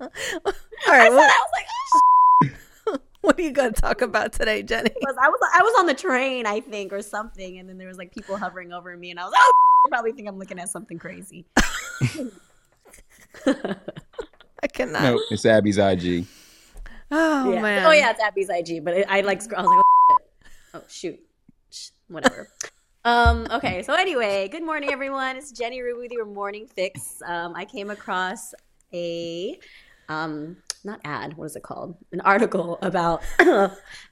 All 0.01 0.95
I 0.95 0.99
right, 0.99 1.09
said, 1.11 1.17
what, 1.17 1.31
I 1.31 1.39
was 1.43 1.51
like, 1.53 1.58
oh, 1.58 1.58
what 3.39 3.45
are 3.45 3.47
you 3.47 3.55
going 3.55 3.73
to 3.73 3.81
talk 3.81 4.03
about 4.03 4.33
today, 4.33 4.65
Jenny? 4.65 4.91
was 5.01 5.15
I 5.23 5.29
was 5.29 5.39
I 5.55 5.63
was 5.63 5.73
on 5.79 5.87
the 5.87 5.95
train, 5.95 6.45
I 6.45 6.59
think, 6.59 6.93
or 6.93 7.03
something, 7.03 7.59
and 7.59 7.69
then 7.69 7.79
there 7.79 7.87
was 7.87 7.97
like 7.97 8.13
people 8.13 8.37
hovering 8.37 8.73
over 8.73 8.97
me, 8.97 9.13
and 9.13 9.21
I 9.21 9.27
was 9.27 9.33
oh, 9.37 9.53
you 9.85 9.91
probably 9.91 10.11
think 10.11 10.27
I'm 10.27 10.41
looking 10.41 10.59
at 10.59 10.69
something 10.69 10.99
crazy. 10.99 11.47
I 13.47 14.67
cannot. 14.67 15.03
No, 15.03 15.21
it's 15.31 15.47
Abbie's 15.47 15.79
IG. 15.79 16.27
Oh 17.13 17.53
yeah. 17.53 17.63
man. 17.63 17.87
Oh 17.87 17.93
yeah, 17.93 18.11
it's 18.11 18.21
Abbie's 18.21 18.51
IG, 18.51 18.85
but 18.85 18.95
it, 18.95 19.07
I 19.09 19.21
like 19.21 19.41
scroll- 19.41 19.61
I 19.61 19.63
was 19.63 19.71
like, 19.71 19.85
oh, 20.75 20.83
shit. 20.89 21.21
oh 21.21 21.21
shoot, 21.71 21.95
whatever. 22.09 22.49
um. 23.05 23.47
Okay. 23.53 23.85
So 23.85 23.95
anyway, 23.95 24.49
good 24.49 24.65
morning, 24.65 24.91
everyone. 24.91 25.37
It's 25.37 25.53
Jenny 25.53 25.81
Ruby 25.81 26.01
with 26.01 26.11
your 26.11 26.27
morning 26.27 26.67
fix. 26.67 27.23
Um, 27.25 27.55
I 27.55 27.65
came 27.67 27.91
across 27.91 28.53
a 28.93 29.57
um 30.09 30.57
not 30.89 31.01
ad. 31.05 31.37
What 31.37 31.45
is 31.45 31.57
it 31.57 31.63
called? 31.63 31.97
An 32.13 32.21
article 32.23 32.79
about 32.83 33.23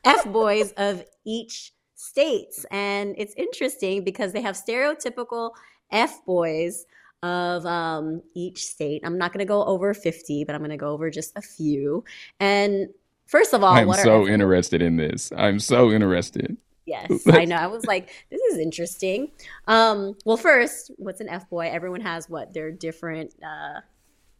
f 0.04 0.24
boys 0.26 0.72
of 0.76 1.04
each 1.24 1.72
states, 1.94 2.64
and 2.70 3.14
it's 3.18 3.34
interesting 3.34 4.04
because 4.04 4.32
they 4.32 4.42
have 4.42 4.54
stereotypical 4.54 5.52
f 5.90 6.24
boys 6.24 6.86
of 7.22 7.66
um, 7.66 8.22
each 8.34 8.64
state. 8.64 9.02
I'm 9.04 9.18
not 9.18 9.32
going 9.32 9.40
to 9.40 9.48
go 9.48 9.64
over 9.64 9.94
50, 9.94 10.44
but 10.44 10.54
I'm 10.54 10.60
going 10.60 10.70
to 10.70 10.76
go 10.76 10.90
over 10.90 11.10
just 11.10 11.32
a 11.36 11.42
few. 11.42 12.04
And 12.38 12.88
first 13.26 13.52
of 13.54 13.64
all, 13.64 13.74
I'm 13.74 13.92
so 13.94 14.28
interested 14.28 14.82
in 14.82 14.96
this. 14.96 15.32
I'm 15.36 15.58
so 15.58 15.90
interested. 15.90 16.56
Yes, 16.84 17.26
I 17.28 17.44
know. 17.44 17.56
I 17.56 17.66
was 17.66 17.84
like, 17.84 18.10
this 18.30 18.40
is 18.52 18.58
interesting. 18.58 19.32
Um, 19.66 20.16
well, 20.24 20.36
first, 20.36 20.92
what's 20.96 21.20
an 21.20 21.28
F 21.28 21.48
boy? 21.50 21.68
Everyone 21.68 22.00
has 22.00 22.28
what 22.28 22.54
their 22.54 22.70
different 22.70 23.34
uh, 23.42 23.80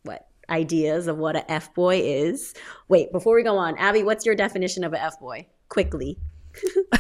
what 0.04 0.28
ideas 0.50 1.06
of 1.06 1.18
what 1.18 1.36
a 1.36 1.50
F 1.50 1.72
boy 1.74 2.00
is. 2.02 2.54
Wait, 2.88 3.12
before 3.12 3.34
we 3.34 3.42
go 3.42 3.56
on, 3.56 3.76
Abbie, 3.78 4.02
what's 4.02 4.24
your 4.26 4.34
definition 4.34 4.84
of 4.84 4.92
a 4.92 5.02
F 5.02 5.18
boy? 5.20 5.46
Quickly. 5.68 6.18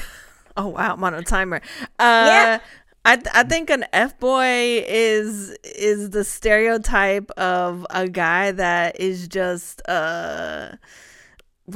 Oh 0.58 0.68
wow, 0.68 0.94
I'm 0.94 1.04
on 1.04 1.12
a 1.12 1.22
timer. 1.22 1.60
Uh, 1.98 2.24
Yeah. 2.28 2.60
I 3.04 3.22
I 3.34 3.42
think 3.44 3.68
an 3.70 3.84
f 3.92 4.18
boy 4.18 4.82
is 4.88 5.50
is 5.64 6.10
the 6.10 6.24
stereotype 6.24 7.30
of 7.32 7.86
a 7.90 8.08
guy 8.08 8.52
that 8.52 8.98
is 8.98 9.28
just 9.28 9.86
uh. 9.88 10.72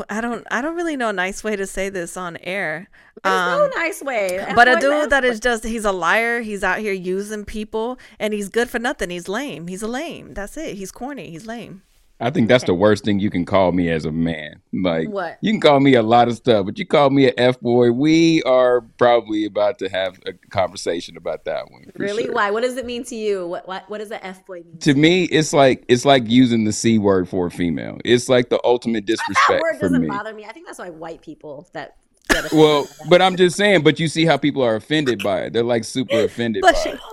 I 0.09 0.21
don't. 0.21 0.47
I 0.51 0.63
don't 0.63 0.77
really 0.77 0.97
know 0.97 1.09
a 1.09 1.13
nice 1.13 1.43
way 1.43 1.57
to 1.57 1.67
say 1.67 1.89
this 1.89 2.17
on 2.17 2.37
air. 2.39 2.89
There's 3.25 3.35
no 3.35 3.65
Um, 3.65 3.71
nice 3.77 4.03
way. 4.03 4.45
But 4.55 4.69
a 4.69 4.77
dude 4.77 5.11
that 5.11 5.25
is 5.25 5.41
just 5.41 5.65
he's 5.65 5.85
a 5.85 5.93
liar. 5.93 6.41
He's 6.41 6.63
out 6.63 6.79
here 6.79 6.93
using 6.93 7.45
people, 7.45 7.99
and 8.19 8.33
he's 8.33 8.49
good 8.49 8.71
for 8.71 8.79
nothing. 8.79 9.11
He's 9.11 9.29
lame. 9.29 9.67
He's 9.67 9.83
a 9.83 9.89
lame. 9.89 10.35
That's 10.35 10.57
it. 10.57 10.77
He's 10.77 10.93
corny. 10.93 11.31
He's 11.31 11.47
lame. 11.47 11.83
I 12.21 12.31
think 12.31 12.49
that's 12.49 12.65
the 12.65 12.75
worst 12.75 13.05
thing 13.05 13.19
you 13.19 13.31
can 13.31 13.45
call 13.45 13.73
me 13.73 13.89
as 13.91 14.05
a 14.05 14.13
man. 14.13 14.61
Like, 14.73 15.09
What? 15.09 15.39
you 15.41 15.53
can 15.53 15.61
call 15.61 15.81
me 15.81 15.95
a 15.95 16.03
lot 16.03 16.29
of 16.29 16.37
stuff, 16.37 16.67
but 16.67 16.79
you 16.79 16.87
call 16.87 17.11
me 17.11 17.29
an 17.29 17.35
F 17.39 17.59
boy, 17.61 17.91
we 17.93 18.43
are 18.43 18.83
probably 18.99 19.47
about 19.47 19.79
to 19.79 19.89
have 19.89 20.21
a 20.27 20.33
conversation 20.51 21.17
about 21.17 21.45
that 21.47 21.71
one. 21.71 21.91
Really? 21.97 22.25
sure. 22.25 22.35
Why? 22.35 22.51
What 22.51 22.63
does 22.63 22.77
it 22.77 22.85
mean 22.87 23.05
to 23.05 23.15
you? 23.17 23.47
What 23.47 23.67
what, 23.67 23.89
what 23.89 23.99
does 23.99 24.11
a 24.11 24.25
F 24.25 24.45
boy 24.45 24.63
mean? 24.63 24.79
To 24.81 24.95
me, 24.95 25.25
it's 25.25 25.53
like 25.53 25.85
it's 25.89 26.05
like 26.05 26.29
using 26.29 26.65
the 26.65 26.73
c 26.73 26.99
word 26.99 27.29
for 27.29 27.47
a 27.47 27.51
female. 27.51 27.99
It's 28.05 28.29
like 28.29 28.51
the 28.51 28.61
ultimate 28.65 29.07
disrespect. 29.07 29.49
that 29.49 29.61
word 29.63 29.81
doesn't 29.81 30.03
me. 30.03 30.09
bother 30.09 30.35
me. 30.35 30.45
I 30.45 30.53
think 30.53 30.67
that's 30.67 30.79
why 30.79 30.91
white 30.91 31.23
people 31.23 31.69
that. 31.73 31.97
Well, 32.53 32.87
but 33.09 33.21
I'm 33.21 33.35
just 33.37 33.57
saying. 33.57 33.83
But 33.83 33.99
you 33.99 34.07
see 34.07 34.25
how 34.25 34.37
people 34.37 34.63
are 34.63 34.77
offended 34.77 35.23
by 35.23 35.43
it. 35.45 35.53
They're 35.53 35.65
like 35.65 35.83
super 35.85 36.21
offended 36.25 36.63
by 36.63 36.73
Bless 36.73 36.87
it. 36.87 37.01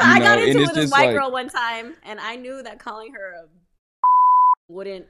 Oh, 0.00 0.04
I 0.04 0.18
got 0.20 0.36
know, 0.36 0.42
and 0.44 0.50
into 0.50 0.60
it 0.62 0.66
with 0.66 0.74
this 0.74 0.90
white 0.90 1.06
like- 1.06 1.16
girl 1.16 1.32
one 1.32 1.48
time, 1.48 1.94
and 2.04 2.20
I 2.20 2.36
knew 2.36 2.62
that 2.62 2.78
calling 2.78 3.14
her 3.14 3.32
a 3.32 3.46
wouldn't 4.68 5.06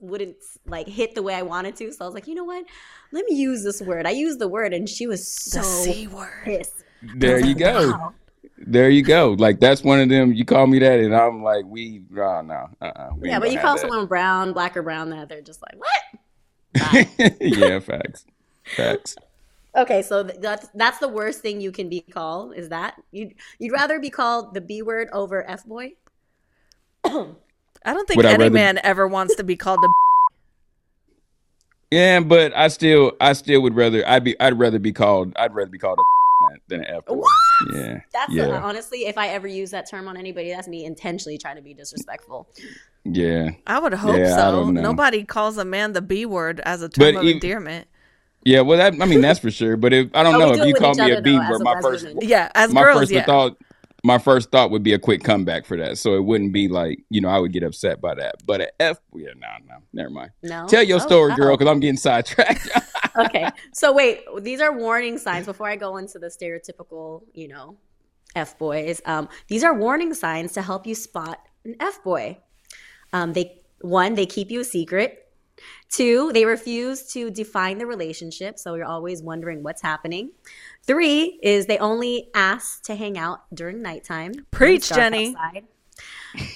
wouldn't 0.00 0.36
like 0.66 0.88
hit 0.88 1.14
the 1.14 1.22
way 1.22 1.34
I 1.34 1.42
wanted 1.42 1.76
to. 1.76 1.92
So 1.92 2.04
I 2.04 2.06
was 2.06 2.14
like, 2.14 2.26
you 2.26 2.34
know 2.34 2.44
what? 2.44 2.64
Let 3.12 3.24
me 3.26 3.36
use 3.36 3.62
this 3.64 3.80
word. 3.80 4.06
I 4.06 4.10
used 4.10 4.38
the 4.38 4.48
word, 4.48 4.72
and 4.74 4.88
she 4.88 5.06
was 5.06 5.26
so 5.26 5.60
The 5.60 5.64
c 5.64 6.06
word. 6.06 6.42
pissed. 6.44 6.84
There 7.02 7.38
you 7.40 7.54
go. 7.54 7.90
Wow. 7.92 8.14
There 8.58 8.90
you 8.90 9.02
go. 9.02 9.32
Like 9.38 9.60
that's 9.60 9.82
one 9.82 10.00
of 10.00 10.08
them. 10.08 10.32
You 10.32 10.44
call 10.44 10.66
me 10.66 10.78
that, 10.80 11.00
and 11.00 11.14
I'm 11.14 11.42
like, 11.42 11.64
we, 11.64 12.02
oh, 12.16 12.42
no, 12.42 12.68
uh-uh, 12.80 13.10
we 13.18 13.28
Yeah, 13.28 13.40
but 13.40 13.50
you 13.50 13.58
call 13.58 13.74
that. 13.74 13.80
someone 13.80 14.06
brown, 14.06 14.52
black 14.52 14.76
or 14.76 14.82
brown, 14.82 15.10
that 15.10 15.28
they're 15.28 15.40
just 15.42 15.60
like, 15.62 15.76
what? 15.78 16.02
yeah, 17.40 17.80
facts, 17.80 18.24
facts. 18.64 19.16
Okay, 19.76 20.02
so 20.02 20.22
that's 20.22 20.68
that's 20.74 20.98
the 20.98 21.08
worst 21.08 21.40
thing 21.40 21.60
you 21.60 21.72
can 21.72 21.88
be 21.88 22.00
called. 22.02 22.54
Is 22.56 22.68
that 22.68 22.94
you? 23.10 23.32
You'd 23.58 23.72
rather 23.72 23.98
be 23.98 24.10
called 24.10 24.54
the 24.54 24.60
B 24.60 24.82
word 24.82 25.08
over 25.12 25.48
F 25.48 25.64
boy? 25.64 25.92
I 27.84 27.94
don't 27.94 28.06
think 28.06 28.16
Would 28.18 28.26
any 28.26 28.44
rather- 28.44 28.54
man 28.54 28.80
ever 28.84 29.06
wants 29.08 29.34
to 29.36 29.44
be 29.44 29.56
called 29.56 29.84
a. 29.84 29.88
Yeah, 31.90 32.20
but 32.20 32.56
I 32.56 32.68
still, 32.68 33.12
I 33.20 33.34
still 33.34 33.60
would 33.62 33.74
rather. 33.76 34.06
I'd 34.08 34.24
be, 34.24 34.38
I'd 34.40 34.58
rather 34.58 34.78
be 34.78 34.92
called. 34.92 35.32
I'd 35.36 35.54
rather 35.54 35.70
be 35.70 35.78
called 35.78 35.98
a 35.98 36.58
than 36.68 36.80
an 36.84 36.96
F. 36.96 37.04
boy. 37.04 37.16
What? 37.16 37.28
Yeah, 37.74 38.00
That's 38.12 38.32
yeah, 38.32 38.44
uh, 38.46 38.60
honestly, 38.62 39.00
if 39.06 39.18
I 39.18 39.28
ever 39.28 39.46
use 39.46 39.70
that 39.72 39.88
term 39.88 40.08
on 40.08 40.16
anybody, 40.16 40.50
that's 40.50 40.66
me 40.68 40.84
intentionally 40.86 41.36
trying 41.38 41.56
to 41.56 41.62
be 41.62 41.74
disrespectful. 41.74 42.48
yeah, 43.04 43.50
I 43.66 43.78
would 43.78 43.92
hope 43.94 44.16
Yeah, 44.16 44.32
I 44.34 44.36
so. 44.36 44.52
don't 44.52 44.74
know. 44.74 44.80
Nobody 44.80 45.24
calls 45.24 45.58
a 45.58 45.64
man 45.64 45.92
the 45.92 46.00
b 46.02 46.24
word 46.24 46.60
as 46.60 46.80
a 46.82 46.88
term 46.88 47.14
But 47.14 47.16
of 47.20 47.24
even- 47.24 47.34
endearment. 47.36 47.88
yeah. 48.44 48.62
Well, 48.62 48.78
that, 48.78 48.94
I 49.00 49.04
mean, 49.04 49.20
that's 49.20 49.38
for 49.38 49.50
sure. 49.50 49.76
But 49.76 49.92
if 49.92 50.08
I 50.14 50.22
don't 50.22 50.34
Oh, 50.36 50.38
know 50.38 50.54
do 50.54 50.62
if 50.62 50.68
you 50.68 50.74
call 50.74 50.94
me 50.94 51.10
a 51.12 51.20
B 51.20 51.32
though, 51.36 51.42
as 51.42 51.50
word, 51.50 51.60
a- 51.60 51.64
my 51.64 51.74
as 51.76 51.84
first, 51.84 52.04
women. 52.06 52.18
Yeah, 52.28 52.50
as 52.54 52.72
my 52.72 52.82
girls, 52.82 52.98
first 53.00 53.12
yeah. 53.12 53.24
thought, 53.26 53.56
my 54.04 54.18
first 54.18 54.50
thought 54.50 54.70
would 54.70 54.82
be 54.82 54.92
a 54.92 54.98
quick 54.98 55.22
comeback 55.22 55.64
for 55.64 55.76
that. 55.76 55.96
So 55.98 56.14
it 56.14 56.24
wouldn't 56.24 56.52
be 56.52 56.68
like 56.68 57.00
you 57.10 57.20
know 57.20 57.28
I 57.28 57.38
would 57.38 57.52
get 57.52 57.62
upset 57.62 58.00
by 58.00 58.14
that. 58.16 58.36
But 58.44 58.60
an 58.62 58.68
F, 58.80 58.98
yeah, 59.14 59.28
no, 59.36 59.48
no, 59.68 59.76
never 59.92 60.10
mind. 60.10 60.30
No. 60.42 60.66
Tell 60.66 60.82
your 60.82 61.00
Oh, 61.00 61.06
story, 61.06 61.34
girl, 61.34 61.56
because 61.56 61.70
I'm 61.70 61.80
getting 61.80 61.96
sidetracked. 61.96 62.68
okay. 63.16 63.48
So 63.72 63.92
wait, 63.92 64.22
these 64.40 64.60
are 64.60 64.76
warning 64.76 65.18
signs 65.18 65.46
before 65.46 65.68
I 65.68 65.76
go 65.76 65.96
into 65.98 66.18
the 66.18 66.26
stereotypical, 66.28 67.22
you 67.32 67.48
know, 67.48 67.76
F 68.34 68.58
boys. 68.58 69.00
Um, 69.04 69.28
these 69.48 69.62
are 69.62 69.74
warning 69.74 70.14
signs 70.14 70.52
to 70.52 70.62
help 70.62 70.86
you 70.86 70.94
spot 70.94 71.38
an 71.64 71.76
F 71.80 72.02
boy. 72.02 72.38
Um, 73.12 73.32
they 73.34 73.60
one, 73.82 74.14
they 74.14 74.26
keep 74.26 74.50
you 74.50 74.60
a 74.60 74.64
secret. 74.64 75.21
Two, 75.90 76.32
they 76.32 76.44
refuse 76.44 77.12
to 77.12 77.30
define 77.30 77.78
the 77.78 77.86
relationship, 77.86 78.58
so 78.58 78.74
you're 78.74 78.86
always 78.86 79.22
wondering 79.22 79.62
what's 79.62 79.82
happening. 79.82 80.30
Three 80.82 81.38
is 81.42 81.66
they 81.66 81.78
only 81.78 82.30
ask 82.34 82.82
to 82.84 82.94
hang 82.94 83.18
out 83.18 83.42
during 83.54 83.82
nighttime. 83.82 84.32
Preach, 84.50 84.88
Jenny. 84.88 85.36
outside. 85.36 85.64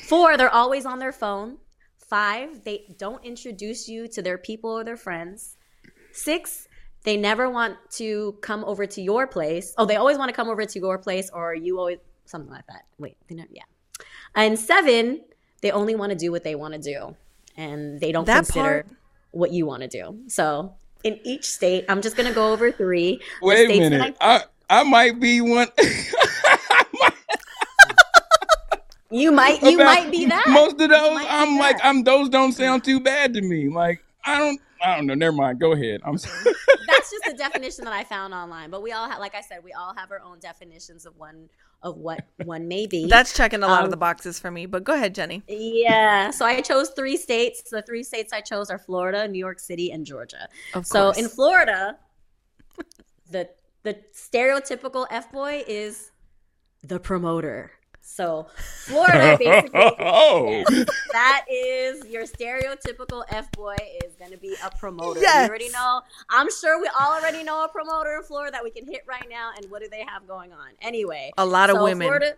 Four, 0.04 0.36
they're 0.36 0.52
always 0.52 0.86
on 0.86 0.98
their 0.98 1.12
phone. 1.12 1.58
Five, 1.98 2.64
they 2.64 2.94
don't 2.98 3.24
introduce 3.24 3.88
you 3.88 4.08
to 4.08 4.22
their 4.22 4.38
people 4.38 4.70
or 4.70 4.84
their 4.84 4.96
friends. 4.96 5.56
Six, 6.12 6.68
they 7.02 7.16
never 7.16 7.50
want 7.50 7.76
to 7.92 8.36
come 8.40 8.64
over 8.64 8.86
to 8.86 9.02
your 9.02 9.26
place. 9.26 9.74
Oh, 9.76 9.84
they 9.84 9.96
always 9.96 10.18
want 10.18 10.28
to 10.28 10.34
come 10.34 10.48
over 10.48 10.64
to 10.64 10.78
your 10.78 10.98
place, 10.98 11.30
or 11.32 11.54
you 11.54 11.78
always 11.78 11.98
something 12.24 12.50
like 12.50 12.66
that. 12.68 12.82
Wait, 12.98 13.16
they 13.28 13.34
never, 13.34 13.48
yeah. 13.52 13.62
And 14.34 14.58
seven, 14.58 15.22
they 15.62 15.70
only 15.70 15.94
want 15.94 16.10
to 16.10 16.18
do 16.18 16.30
what 16.30 16.44
they 16.44 16.54
want 16.54 16.74
to 16.74 16.80
do, 16.80 17.16
and 17.56 18.00
they 18.00 18.12
don't 18.12 18.24
That 18.26 18.44
consider 18.44 18.82
part- 18.84 18.86
what 19.32 19.52
you 19.52 19.66
want 19.66 19.82
to 19.82 19.88
do. 19.88 20.20
So, 20.28 20.74
in 21.04 21.18
each 21.24 21.44
state, 21.50 21.84
I'm 21.88 22.02
just 22.02 22.16
gonna 22.16 22.32
go 22.32 22.52
over 22.52 22.70
three. 22.72 23.20
The 23.40 23.46
Wait 23.46 23.60
a 23.60 23.64
states 23.66 23.90
minute, 23.90 24.16
I, 24.20 24.42
I 24.68 24.82
might 24.82 25.20
be 25.20 25.40
one. 25.40 25.68
You 29.08 29.30
might, 29.30 29.62
you 29.62 29.76
about- 29.76 29.84
might 29.86 30.10
be 30.10 30.26
that. 30.26 30.44
Most 30.48 30.80
of 30.80 30.90
those, 30.90 31.24
I'm 31.28 31.58
like, 31.58 31.76
that. 31.76 31.86
I'm 31.86 32.02
those 32.02 32.28
don't 32.28 32.50
sound 32.52 32.82
too 32.82 32.98
bad 32.98 33.34
to 33.34 33.40
me. 33.40 33.68
Like 33.68 34.02
I 34.24 34.36
don't, 34.38 34.60
I 34.84 34.96
don't 34.96 35.06
know. 35.06 35.14
Never 35.14 35.34
mind. 35.36 35.60
Go 35.60 35.72
ahead. 35.72 36.00
I'm. 36.04 36.18
sorry. 36.18 36.34
that's 36.88 37.10
just 37.12 37.22
the 37.24 37.34
definition 37.38 37.84
that 37.84 37.92
I 37.94 38.02
found 38.02 38.34
online. 38.34 38.68
But 38.70 38.82
we 38.82 38.90
all 38.90 39.08
have, 39.08 39.20
like 39.20 39.36
I 39.36 39.42
said, 39.42 39.62
we 39.62 39.72
all 39.72 39.94
have 39.96 40.10
our 40.10 40.20
own 40.20 40.40
definitions 40.40 41.06
of 41.06 41.16
one 41.16 41.48
of 41.86 41.96
what 41.96 42.24
one 42.44 42.68
may 42.68 42.86
be. 42.86 43.06
That's 43.10 43.32
checking 43.32 43.62
a 43.62 43.66
lot 43.68 43.84
of 43.84 43.84
Um, 43.84 43.90
the 43.90 43.96
boxes 43.96 44.38
for 44.38 44.50
me. 44.50 44.66
But 44.66 44.84
go 44.84 44.92
ahead, 44.94 45.14
Jenny. 45.14 45.42
yeah. 45.48 46.30
So 46.30 46.44
I 46.44 46.60
chose 46.60 46.90
three 46.90 47.16
states. 47.16 47.62
The 47.70 47.82
three 47.82 48.02
states 48.02 48.32
I 48.32 48.40
chose 48.42 48.70
are 48.70 48.78
Florida, 48.78 49.26
New 49.28 49.38
York 49.38 49.60
City, 49.60 49.90
and 49.92 50.04
Georgia. 50.04 50.48
Of 50.74 50.86
So 50.86 51.12
course. 51.12 51.18
in 51.18 51.28
Florida, 51.28 51.98
the 53.30 53.48
the 53.82 53.96
stereotypical 54.12 55.06
F 55.10 55.30
boy 55.32 55.62
is 55.66 56.10
the 56.82 56.98
promoter. 57.00 57.70
So 58.06 58.46
Florida 58.84 59.36
basically 59.38 59.70
oh, 59.98 60.64
that 61.12 61.44
is 61.50 62.06
your 62.06 62.22
stereotypical 62.22 63.24
F 63.28 63.50
boy 63.52 63.76
is 64.04 64.14
going 64.14 64.30
to 64.30 64.38
be 64.38 64.54
a 64.64 64.70
promoter. 64.70 65.20
Yes. 65.20 65.44
You 65.44 65.48
already 65.48 65.68
know. 65.70 66.00
I'm 66.30 66.48
sure 66.60 66.80
we 66.80 66.88
all 66.98 67.14
already 67.14 67.42
know 67.42 67.64
a 67.64 67.68
promoter 67.68 68.16
in 68.16 68.22
Florida 68.22 68.52
that 68.52 68.62
we 68.62 68.70
can 68.70 68.86
hit 68.86 69.02
right 69.08 69.26
now. 69.28 69.50
And 69.56 69.70
what 69.70 69.82
do 69.82 69.88
they 69.90 70.04
have 70.08 70.26
going 70.26 70.52
on? 70.52 70.68
Anyway, 70.80 71.32
A 71.36 71.44
lot 71.44 71.68
of 71.68 71.76
so 71.76 71.84
women. 71.84 72.06
Florida, 72.06 72.36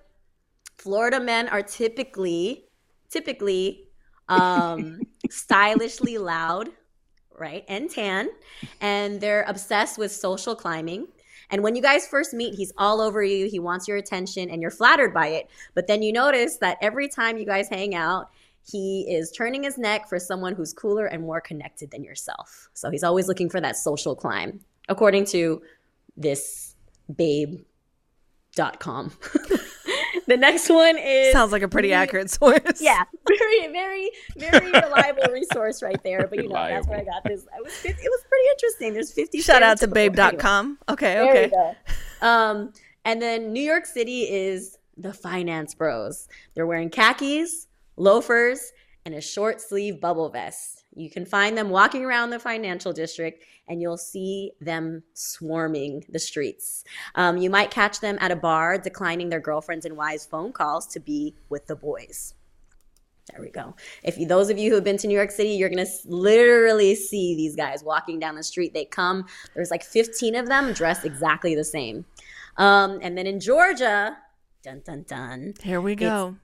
Florida 0.79 1.21
men 1.21 1.49
are 1.49 1.63
typically, 1.63 2.65
typically, 3.11 3.85
um, 4.29 5.01
stylishly 5.31 6.17
loud, 6.17 6.71
right, 7.39 7.65
and 7.69 7.91
tan, 7.91 8.31
and 8.81 9.21
they're 9.21 9.45
obsessed 9.47 9.99
with 9.99 10.11
social 10.13 10.57
climbing. 10.57 11.09
And 11.51 11.63
when 11.63 11.75
you 11.77 11.83
guys 11.83 12.07
first 12.07 12.35
meet, 12.35 12.55
he's 12.55 12.73
all 12.77 13.01
over 13.01 13.23
you. 13.23 13.49
He 13.49 13.59
wants 13.59 13.89
your 13.89 13.97
attention 13.97 14.51
and 14.51 14.61
you're 14.61 14.71
flattered 14.71 15.15
by 15.15 15.29
it. 15.29 15.49
But 15.75 15.87
then 15.87 16.03
you 16.03 16.13
notice 16.13 16.57
that 16.59 16.79
every 16.81 17.09
time 17.09 17.39
you 17.39 17.47
guys 17.47 17.69
hang 17.69 17.95
out, 17.95 18.31
he 18.71 19.07
is 19.09 19.31
turning 19.33 19.63
his 19.63 19.79
neck 19.79 20.09
for 20.09 20.19
someone 20.19 20.55
who's 20.55 20.75
cooler 20.75 21.07
and 21.07 21.23
more 21.23 21.41
connected 21.41 21.91
than 21.91 22.05
yourself. 22.05 22.69
So 22.75 22.91
he's 22.91 23.03
always 23.03 23.27
looking 23.27 23.49
for 23.49 23.61
that 23.61 23.77
social 23.77 24.15
climb, 24.15 24.61
according 24.89 25.25
to 25.27 25.63
this 26.17 26.75
babe.com. 27.15 27.65
the 30.29 30.37
next 30.37 30.69
one 30.71 30.97
is 30.97 31.33
Sounds 31.33 31.51
like 31.51 31.63
a 31.63 31.69
pretty 31.69 31.93
accurate 31.93 32.31
source. 32.31 32.81
yeah, 32.81 33.03
very, 33.29 33.67
very, 33.73 34.11
very 34.37 34.71
reliable 34.71 35.33
resource 35.33 35.83
right 35.83 36.01
there. 36.05 36.29
But 36.29 36.43
you 36.43 36.49
know, 36.49 36.55
that's 36.55 36.87
where 36.87 36.99
I 37.01 37.05
got 37.05 37.25
this. 37.25 37.43
It 37.43 37.65
was, 37.65 37.85
it 37.85 37.97
was 37.97 38.25
pretty 38.29 38.49
interesting. 38.53 38.93
There's 38.95 39.11
50. 39.13 39.41
Shout 39.41 39.63
out 39.63 39.79
to 39.79 39.89
stereotypical- 39.89 39.97
anyway. 39.97 40.31
babe.com. 40.31 40.79
Okay, 40.89 41.15
There 41.15 41.45
okay. 41.47 41.73
Um, 42.23 42.73
and 43.05 43.21
then 43.21 43.53
New 43.53 43.63
York 43.63 43.87
City 43.87 44.23
is 44.23 44.79
the 44.97 45.13
finance 45.13 45.75
bros. 45.75 46.29
They're 46.55 46.67
wearing 46.67 46.91
khakis, 46.91 47.67
loafers, 47.97 48.73
and 49.05 49.15
a 49.15 49.21
short 49.21 49.61
sleeve 49.61 50.01
bubble 50.01 50.29
vest. 50.29 50.78
You 50.99 51.11
can 51.11 51.25
find 51.25 51.57
them 51.57 51.71
walking 51.71 52.05
around 52.05 52.31
the 52.31 52.41
financial 52.41 52.93
district 52.93 53.45
and 53.69 53.81
you'll 53.81 53.97
see 53.97 54.53
them 54.61 55.05
swarming 55.15 56.05
the 56.09 56.19
streets. 56.19 56.83
Um, 57.15 57.37
you 57.37 57.51
might 57.51 57.71
catch 57.71 58.01
them 58.01 58.19
at 58.21 58.33
a 58.33 58.37
bar 58.37 58.79
declining 58.79 59.29
their 59.29 59.41
girlfriends 59.41 59.85
and 59.85 59.97
wives' 59.97 60.27
phone 60.27 60.53
calls 60.53 60.87
to 60.89 61.01
be 61.01 61.37
with 61.51 61.67
the 61.67 61.77
boys. 61.77 62.35
There 63.31 63.43
we 63.43 63.51
go. 63.51 63.77
If 64.03 64.19
you, 64.19 64.27
those 64.27 64.49
of 64.49 64.59
you 64.59 64.71
who 64.71 64.75
have 64.77 64.85
been 64.85 64.97
to 64.97 65.07
New 65.07 65.15
York 65.15 65.31
City, 65.31 65.51
you're 65.51 65.69
gonna 65.69 65.87
literally 66.07 66.95
see 66.95 67.37
these 67.37 67.55
guys 67.55 67.85
walking 67.85 68.19
down 68.19 68.35
the 68.35 68.43
street. 68.43 68.73
They 68.73 68.87
come. 68.87 69.27
There's 69.55 69.71
like 69.71 69.85
15 69.85 70.35
of 70.35 70.47
them 70.47 70.73
dressed 70.73 71.05
exactly 71.05 71.55
the 71.55 71.65
same. 71.65 72.07
Um, 72.57 72.99
and 73.03 73.17
then 73.17 73.27
in 73.27 73.39
Georgia, 73.39 74.17
dun 74.63 74.83
dun 74.85 75.05
dun. 75.07 75.55
Here 75.63 75.81
we 75.81 75.95
go. 75.95 76.37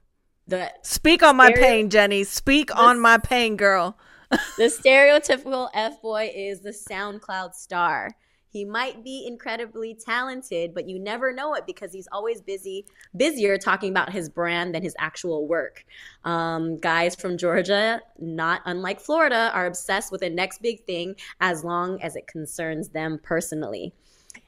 The 0.46 0.70
Speak 0.82 1.22
on 1.22 1.36
my 1.36 1.52
pain, 1.52 1.88
Jenny. 1.88 2.22
Speak 2.22 2.74
on 2.76 3.00
my 3.00 3.16
pain, 3.16 3.56
girl. 3.56 3.96
The 4.56 4.64
stereotypical 4.64 5.68
F 5.74 6.00
boy 6.02 6.32
is 6.34 6.60
the 6.60 6.70
SoundCloud 6.70 7.54
star. 7.54 8.16
He 8.54 8.64
might 8.64 9.02
be 9.02 9.26
incredibly 9.26 9.94
talented, 9.94 10.74
but 10.74 10.88
you 10.88 11.00
never 11.00 11.32
know 11.32 11.54
it 11.54 11.66
because 11.66 11.92
he's 11.92 12.06
always 12.12 12.40
busy, 12.40 12.86
busier 13.16 13.58
talking 13.58 13.90
about 13.90 14.12
his 14.12 14.28
brand 14.28 14.72
than 14.72 14.82
his 14.82 14.94
actual 14.96 15.48
work. 15.48 15.84
Um, 16.22 16.76
guys 16.76 17.16
from 17.16 17.36
Georgia, 17.36 18.00
not 18.20 18.62
unlike 18.64 19.00
Florida, 19.00 19.50
are 19.52 19.66
obsessed 19.66 20.12
with 20.12 20.20
the 20.20 20.30
next 20.30 20.62
big 20.62 20.84
thing 20.84 21.16
as 21.40 21.64
long 21.64 22.00
as 22.00 22.14
it 22.14 22.28
concerns 22.28 22.90
them 22.90 23.18
personally. 23.20 23.92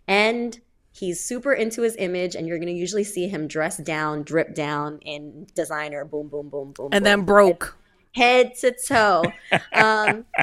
And 0.06 0.60
he's 0.92 1.18
super 1.18 1.52
into 1.52 1.82
his 1.82 1.96
image, 1.98 2.36
and 2.36 2.46
you're 2.46 2.58
going 2.58 2.72
to 2.72 2.78
usually 2.78 3.02
see 3.02 3.26
him 3.26 3.48
dressed 3.48 3.82
down, 3.82 4.22
drip 4.22 4.54
down 4.54 5.00
in 5.00 5.48
designer, 5.56 6.04
boom, 6.04 6.28
boom, 6.28 6.48
boom, 6.48 6.70
boom. 6.70 6.90
And 6.92 7.02
boom. 7.02 7.02
then 7.02 7.22
broke. 7.22 7.76
Head 8.16 8.54
to 8.56 8.72
toe. 8.72 9.24
Um, 9.72 10.24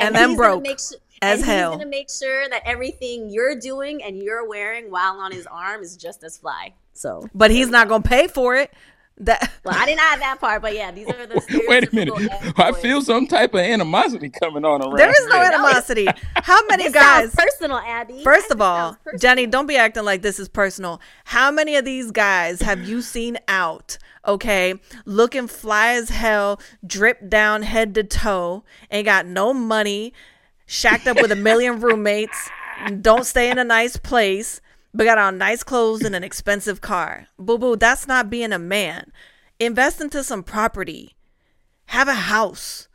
And 0.00 0.12
then 0.12 0.30
he's 0.30 0.36
gonna 0.38 0.48
broke 0.56 0.62
make 0.64 0.80
su- 0.80 0.96
as 1.22 1.38
and 1.40 1.48
hell. 1.48 1.70
He's 1.70 1.78
gonna 1.78 1.88
make 1.90 2.10
sure 2.10 2.48
that 2.48 2.62
everything 2.64 3.30
you're 3.30 3.54
doing 3.54 4.02
and 4.02 4.20
you're 4.20 4.44
wearing 4.48 4.90
while 4.90 5.20
on 5.20 5.30
his 5.30 5.46
arm 5.46 5.82
is 5.84 5.96
just 5.96 6.24
as 6.24 6.36
fly. 6.36 6.74
So, 6.94 7.28
But 7.32 7.52
he's 7.52 7.68
not 7.68 7.86
gonna 7.88 8.02
pay 8.02 8.26
for 8.26 8.56
it. 8.56 8.72
That 9.20 9.50
well, 9.64 9.74
I 9.76 9.84
didn't 9.86 10.00
add 10.00 10.20
that 10.20 10.38
part, 10.40 10.62
but 10.62 10.74
yeah, 10.74 10.90
these 10.92 11.08
are 11.08 11.26
the 11.26 11.34
Wait 11.68 11.90
a 11.90 11.94
minute. 11.94 12.14
stereotypical 12.14 12.52
I 12.56 12.68
F-boys. 12.68 12.82
feel 12.82 13.02
some 13.02 13.26
type 13.26 13.52
of 13.54 13.60
animosity 13.60 14.30
coming 14.30 14.64
on 14.64 14.80
around. 14.82 14.96
there 14.96 15.10
is 15.10 15.26
no 15.26 15.36
here. 15.40 15.44
animosity. 15.52 16.06
How 16.36 16.60
many 16.68 16.84
This 16.84 16.92
guys 16.94 17.34
personal, 17.34 17.78
Abbie. 17.78 18.22
First 18.22 18.48
That 18.48 18.54
of 18.54 18.60
all. 18.60 18.96
Jenny, 19.18 19.46
don't 19.46 19.66
be 19.66 19.76
acting 19.76 20.04
like 20.04 20.22
this 20.22 20.38
is 20.38 20.48
personal. 20.48 21.00
How 21.24 21.50
many 21.50 21.74
of 21.76 21.84
these 21.84 22.10
guys 22.12 22.62
have 22.62 22.88
you 22.88 23.02
seen 23.02 23.38
out, 23.48 23.98
okay, 24.26 24.74
looking 25.04 25.48
fly 25.48 25.94
as 25.94 26.10
hell, 26.10 26.60
dripped 26.86 27.28
down 27.28 27.62
head 27.62 27.94
to 27.96 28.04
toe, 28.04 28.62
ain't 28.90 29.06
got 29.06 29.26
no 29.26 29.52
money, 29.52 30.12
shacked 30.66 31.06
up 31.08 31.16
with 31.20 31.32
a 31.32 31.36
million 31.36 31.80
roommates, 31.80 32.48
don't 33.00 33.24
stay 33.26 33.50
in 33.50 33.58
a 33.58 33.64
nice 33.64 33.96
place, 33.96 34.60
but 34.94 35.04
got 35.04 35.18
on 35.18 35.38
nice 35.38 35.62
clothes 35.62 36.02
and 36.02 36.14
an 36.14 36.24
expensive 36.24 36.80
car? 36.80 37.28
Boo 37.38 37.58
boo, 37.58 37.76
that's 37.76 38.06
not 38.06 38.30
being 38.30 38.52
a 38.52 38.58
man. 38.58 39.12
Invest 39.60 40.00
into 40.00 40.22
some 40.22 40.42
property, 40.42 41.16
have 41.86 42.08
a 42.08 42.14
house. 42.14 42.88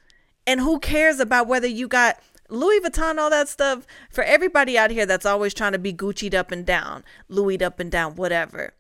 And 0.46 0.60
who 0.60 0.80
cares 0.80 1.20
about 1.20 1.48
whether 1.48 1.68
you 1.68 1.88
got 1.88 2.20
Louis 2.50 2.80
Vuitton, 2.82 3.18
all 3.18 3.30
that 3.30 3.48
stuff? 3.48 3.86
For 4.10 4.24
everybody 4.24 4.78
out 4.78 4.92
here 4.92 5.06
that's 5.06 5.26
always 5.26 5.54
trying 5.54 5.72
to 5.72 5.80
be 5.80 5.94
Gucci'd 5.94 6.36
up 6.36 6.52
and 6.52 6.66
down, 6.66 7.04
Louis'd 7.30 7.64
up 7.64 7.80
and 7.80 7.92
down, 7.92 8.16
whatever. 8.16 8.74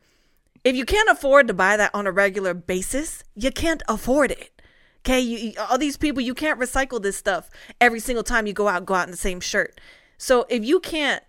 If 0.64 0.76
you 0.76 0.86
can't 0.86 1.09
afford 1.09 1.47
to 1.47 1.53
buy 1.53 1.78
that 1.78 1.91
on 1.93 2.07
a 2.07 2.11
regular 2.11 2.53
basis, 2.53 3.24
you 3.36 3.51
can't 3.51 3.84
afford 3.88 4.32
it. 4.32 4.61
Okay, 5.05 5.20
you, 5.20 5.53
all 5.59 5.78
these 5.78 5.97
people, 5.97 6.22
you 6.22 6.34
can't 6.34 6.59
recycle 6.59 7.01
this 7.01 7.18
stuff 7.18 7.49
every 7.82 7.99
single 7.99 8.24
time 8.24 8.47
you 8.47 8.53
go 8.53 8.70
out, 8.70 8.86
go 8.86 8.93
out 8.93 9.07
in 9.07 9.11
the 9.11 9.18
same 9.18 9.41
shirt. 9.41 9.82
So 10.18 10.45
if 10.49 10.64
you 10.64 10.80
can't 10.80 11.22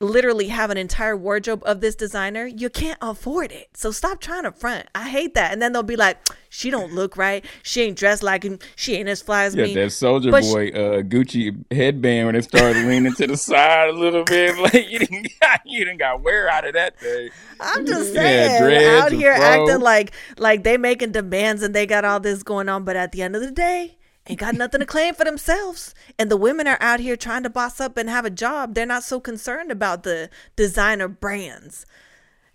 literally 0.00 0.48
have 0.48 0.70
an 0.70 0.78
entire 0.78 1.16
wardrobe 1.16 1.62
of 1.66 1.80
this 1.80 1.94
designer, 1.94 2.46
you 2.46 2.70
can't 2.70 2.98
afford 3.02 3.52
it. 3.52 3.68
So 3.76 3.90
stop 3.90 4.20
trying 4.20 4.44
to 4.44 4.52
front. 4.52 4.86
I 4.94 5.08
hate 5.08 5.34
that. 5.34 5.52
And 5.52 5.60
then 5.62 5.72
they'll 5.72 5.82
be 5.82 5.96
like, 5.96 6.18
she 6.48 6.70
don't 6.70 6.92
look 6.92 7.16
right. 7.16 7.44
She 7.62 7.82
ain't 7.82 7.98
dressed 7.98 8.22
like 8.22 8.42
him. 8.42 8.58
She 8.76 8.96
ain't 8.96 9.08
as 9.08 9.22
fly 9.22 9.44
as 9.44 9.54
Yeah, 9.54 9.64
me. 9.64 9.74
that 9.74 9.90
soldier 9.90 10.32
But 10.32 10.44
boy 10.44 10.68
uh, 10.68 11.02
Gucci 11.02 11.64
headband 11.72 12.26
when 12.26 12.36
it 12.36 12.44
started 12.44 12.82
leaning 12.84 13.14
to 13.14 13.26
the 13.26 13.36
side 13.36 13.88
a 13.88 13.92
little 13.92 14.24
bit, 14.24 14.56
like 14.58 14.88
you 14.88 15.00
didn't 15.00 15.28
got 15.40 15.60
you 15.66 15.84
didn't 15.84 15.98
got 15.98 16.22
wear 16.22 16.48
out 16.48 16.66
of 16.66 16.74
that 16.74 16.98
thing. 17.00 17.30
I'm 17.58 17.86
just 17.86 18.12
Yeah, 18.14 18.48
saying, 18.48 18.48
dreads 18.48 18.82
out 18.84 19.12
here 19.12 19.32
acting 19.32 19.80
like 19.80 20.12
like 20.38 20.64
they 20.64 20.76
making 20.78 21.12
demands 21.12 21.62
and 21.62 21.74
they 21.74 21.86
got 21.86 22.04
all 22.04 22.20
this 22.20 22.42
going 22.42 22.68
on, 22.68 22.84
but 22.84 22.96
at 22.96 23.12
the 23.12 23.22
end 23.22 23.36
of 23.36 23.42
the 23.42 23.50
day, 23.50 23.98
ain't 24.30 24.40
got 24.40 24.54
nothing 24.54 24.80
to 24.80 24.86
claim 24.86 25.14
for 25.14 25.24
themselves. 25.24 25.94
And 26.18 26.30
the 26.30 26.36
women 26.36 26.66
are 26.66 26.78
out 26.80 27.00
here 27.00 27.16
trying 27.16 27.42
to 27.42 27.50
boss 27.50 27.80
up 27.80 27.96
and 27.96 28.08
have 28.08 28.24
a 28.24 28.30
job. 28.30 28.74
They're 28.74 28.86
not 28.86 29.02
so 29.04 29.20
concerned 29.20 29.70
about 29.70 30.02
the 30.02 30.30
designer 30.56 31.08
brands. 31.08 31.86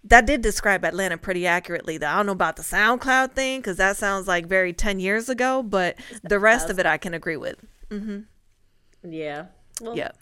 That 0.04 0.26
did 0.28 0.42
describe 0.42 0.86
Atlanta 0.86 1.18
pretty 1.18 1.48
accurately. 1.48 1.98
Though 1.98 2.08
I 2.10 2.18
don't 2.18 2.28
know 2.28 2.32
about 2.32 2.58
the 2.58 2.64
SoundCloud 2.64 3.32
thing 3.32 3.60
because 3.60 3.78
that 3.78 3.98
sounds 3.98 4.28
like 4.28 4.46
very 4.46 4.72
ten 4.72 5.00
years 5.00 5.30
ago, 5.30 5.64
but 5.64 5.98
the 6.24 6.38
rest 6.40 6.70
of 6.70 6.78
it 6.80 6.86
I 6.86 6.98
can 6.98 7.14
agree 7.16 7.38
with. 7.38 7.56
Mm-hmm. 7.90 9.12
yeah. 9.12 9.46
Well, 9.82 9.98
Yep. 9.98 10.18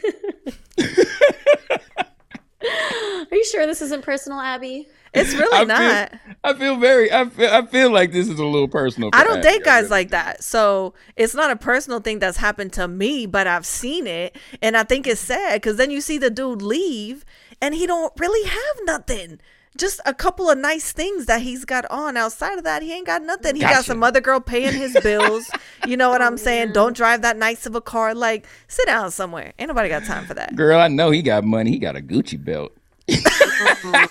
Are 2.62 3.36
you 3.36 3.44
sure 3.44 3.66
this 3.66 3.82
isn't 3.82 4.02
personal, 4.04 4.40
Abbie? 4.40 4.88
It's 5.14 5.32
really 5.34 5.56
I 5.56 5.64
not. 5.64 6.10
Feel, 6.10 6.18
I 6.42 6.54
feel 6.54 6.76
very. 6.76 7.12
I 7.12 7.24
feel. 7.28 7.50
I 7.50 7.66
feel 7.66 7.90
like 7.90 8.12
this 8.12 8.28
is 8.28 8.38
a 8.38 8.44
little 8.44 8.68
personal. 8.68 9.10
for 9.10 9.16
I 9.16 9.24
don't 9.24 9.38
Abbie. 9.38 9.48
date 9.48 9.64
guys 9.64 9.82
really 9.84 9.90
like 9.90 10.10
that. 10.10 10.42
So 10.42 10.94
it's 11.16 11.34
not 11.34 11.50
a 11.50 11.56
personal 11.56 12.00
thing 12.00 12.18
that's 12.18 12.38
happened 12.38 12.72
to 12.74 12.88
me, 12.88 13.26
but 13.26 13.46
I've 13.46 13.66
seen 13.66 14.06
it. 14.06 14.36
And 14.60 14.76
I 14.76 14.82
think 14.82 15.06
it's 15.06 15.20
sad 15.20 15.54
because 15.60 15.76
then 15.76 15.90
you 15.90 16.00
see 16.00 16.18
the 16.18 16.30
dude 16.30 16.62
leave 16.62 17.24
and 17.62 17.74
he 17.74 17.86
don't 17.86 18.12
really 18.18 18.48
have 18.48 18.76
nothing. 18.84 19.40
Just 19.76 20.00
a 20.06 20.14
couple 20.14 20.48
of 20.48 20.56
nice 20.56 20.92
things 20.92 21.26
that 21.26 21.42
he's 21.42 21.64
got 21.64 21.84
on. 21.90 22.16
Outside 22.16 22.58
of 22.58 22.64
that, 22.64 22.82
he 22.82 22.92
ain't 22.92 23.06
got 23.06 23.22
nothing. 23.22 23.56
He 23.56 23.62
got 23.62 23.84
some 23.84 24.04
other 24.04 24.20
girl 24.20 24.38
paying 24.38 24.72
his 24.72 24.96
bills. 25.02 25.50
you 25.86 25.96
know 25.96 26.10
what 26.10 26.22
I'm 26.22 26.38
saying? 26.38 26.68
Oh, 26.70 26.72
don't 26.74 26.96
drive 26.96 27.22
that 27.22 27.36
nice 27.36 27.66
of 27.66 27.74
a 27.74 27.80
car. 27.80 28.14
Like, 28.14 28.46
sit 28.68 28.86
down 28.86 29.10
somewhere. 29.10 29.52
Ain't 29.58 29.66
nobody 29.66 29.88
got 29.88 30.04
time 30.04 30.26
for 30.26 30.34
that. 30.34 30.54
Girl, 30.54 30.78
I 30.78 30.86
know 30.86 31.10
he 31.10 31.22
got 31.22 31.42
money. 31.42 31.72
He 31.72 31.78
got 31.78 31.96
a 31.96 32.00
Gucci 32.00 32.42
belt. 32.42 32.72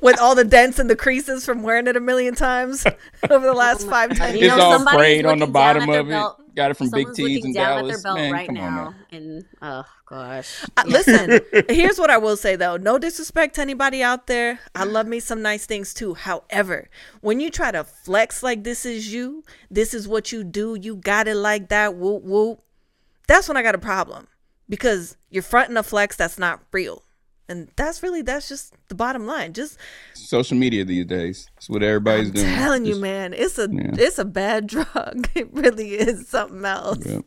With 0.00 0.18
all 0.20 0.34
the 0.34 0.44
dents 0.44 0.78
and 0.78 0.88
the 0.88 0.96
creases 0.96 1.44
from 1.44 1.62
wearing 1.62 1.86
it 1.86 1.96
a 1.96 2.00
million 2.00 2.34
times 2.34 2.84
over 3.30 3.44
the 3.46 3.52
last 3.52 3.86
five, 3.88 4.10
ten 4.16 4.30
You 4.30 4.34
It's 4.34 4.42
years. 4.42 4.56
know, 4.56 4.64
all 4.64 4.72
somebody's 4.78 4.98
sprayed 4.98 5.26
on 5.26 5.38
the 5.38 5.46
bottom 5.46 5.82
at 5.82 5.86
their 5.86 6.00
of 6.00 6.38
it. 6.40 6.54
Got 6.54 6.70
it 6.70 6.74
from 6.78 6.90
Big 6.90 7.12
T's 7.12 7.18
looking 7.36 7.46
in 7.48 7.52
Dallas. 7.52 7.82
at 7.82 7.86
their 7.88 8.02
belt 8.02 8.16
Man, 8.16 8.32
right 8.32 8.46
come 8.46 8.56
on 8.58 8.74
now, 8.74 8.84
now. 8.90 8.94
and 9.18 9.44
oh 9.60 9.84
gosh, 10.06 10.64
Uh, 10.76 10.84
listen, 10.86 11.40
here's 11.68 11.98
what 11.98 12.08
I 12.10 12.16
will 12.16 12.36
say 12.36 12.56
though. 12.56 12.76
No 12.78 12.96
disrespect 12.98 13.56
to 13.56 13.60
anybody 13.62 14.02
out 14.02 14.26
there. 14.26 14.60
I 14.74 14.84
love 14.84 15.06
me 15.06 15.20
some 15.20 15.42
nice 15.42 15.66
things 15.66 15.92
too. 15.92 16.14
However, 16.14 16.88
when 17.20 17.40
you 17.40 17.50
try 17.50 17.72
to 17.72 17.84
flex 17.84 18.42
like 18.42 18.64
this 18.64 18.86
is 18.86 19.12
you, 19.12 19.44
this 19.70 19.92
is 19.92 20.08
what 20.08 20.32
you 20.32 20.44
do, 20.44 20.76
you 20.80 20.96
got 20.96 21.28
it 21.28 21.34
like 21.36 21.68
that, 21.68 21.94
whoop 21.96 22.22
whoop. 22.22 22.60
That's 23.26 23.48
when 23.48 23.56
I 23.56 23.62
got 23.62 23.74
a 23.74 23.78
problem. 23.78 24.28
Because 24.68 25.16
you're 25.30 25.42
fronting 25.42 25.76
a 25.76 25.82
flex 25.82 26.16
that's 26.16 26.38
not 26.38 26.60
real. 26.72 27.02
And 27.48 27.68
that's 27.76 28.02
really 28.02 28.22
that's 28.22 28.48
just 28.48 28.74
the 28.88 28.94
bottom 28.96 29.24
line. 29.26 29.52
Just 29.52 29.78
Social 30.14 30.56
media 30.56 30.84
these 30.84 31.06
days. 31.06 31.48
That's 31.54 31.68
what 31.70 31.82
everybody's 31.82 32.28
I'm 32.28 32.34
doing. 32.34 32.54
telling 32.54 32.84
you, 32.86 32.96
man, 32.96 33.32
it's 33.32 33.58
a 33.58 33.68
Yeah. 33.70 33.90
it's 33.96 34.18
a 34.18 34.24
bad 34.24 34.66
drug. 34.74 35.28
It 35.34 35.48
really 35.52 35.90
is 35.94 36.28
something 36.28 36.64
else. 36.64 37.06
Yeah. 37.06 37.20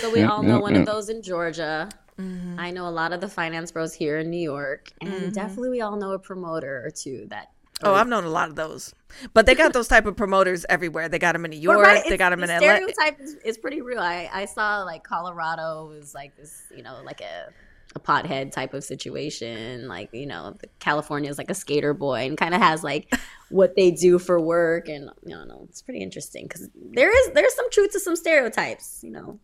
So 0.00 0.10
we 0.10 0.20
Yeah, 0.20 0.28
all 0.30 0.42
know 0.42 0.56
yeah, 0.56 0.60
one 0.62 0.74
yeah. 0.74 0.80
of 0.80 0.86
those 0.86 1.08
in 1.08 1.22
Georgia. 1.22 1.88
Mm-hmm. 2.18 2.58
I 2.58 2.70
know 2.72 2.88
a 2.88 2.90
lot 2.90 3.12
of 3.12 3.20
the 3.20 3.28
finance 3.28 3.70
bros 3.72 3.92
here 3.94 4.18
in 4.18 4.30
New 4.30 4.40
York, 4.42 4.92
and 5.00 5.32
definitely 5.34 5.70
we 5.70 5.80
all 5.80 5.96
know 5.96 6.12
a 6.12 6.18
promoter 6.18 6.82
or 6.84 6.90
two 6.90 7.26
that. 7.30 7.48
Oh, 7.82 7.92
I've 7.94 8.06
known 8.06 8.22
a 8.24 8.28
lot 8.28 8.48
of 8.48 8.54
those. 8.54 8.94
But 9.34 9.46
they 9.46 9.54
got 9.56 9.72
those 9.72 9.88
type 9.88 10.06
of 10.06 10.16
promoters 10.16 10.64
everywhere. 10.68 11.08
They 11.08 11.18
got 11.18 11.32
them 11.32 11.44
in 11.44 11.50
New 11.50 11.58
York. 11.60 11.78
right, 11.82 12.02
they 12.08 12.16
got 12.16 12.30
them 12.30 12.42
in 12.44 12.48
the 12.48 12.54
LA. 12.54 12.76
Stereotype 12.76 13.20
is, 13.20 13.34
is 13.44 13.58
pretty 13.58 13.82
real. 13.82 13.98
I, 13.98 14.30
I 14.32 14.44
saw 14.44 14.82
like 14.84 15.02
Colorado 15.02 15.86
was 15.88 16.14
like 16.14 16.36
this, 16.36 16.62
you 16.74 16.82
know, 16.84 17.00
like 17.04 17.20
a 17.20 17.48
a 17.96 18.00
pothead 18.00 18.50
type 18.52 18.74
of 18.74 18.82
situation. 18.84 19.86
Like, 19.88 20.10
you 20.12 20.26
know, 20.26 20.56
California 20.80 21.30
is 21.30 21.38
like 21.38 21.50
a 21.50 21.54
skater 21.54 21.94
boy 21.94 22.26
and 22.26 22.36
kind 22.36 22.54
of 22.54 22.60
has 22.60 22.82
like 22.82 23.12
what 23.50 23.76
they 23.76 23.90
do 23.90 24.18
for 24.18 24.40
work. 24.40 24.88
And, 24.88 25.10
you 25.24 25.34
know, 25.34 25.66
it's 25.68 25.82
pretty 25.82 26.02
interesting 26.02 26.44
because 26.46 26.68
there 26.74 27.10
is, 27.10 27.34
there's 27.34 27.54
some 27.54 27.70
truth 27.70 27.92
to 27.92 28.00
some 28.00 28.16
stereotypes, 28.16 29.00
you 29.02 29.10
know. 29.10 29.38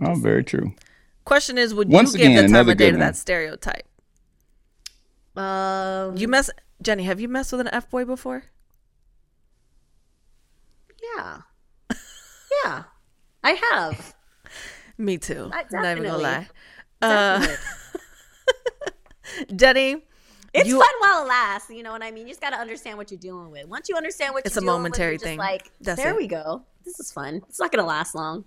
Oh, 0.00 0.14
very 0.14 0.44
true. 0.44 0.72
Question 1.24 1.58
is, 1.58 1.74
would 1.74 1.88
Once 1.88 2.12
you 2.14 2.20
give 2.20 2.36
the 2.36 2.48
time 2.52 2.68
of 2.68 2.76
day 2.76 2.86
to 2.86 2.92
one. 2.92 3.00
that 3.00 3.16
stereotype? 3.16 3.86
Um, 5.36 6.16
You 6.16 6.28
mess, 6.28 6.48
Jenny. 6.82 7.02
Have 7.04 7.20
you 7.20 7.28
messed 7.28 7.50
with 7.52 7.60
an 7.60 7.68
f 7.72 7.90
boy 7.90 8.04
before? 8.04 8.44
yeah. 11.02 11.38
Yeah. 12.64 12.84
I 13.44 13.50
have. 13.70 14.14
Me 14.98 15.18
too. 15.18 15.50
Uh, 15.52 15.62
Not 15.70 15.84
even 15.96 16.04
gonna 16.04 16.18
definitely. 16.18 16.22
lie. 16.24 16.48
Uh, 17.02 17.46
Jenny, 19.54 20.02
It's 20.54 20.68
you- 20.68 20.78
fun 20.78 20.88
while 21.00 21.24
it 21.24 21.28
lasts. 21.28 21.70
You 21.70 21.82
know 21.82 21.92
what 21.92 22.02
I 22.02 22.10
mean? 22.10 22.26
You 22.26 22.32
just 22.32 22.40
got 22.40 22.50
to 22.50 22.56
understand 22.56 22.96
what 22.98 23.10
you're 23.10 23.20
dealing 23.20 23.50
with. 23.50 23.66
Once 23.66 23.88
you 23.88 23.96
understand 23.96 24.34
what 24.34 24.46
It's 24.46 24.54
you're 24.54 24.62
a 24.62 24.64
dealing 24.66 24.78
momentary 24.82 25.14
with, 25.14 25.22
thing. 25.22 25.38
Like, 25.38 25.70
That's 25.80 26.00
there 26.00 26.10
it. 26.12 26.16
we 26.16 26.26
go. 26.26 26.62
This 26.84 26.98
is 27.00 27.10
fun. 27.12 27.42
It's 27.48 27.58
not 27.60 27.72
going 27.72 27.82
to 27.82 27.88
last 27.88 28.14
long. 28.14 28.44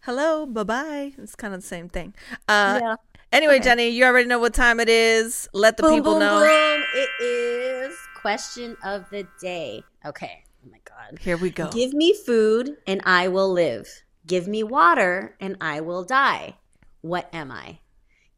hello, 0.00 0.46
bye 0.46 0.64
bye. 0.64 1.12
It's 1.18 1.34
kind 1.36 1.54
of 1.54 1.60
the 1.60 1.66
same 1.66 1.88
thing. 1.88 2.14
Uh, 2.48 2.78
Yeah. 2.82 2.94
Anyway, 3.32 3.54
Okay. 3.56 3.64
Jenny, 3.64 3.88
you 3.90 4.04
already 4.04 4.26
know 4.26 4.40
what 4.40 4.52
time 4.54 4.80
it 4.80 4.88
is. 4.88 5.48
Let 5.52 5.76
the 5.76 5.84
boom, 5.84 5.94
people 5.94 6.12
boom, 6.14 6.20
know. 6.20 6.40
boom. 6.40 6.84
It 6.94 7.10
is 7.22 7.96
question 8.20 8.76
of 8.82 9.08
the 9.10 9.24
day. 9.40 9.84
Okay. 10.04 10.42
Oh 10.66 10.68
my 10.70 10.78
God. 10.84 11.18
Here 11.20 11.36
we 11.36 11.50
go. 11.50 11.68
Give 11.70 11.92
me 11.94 12.12
food 12.12 12.76
and 12.88 13.00
I 13.04 13.28
will 13.28 13.52
live. 13.52 13.88
Give 14.26 14.48
me 14.48 14.64
water 14.64 15.36
and 15.40 15.56
I 15.60 15.80
will 15.80 16.02
die. 16.02 16.56
What 17.02 17.28
am 17.32 17.52
I? 17.52 17.78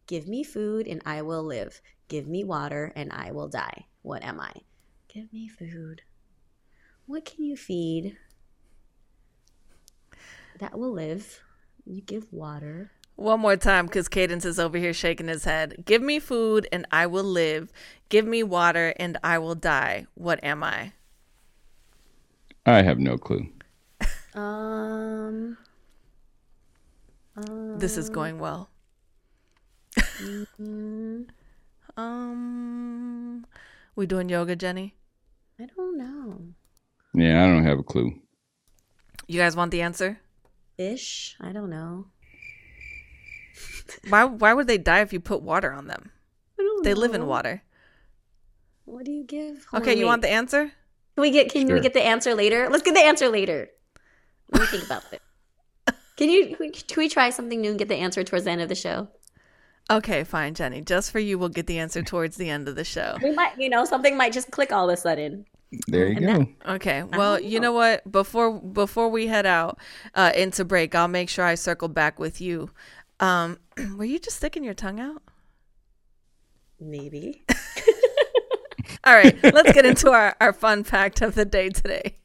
Give 0.06 0.26
me 0.26 0.42
food 0.42 0.86
and 0.86 1.02
I 1.06 1.22
will 1.22 1.42
live. 1.42 1.80
Give 2.08 2.26
me 2.26 2.44
water 2.44 2.92
and 2.94 3.12
I 3.12 3.30
will 3.30 3.48
die. 3.48 3.86
What 4.02 4.22
am 4.22 4.40
I? 4.40 4.52
Give 5.08 5.32
me 5.32 5.48
food. 5.48 6.02
What 7.06 7.24
can 7.24 7.44
you 7.44 7.56
feed? 7.56 8.16
That 10.58 10.78
will 10.78 10.92
live. 10.92 11.40
You 11.84 12.00
give 12.00 12.26
water. 12.32 12.90
One 13.16 13.40
more 13.40 13.56
time, 13.56 13.86
because 13.86 14.08
Cadence 14.08 14.44
is 14.44 14.58
over 14.58 14.78
here 14.78 14.94
shaking 14.94 15.28
his 15.28 15.44
head. 15.44 15.84
Give 15.84 16.00
me 16.02 16.18
food 16.18 16.66
and 16.72 16.86
I 16.90 17.06
will 17.06 17.24
live. 17.24 17.70
Give 18.08 18.26
me 18.26 18.42
water 18.42 18.94
and 18.96 19.18
I 19.22 19.38
will 19.38 19.54
die. 19.54 20.06
What 20.14 20.42
am 20.42 20.64
I? 20.64 20.92
I 22.64 22.82
have 22.82 22.98
no 22.98 23.18
clue. 23.18 23.48
Um. 24.34 25.58
This 27.76 27.96
is 27.96 28.08
going 28.08 28.38
well. 28.38 28.70
Mm, 30.22 31.26
Um, 31.96 33.46
we 33.96 34.06
doing 34.06 34.28
yoga, 34.28 34.56
Jenny? 34.56 34.94
I 35.60 35.66
don't 35.76 35.98
know. 35.98 36.40
Yeah, 37.14 37.44
I 37.44 37.46
don't 37.48 37.64
have 37.64 37.78
a 37.78 37.82
clue. 37.82 38.12
You 39.26 39.38
guys 39.38 39.54
want 39.56 39.70
the 39.70 39.82
answer? 39.82 40.18
Fish? 40.76 41.36
I 41.40 41.52
don't 41.52 41.70
know. 41.70 42.06
Why? 44.08 44.24
Why 44.24 44.54
would 44.54 44.66
they 44.66 44.78
die 44.78 45.00
if 45.00 45.12
you 45.12 45.20
put 45.20 45.42
water 45.42 45.72
on 45.72 45.86
them? 45.86 46.10
I 46.58 46.62
don't 46.62 46.82
They 46.84 46.94
live 46.94 47.14
in 47.14 47.26
water. 47.26 47.62
What 48.84 49.04
do 49.04 49.12
you 49.12 49.24
give? 49.24 49.66
Hold 49.66 49.82
Okay, 49.82 49.92
on, 49.92 49.98
you 49.98 50.04
wait. 50.04 50.08
want 50.10 50.22
the 50.22 50.30
answer? 50.30 50.72
Can 51.14 51.22
we 51.22 51.30
get? 51.30 51.50
Can 51.52 51.66
Sure. 51.66 51.76
we 51.76 51.80
get 51.82 51.92
the 51.94 52.02
answer 52.02 52.34
later? 52.34 52.68
Let's 52.70 52.82
get 52.82 52.94
the 52.94 53.04
answer 53.04 53.28
later. 53.28 53.68
Let 54.50 54.60
me 54.62 54.66
think 54.66 54.84
about 54.84 55.04
it. 55.12 55.22
Can 56.16 56.30
you? 56.30 56.56
Can 56.56 56.96
we 56.96 57.08
try 57.08 57.30
something 57.30 57.60
new 57.60 57.70
and 57.70 57.78
get 57.78 57.88
the 57.88 57.96
answer 57.96 58.24
towards 58.24 58.44
the 58.44 58.50
end 58.50 58.60
of 58.62 58.68
the 58.68 58.74
show? 58.74 59.08
Okay, 59.92 60.24
fine, 60.24 60.54
Jenny. 60.54 60.80
Just 60.80 61.10
for 61.10 61.18
you, 61.18 61.38
we'll 61.38 61.48
get 61.50 61.66
the 61.66 61.78
answer 61.78 62.02
towards 62.02 62.36
the 62.36 62.48
end 62.48 62.66
of 62.66 62.76
the 62.76 62.84
show. 62.84 63.16
We 63.22 63.32
might, 63.32 63.58
you 63.58 63.68
know, 63.68 63.84
something 63.84 64.16
might 64.16 64.32
just 64.32 64.50
click 64.50 64.72
all 64.72 64.88
of 64.88 64.94
a 64.94 64.96
sudden. 64.96 65.44
There 65.86 66.06
you 66.08 66.16
And 66.16 66.26
go. 66.26 66.52
that- 66.64 66.74
Okay. 66.76 67.02
Well, 67.02 67.38
you 67.40 67.60
know 67.60 67.72
what? 67.72 68.10
Before 68.10 68.52
before 68.58 69.08
we 69.10 69.26
head 69.26 69.46
out 69.46 69.78
uh, 70.14 70.32
into 70.34 70.64
break, 70.64 70.94
I'll 70.94 71.08
make 71.08 71.28
sure 71.28 71.44
I 71.44 71.54
circle 71.54 71.88
back 71.88 72.18
with 72.18 72.40
you. 72.40 72.70
Um, 73.20 73.58
were 73.96 74.04
you 74.04 74.18
just 74.18 74.36
sticking 74.38 74.64
your 74.64 74.74
tongue 74.74 75.00
out? 75.00 75.22
Maybe. 76.80 77.42
All 79.04 79.14
right, 79.14 79.36
let's 79.42 79.72
get 79.72 79.84
into 79.84 80.10
our, 80.10 80.36
our 80.40 80.52
fun 80.52 80.84
fact 80.84 81.22
of 81.22 81.34
the 81.34 81.44
day 81.44 81.68
today. 81.70 82.16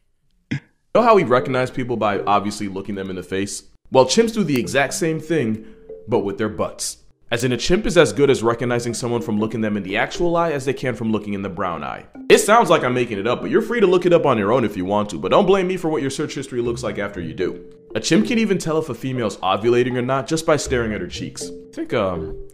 know 0.93 1.01
how 1.01 1.15
we 1.15 1.23
recognize 1.23 1.71
people 1.71 1.97
by 1.97 2.19
obviously 2.19 2.67
looking 2.67 2.95
them 2.95 3.09
in 3.09 3.15
the 3.15 3.23
face? 3.23 3.63
Well, 3.91 4.05
chimps 4.05 4.33
do 4.33 4.43
the 4.43 4.59
exact 4.59 4.93
same 4.93 5.19
thing, 5.19 5.65
but 6.07 6.19
with 6.19 6.37
their 6.37 6.49
butts. 6.49 6.97
As 7.29 7.43
in, 7.43 7.51
a 7.51 7.57
chimp 7.57 7.85
is 7.85 7.97
as 7.97 8.13
good 8.13 8.29
as 8.29 8.41
recognizing 8.41 8.93
someone 8.93 9.21
from 9.21 9.37
looking 9.37 9.59
them 9.59 9.75
in 9.75 9.83
the 9.83 9.97
actual 9.97 10.37
eye 10.37 10.53
as 10.53 10.63
they 10.63 10.73
can 10.73 10.95
from 10.95 11.11
looking 11.11 11.33
in 11.33 11.41
the 11.41 11.49
brown 11.49 11.83
eye. 11.83 12.05
It 12.29 12.37
sounds 12.37 12.69
like 12.69 12.85
I'm 12.85 12.93
making 12.93 13.19
it 13.19 13.27
up, 13.27 13.41
but 13.41 13.49
you're 13.49 13.61
free 13.61 13.81
to 13.81 13.87
look 13.87 14.05
it 14.05 14.13
up 14.13 14.25
on 14.25 14.37
your 14.37 14.53
own 14.53 14.63
if 14.63 14.77
you 14.77 14.85
want 14.85 15.09
to, 15.09 15.19
but 15.19 15.31
don't 15.31 15.45
blame 15.45 15.67
me 15.67 15.75
for 15.75 15.89
what 15.89 16.01
your 16.01 16.09
search 16.09 16.35
history 16.35 16.61
looks 16.61 16.83
like 16.83 16.97
after 16.97 17.19
you 17.19 17.33
do. 17.33 17.65
A 17.95 17.99
chimp 17.99 18.27
can 18.27 18.39
even 18.39 18.57
tell 18.57 18.77
if 18.77 18.87
a 18.87 18.93
female's 18.93 19.35
ovulating 19.37 19.97
or 19.97 20.01
not 20.01 20.25
just 20.25 20.45
by 20.45 20.55
staring 20.55 20.93
at 20.93 21.01
her 21.01 21.07
cheeks. 21.07 21.51
Think, 21.73 21.93
um, 21.93 22.47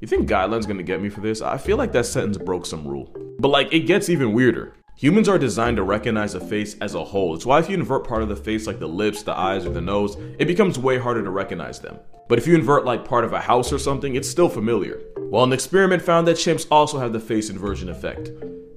you 0.00 0.08
think 0.08 0.28
Guideland's 0.28 0.66
gonna 0.66 0.82
get 0.82 1.00
me 1.00 1.08
for 1.08 1.20
this? 1.20 1.40
I 1.40 1.56
feel 1.56 1.76
like 1.76 1.92
that 1.92 2.06
sentence 2.06 2.36
broke 2.36 2.66
some 2.66 2.84
rule. 2.84 3.14
But 3.38 3.48
like, 3.48 3.72
it 3.72 3.80
gets 3.80 4.08
even 4.08 4.32
weirder. 4.32 4.74
Humans 4.98 5.28
are 5.28 5.38
designed 5.38 5.76
to 5.76 5.82
recognize 5.82 6.34
a 6.34 6.40
face 6.40 6.74
as 6.80 6.94
a 6.94 7.04
whole. 7.04 7.34
It's 7.34 7.44
why 7.44 7.58
if 7.58 7.68
you 7.68 7.74
invert 7.74 8.06
part 8.06 8.22
of 8.22 8.30
the 8.30 8.36
face, 8.36 8.66
like 8.66 8.78
the 8.78 8.88
lips, 8.88 9.22
the 9.22 9.38
eyes, 9.38 9.66
or 9.66 9.68
the 9.68 9.80
nose, 9.82 10.16
it 10.38 10.46
becomes 10.46 10.78
way 10.78 10.96
harder 10.96 11.22
to 11.22 11.28
recognize 11.28 11.78
them. 11.80 11.98
But 12.30 12.38
if 12.38 12.46
you 12.46 12.54
invert 12.54 12.86
like 12.86 13.04
part 13.04 13.26
of 13.26 13.34
a 13.34 13.40
house 13.40 13.74
or 13.74 13.78
something, 13.78 14.14
it's 14.14 14.30
still 14.30 14.48
familiar. 14.48 15.02
Well, 15.18 15.44
an 15.44 15.52
experiment 15.52 16.00
found 16.00 16.26
that 16.26 16.38
chimps 16.38 16.66
also 16.70 16.98
have 16.98 17.12
the 17.12 17.20
face 17.20 17.50
inversion 17.50 17.90
effect, 17.90 18.30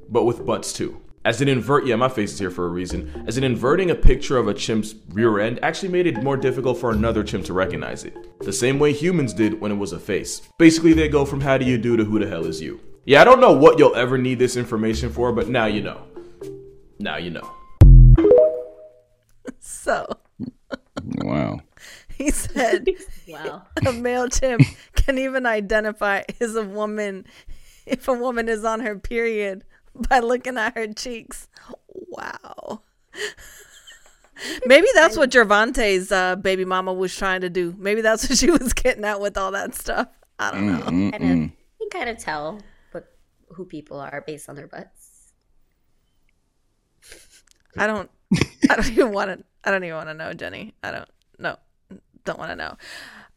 but 0.09 0.25
with 0.25 0.45
butts 0.45 0.73
too. 0.73 0.99
As 1.23 1.39
an 1.39 1.47
invert, 1.47 1.85
yeah, 1.85 1.95
my 1.95 2.09
face 2.09 2.33
is 2.33 2.39
here 2.39 2.51
for 2.51 2.65
a 2.65 2.69
reason. 2.69 3.23
As 3.25 3.37
in 3.37 3.45
inverting 3.45 3.89
a 3.89 3.95
picture 3.95 4.35
of 4.35 4.49
a 4.49 4.53
chimp's 4.53 4.95
rear 5.11 5.39
end 5.39 5.59
actually 5.63 5.89
made 5.89 6.05
it 6.05 6.21
more 6.21 6.35
difficult 6.35 6.79
for 6.79 6.91
another 6.91 7.23
chimp 7.23 7.45
to 7.45 7.53
recognize 7.53 8.03
it. 8.03 8.37
The 8.41 8.51
same 8.51 8.77
way 8.77 8.91
humans 8.91 9.33
did 9.33 9.61
when 9.61 9.71
it 9.71 9.75
was 9.75 9.93
a 9.93 9.99
face. 9.99 10.41
Basically, 10.57 10.91
they 10.91 11.07
go 11.07 11.23
from 11.23 11.39
how 11.39 11.57
do 11.57 11.65
you 11.65 11.77
do 11.77 11.95
to 11.95 12.03
who 12.03 12.19
the 12.19 12.27
hell 12.27 12.45
is 12.45 12.61
you. 12.61 12.81
Yeah, 13.05 13.21
I 13.21 13.23
don't 13.23 13.39
know 13.39 13.53
what 13.53 13.79
you'll 13.79 13.95
ever 13.95 14.17
need 14.17 14.37
this 14.37 14.55
information 14.55 15.09
for, 15.11 15.31
but 15.31 15.47
now 15.47 15.65
you 15.65 15.81
know. 15.81 16.03
Now 16.99 17.17
you 17.17 17.31
know. 17.31 17.51
So 19.59 20.05
Wow. 21.17 21.59
he 22.17 22.29
said 22.31 22.87
Wow. 23.27 23.63
a 23.85 23.91
male 23.93 24.27
chimp 24.29 24.61
can 24.95 25.17
even 25.17 25.45
identify 25.45 26.23
is 26.39 26.55
a 26.55 26.63
woman 26.63 27.25
if 27.85 28.07
a 28.07 28.13
woman 28.13 28.47
is 28.49 28.63
on 28.63 28.81
her 28.81 28.97
period 28.99 29.63
by 30.07 30.19
looking 30.19 30.57
at 30.57 30.75
her 30.75 30.87
cheeks. 30.93 31.47
Wow. 31.87 32.81
Maybe 34.65 34.87
that's 34.93 35.17
what 35.17 35.31
Gervonta's 35.31 36.11
uh, 36.11 36.35
baby 36.35 36.63
mama 36.65 36.93
was 36.93 37.15
trying 37.15 37.41
to 37.41 37.49
do. 37.49 37.75
Maybe 37.77 38.01
that's 38.01 38.29
what 38.29 38.37
she 38.37 38.51
was 38.51 38.73
getting 38.73 39.03
at 39.03 39.19
with 39.19 39.37
all 39.37 39.51
that 39.51 39.75
stuff. 39.75 40.07
I 40.37 40.51
don't 40.51 40.67
know. 40.67 40.81
Kind 40.81 41.13
of, 41.15 41.21
you 41.21 41.51
can 41.81 41.89
kind 41.91 42.09
of 42.09 42.17
tell 42.19 42.59
what 42.91 43.11
who 43.49 43.65
people 43.65 43.99
are 43.99 44.23
based 44.25 44.47
on 44.47 44.55
their 44.55 44.67
butts. 44.67 44.98
I 47.77 47.87
don't. 47.87 48.09
I 48.69 48.75
don't 48.75 48.89
even 48.91 49.11
want 49.11 49.39
to. 49.39 49.45
I 49.63 49.71
don't 49.71 49.83
even 49.83 49.95
want 49.95 50.09
to 50.09 50.13
know, 50.13 50.33
Jenny. 50.33 50.73
I 50.83 50.91
don't. 50.91 51.09
No, 51.37 51.57
don't 52.25 52.39
want 52.39 52.51
to 52.51 52.55
know. 52.55 52.77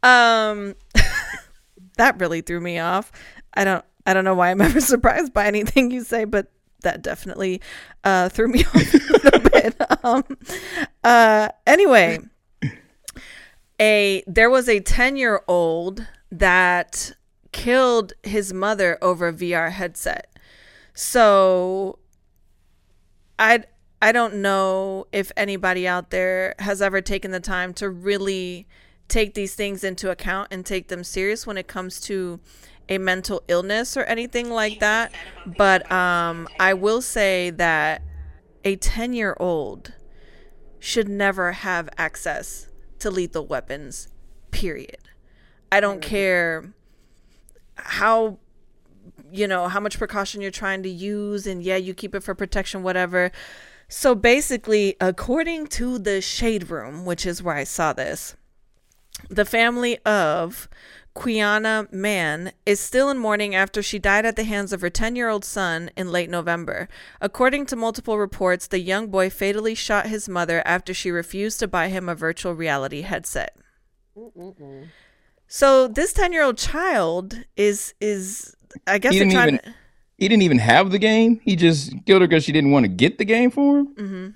Um, 0.03 0.75
that 1.97 2.19
really 2.21 2.41
threw 2.41 2.61
me 2.61 2.79
off. 2.79 3.13
I 3.55 3.65
don't. 3.65 3.85
I 4.07 4.15
don't 4.15 4.25
know 4.25 4.35
why 4.35 4.51
I'm 4.51 4.61
ever 4.63 4.81
surprised 4.81 5.33
by 5.33 5.47
anything 5.47 5.91
you 5.91 6.03
say, 6.03 6.25
but 6.25 6.51
that 6.83 7.03
definitely 7.03 7.61
uh, 8.05 8.29
threw 8.29 8.49
me 8.49 8.65
off 8.65 8.95
a 8.95 9.19
little 9.25 9.51
bit. 9.51 10.05
Um, 10.05 10.25
uh, 11.05 11.49
anyway, 11.67 12.19
a 13.81 14.23
there 14.27 14.51
was 14.51 14.69
a 14.69 14.81
ten 14.81 15.17
year 15.17 15.43
old 15.47 16.07
that 16.31 17.13
killed 17.53 18.15
his 18.23 18.53
mother 18.53 18.99
over 19.03 19.29
a 19.29 19.33
VR 19.33 19.71
headset. 19.71 20.37
So 20.95 21.99
I 23.39 23.65
I 24.03 24.11
don't 24.11 24.35
know 24.43 25.07
if 25.13 25.31
anybody 25.37 25.87
out 25.87 26.11
there 26.11 26.57
has 26.59 26.83
ever 26.83 27.01
taken 27.01 27.31
the 27.31 27.39
time 27.39 27.73
to 27.75 27.89
really 27.89 28.67
take 29.07 29.35
these 29.35 29.55
things 29.55 29.85
into 29.85 30.11
account 30.11 30.49
and 30.51 30.67
take 30.67 30.89
them 30.89 31.05
serious 31.05 31.47
when 31.47 31.57
it 31.57 31.69
comes 31.69 32.01
to 32.03 32.41
a 32.89 32.99
mental 32.99 33.45
illness 33.47 33.97
or 33.97 34.03
anything 34.03 34.51
like 34.51 34.81
that. 34.81 35.13
But 35.47 35.91
um, 35.93 36.49
I 36.59 36.75
will 36.75 37.01
say 37.01 37.51
that 37.51 38.03
a 38.65 38.75
10 38.75 39.13
year 39.13 39.37
old 39.39 39.95
should 40.81 41.09
never 41.09 41.53
have 41.53 41.89
access 41.97 42.67
to 42.99 43.09
lethal 43.09 43.47
weapons, 43.47 44.09
period. 44.51 44.99
I 45.71 45.79
don't 45.79 46.03
care 46.03 46.75
how 47.77 48.39
you 49.31 49.47
know 49.47 49.69
how 49.69 49.81
much 49.81 49.97
precaution 49.97 50.41
you're 50.41 50.51
trying 50.51 50.83
to 50.83 50.89
use 50.89 51.47
and 51.47 51.63
yeah 51.63 51.77
you 51.77 51.95
keep 51.95 52.15
it 52.15 52.23
for 52.23 52.35
protection 52.35 52.83
whatever 52.83 53.33
so 53.93 54.15
basically 54.15 54.97
according 55.01 55.67
to 55.67 55.99
the 55.99 56.21
shade 56.21 56.71
room 56.71 57.05
which 57.05 57.27
is 57.27 57.43
where 57.43 57.57
i 57.57 57.65
saw 57.65 57.93
this 57.93 58.37
the 59.29 59.45
family 59.45 59.99
of 60.05 60.69
Quiana 61.15 61.93
Mann, 61.93 62.53
is 62.65 62.81
still 62.81 63.11
in 63.11 63.19
mourning 63.19 63.55
after 63.55 63.83
she 63.83 63.99
died 63.99 64.25
at 64.25 64.37
the 64.37 64.45
hands 64.45 64.73
of 64.73 64.81
her 64.81 64.91
10 64.91 65.15
year 65.15 65.29
old 65.29 65.45
son 65.45 65.91
in 65.97 66.11
late 66.11 66.31
November. 66.31 66.89
According 67.21 67.67
to 67.67 67.77
multiple 67.77 68.19
reports, 68.19 68.67
the 68.67 68.81
young 68.81 69.09
boy 69.09 69.29
fatally 69.29 69.75
shot 69.75 70.07
his 70.07 70.29
mother 70.29 70.63
after 70.65 70.95
she 70.95 71.11
refused 71.11 71.61
to 71.61 71.69
buy 71.69 71.89
him 71.89 72.09
a 72.09 72.15
virtual 72.15 72.55
reality 72.55 73.03
headset. 73.03 73.57
So 75.47 75.87
this 75.87 76.13
10 76.15 76.33
year 76.33 76.45
old 76.45 76.57
child 76.57 77.45
is, 77.57 77.95
is 78.01 78.57
I 78.87 78.99
guess 78.99 79.13
He 79.13 79.19
they're 79.19 79.29
didn't 79.29 79.37
trying 79.37 79.55
even 79.55 79.75
he 80.19 80.29
didn't 80.29 80.43
even 80.43 80.59
have 80.59 80.91
the 80.91 80.99
game. 80.99 81.41
He 81.45 81.57
just 81.57 81.93
killed 82.07 82.23
her 82.23 82.29
because 82.29 82.45
she 82.45 82.53
didn't 82.53 82.71
want 82.71 82.85
to 82.85 82.89
get 82.89 83.19
the 83.19 83.25
game 83.25 83.51
for 83.51 83.79
him. 83.79 83.95
Mm-hmm. 83.95 84.29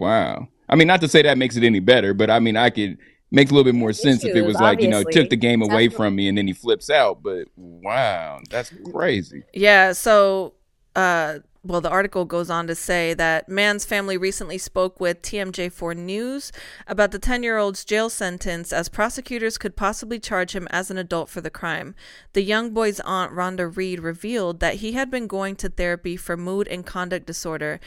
Wow. 0.00 0.48
I 0.68 0.76
mean, 0.76 0.86
not 0.86 1.00
to 1.00 1.08
say 1.08 1.22
that 1.22 1.38
makes 1.38 1.56
it 1.56 1.64
any 1.64 1.80
better, 1.80 2.14
but 2.14 2.30
I 2.30 2.38
mean, 2.38 2.56
I 2.56 2.70
could 2.70 2.98
makes 3.32 3.50
a 3.50 3.54
little 3.54 3.64
bit 3.64 3.74
more 3.74 3.92
sense 3.92 4.24
if 4.24 4.36
it 4.36 4.42
was 4.42 4.60
like 4.60 4.80
you 4.80 4.88
know 4.88 5.02
took 5.02 5.30
the 5.30 5.36
game 5.36 5.62
away 5.62 5.88
from 5.88 6.14
me 6.14 6.28
and 6.28 6.38
then 6.38 6.46
he 6.46 6.52
flips 6.52 6.90
out. 6.90 7.22
But 7.22 7.48
wow, 7.56 8.40
that's 8.50 8.72
crazy. 8.92 9.42
Yeah, 9.52 9.92
so 9.92 10.54
uh 10.94 11.40
well 11.64 11.80
the 11.80 11.90
article 11.90 12.24
goes 12.24 12.50
on 12.50 12.66
to 12.66 12.74
say 12.74 13.14
that 13.14 13.48
Mann's 13.48 13.84
family 13.84 14.16
recently 14.16 14.58
spoke 14.58 14.98
with 14.98 15.22
TMJ4 15.22 15.96
News 15.96 16.50
about 16.86 17.12
the 17.12 17.18
10-year-old's 17.18 17.84
jail 17.84 18.10
sentence 18.10 18.72
as 18.72 18.88
prosecutors 18.88 19.58
could 19.58 19.76
possibly 19.76 20.18
charge 20.18 20.56
him 20.56 20.66
as 20.70 20.90
an 20.90 20.98
adult 20.98 21.28
for 21.28 21.40
the 21.40 21.50
crime. 21.50 21.94
The 22.32 22.42
young 22.42 22.70
boy's 22.70 23.00
aunt 23.00 23.32
Rhonda 23.32 23.76
Reed 23.76 24.00
revealed 24.00 24.60
that 24.60 24.76
he 24.76 24.92
had 24.92 25.10
been 25.10 25.26
going 25.26 25.54
to 25.56 25.68
therapy 25.68 26.16
for 26.16 26.36
mood 26.36 26.66
and 26.68 26.84
conduct 26.84 27.26
disorder 27.26 27.78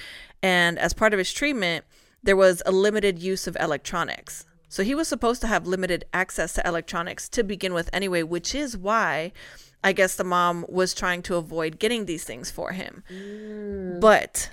and 0.41 0.79
as 0.79 0.93
part 0.93 1.13
of 1.13 1.19
his 1.19 1.33
treatment 1.33 1.83
there 2.23 2.35
was 2.35 2.63
a 2.65 2.71
limited 2.71 3.19
use 3.19 3.45
of 3.45 3.57
electronics. 3.59 4.45
So 4.67 4.83
he 4.83 4.95
was 4.95 5.07
supposed 5.07 5.41
to 5.41 5.47
have 5.47 5.67
limited 5.67 6.05
access 6.13 6.53
to 6.53 6.67
electronics 6.67 7.29
to 7.29 7.43
begin 7.43 7.73
with 7.73 7.89
anyway, 7.93 8.23
which 8.23 8.55
is 8.55 8.75
why 8.75 9.31
I 9.85 9.93
guess 9.93 10.15
the 10.15 10.23
mom 10.23 10.65
was 10.67 10.95
trying 10.95 11.21
to 11.21 11.35
avoid 11.35 11.77
getting 11.77 12.05
these 12.05 12.23
things 12.23 12.49
for 12.49 12.71
him. 12.71 13.03
But 14.01 14.49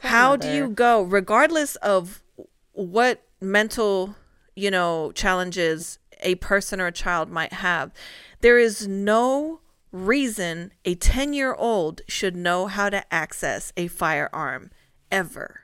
how 0.00 0.34
do 0.34 0.50
you 0.50 0.68
go 0.70 1.02
regardless 1.02 1.76
of 1.76 2.22
what 2.72 3.22
mental, 3.38 4.16
you 4.54 4.70
know, 4.70 5.12
challenges 5.12 5.98
a 6.22 6.36
person 6.36 6.80
or 6.80 6.86
a 6.86 6.92
child 6.92 7.30
might 7.30 7.52
have, 7.52 7.92
there 8.40 8.58
is 8.58 8.88
no 8.88 9.60
reason 9.92 10.72
a 10.86 10.94
10-year-old 10.94 12.00
should 12.08 12.34
know 12.34 12.66
how 12.66 12.88
to 12.88 13.04
access 13.12 13.74
a 13.76 13.88
firearm 13.88 14.70
ever. 15.12 15.60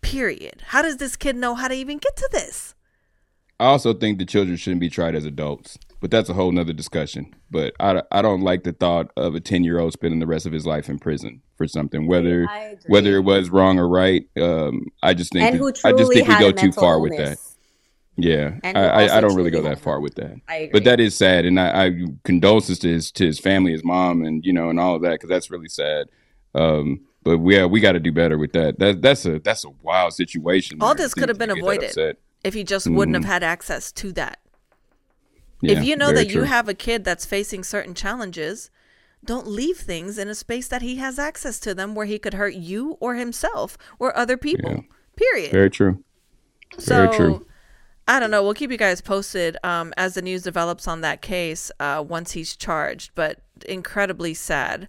Period. 0.00 0.62
How 0.68 0.80
does 0.80 0.96
this 0.96 1.14
kid 1.14 1.36
know 1.36 1.54
how 1.54 1.68
to 1.68 1.74
even 1.74 1.98
get 1.98 2.16
to 2.16 2.28
this? 2.32 2.74
I 3.60 3.66
also 3.66 3.92
think 3.92 4.18
the 4.18 4.24
children 4.24 4.56
shouldn't 4.56 4.80
be 4.80 4.88
tried 4.88 5.14
as 5.14 5.26
adults, 5.26 5.78
but 6.00 6.10
that's 6.10 6.28
a 6.28 6.34
whole 6.34 6.52
nother 6.52 6.72
discussion. 6.72 7.34
But 7.50 7.74
I, 7.80 8.02
I 8.12 8.22
don't 8.22 8.42
like 8.42 8.62
the 8.64 8.72
thought 8.72 9.10
of 9.16 9.34
a 9.34 9.40
ten 9.40 9.64
year 9.64 9.78
old 9.78 9.92
spending 9.92 10.20
the 10.20 10.26
rest 10.26 10.46
of 10.46 10.52
his 10.52 10.66
life 10.66 10.88
in 10.88 10.98
prison 10.98 11.42
for 11.56 11.66
something, 11.66 12.06
whether 12.06 12.46
whether 12.86 13.16
it 13.16 13.24
was 13.24 13.50
wrong 13.50 13.78
or 13.78 13.88
right. 13.88 14.24
Um, 14.40 14.86
I 15.02 15.14
just 15.14 15.32
think 15.32 15.44
that- 15.52 15.80
I 15.84 15.92
just 15.92 16.12
think 16.12 16.28
we 16.28 16.34
go 16.38 16.50
too 16.52 16.66
mental 16.66 16.82
far 16.82 17.00
with 17.00 17.16
that. 17.16 17.38
Yeah, 18.20 18.58
I, 18.64 18.72
I, 18.72 19.16
I 19.18 19.20
don't 19.20 19.36
really 19.36 19.52
go 19.52 19.62
that 19.62 19.78
far 19.78 20.00
with 20.00 20.16
that. 20.16 20.34
I 20.48 20.56
agree. 20.56 20.72
But 20.72 20.84
that 20.84 20.98
is 20.98 21.14
sad, 21.16 21.44
and 21.44 21.60
I, 21.60 21.86
I 21.86 21.90
condolences 22.24 22.80
to 22.80 22.88
his 22.88 23.12
to 23.12 23.24
his 23.26 23.38
family, 23.38 23.70
his 23.70 23.84
mom, 23.84 24.24
and 24.24 24.44
you 24.44 24.52
know, 24.52 24.70
and 24.70 24.80
all 24.80 24.96
of 24.96 25.02
that 25.02 25.12
because 25.12 25.28
that's 25.28 25.52
really 25.52 25.68
sad. 25.68 26.08
Um, 26.52 27.02
but 27.22 27.38
we, 27.38 27.54
yeah, 27.56 27.66
we 27.66 27.78
got 27.78 27.92
to 27.92 28.00
do 28.00 28.10
better 28.10 28.36
with 28.36 28.52
that. 28.54 28.80
That 28.80 29.02
that's 29.02 29.24
a 29.24 29.38
that's 29.38 29.64
a 29.64 29.70
wild 29.82 30.14
situation. 30.14 30.78
All 30.80 30.96
this 30.96 31.14
could 31.14 31.28
have 31.28 31.38
been 31.38 31.50
avoided 31.50 32.16
if 32.42 32.54
he 32.54 32.64
just 32.64 32.88
wouldn't 32.90 33.14
have 33.14 33.24
Mhm. 33.24 33.28
had 33.28 33.42
access 33.44 33.92
to 33.92 34.12
that. 34.14 34.40
Yeah, 35.60 35.78
if 35.78 35.84
you 35.84 35.96
know 35.96 36.12
that 36.12 36.28
you 36.28 36.42
have 36.42 36.68
a 36.68 36.74
kid 36.74 37.04
that's 37.04 37.26
facing 37.26 37.64
certain 37.64 37.94
challenges, 37.94 38.70
don't 39.24 39.46
leave 39.46 39.78
things 39.78 40.18
in 40.18 40.28
a 40.28 40.34
space 40.34 40.68
that 40.68 40.82
he 40.82 40.96
has 40.96 41.18
access 41.18 41.58
to 41.60 41.74
them 41.74 41.94
where 41.94 42.06
he 42.06 42.18
could 42.18 42.34
hurt 42.34 42.54
you 42.54 42.96
or 43.00 43.16
himself 43.16 43.76
or 43.98 44.16
other 44.16 44.36
people. 44.36 44.70
Yeah. 44.70 44.80
Period. 45.16 45.50
very 45.50 45.70
true. 45.70 46.04
so 46.78 47.06
very 47.06 47.16
true. 47.16 47.46
I 48.06 48.20
don't 48.20 48.30
know. 48.30 48.42
We'll 48.42 48.54
keep 48.54 48.70
you 48.70 48.78
guys 48.78 49.00
posted 49.00 49.58
um, 49.64 49.92
as 49.96 50.14
the 50.14 50.22
news 50.22 50.42
develops 50.42 50.86
on 50.86 51.02
that 51.02 51.20
case 51.20 51.70
uh, 51.80 52.02
once 52.06 52.32
he's 52.32 52.56
charged, 52.56 53.10
but 53.14 53.40
incredibly 53.66 54.32
sad. 54.32 54.88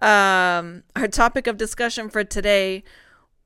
Um, 0.00 0.84
our 0.96 1.08
topic 1.08 1.46
of 1.46 1.56
discussion 1.56 2.08
for 2.08 2.24
today 2.24 2.84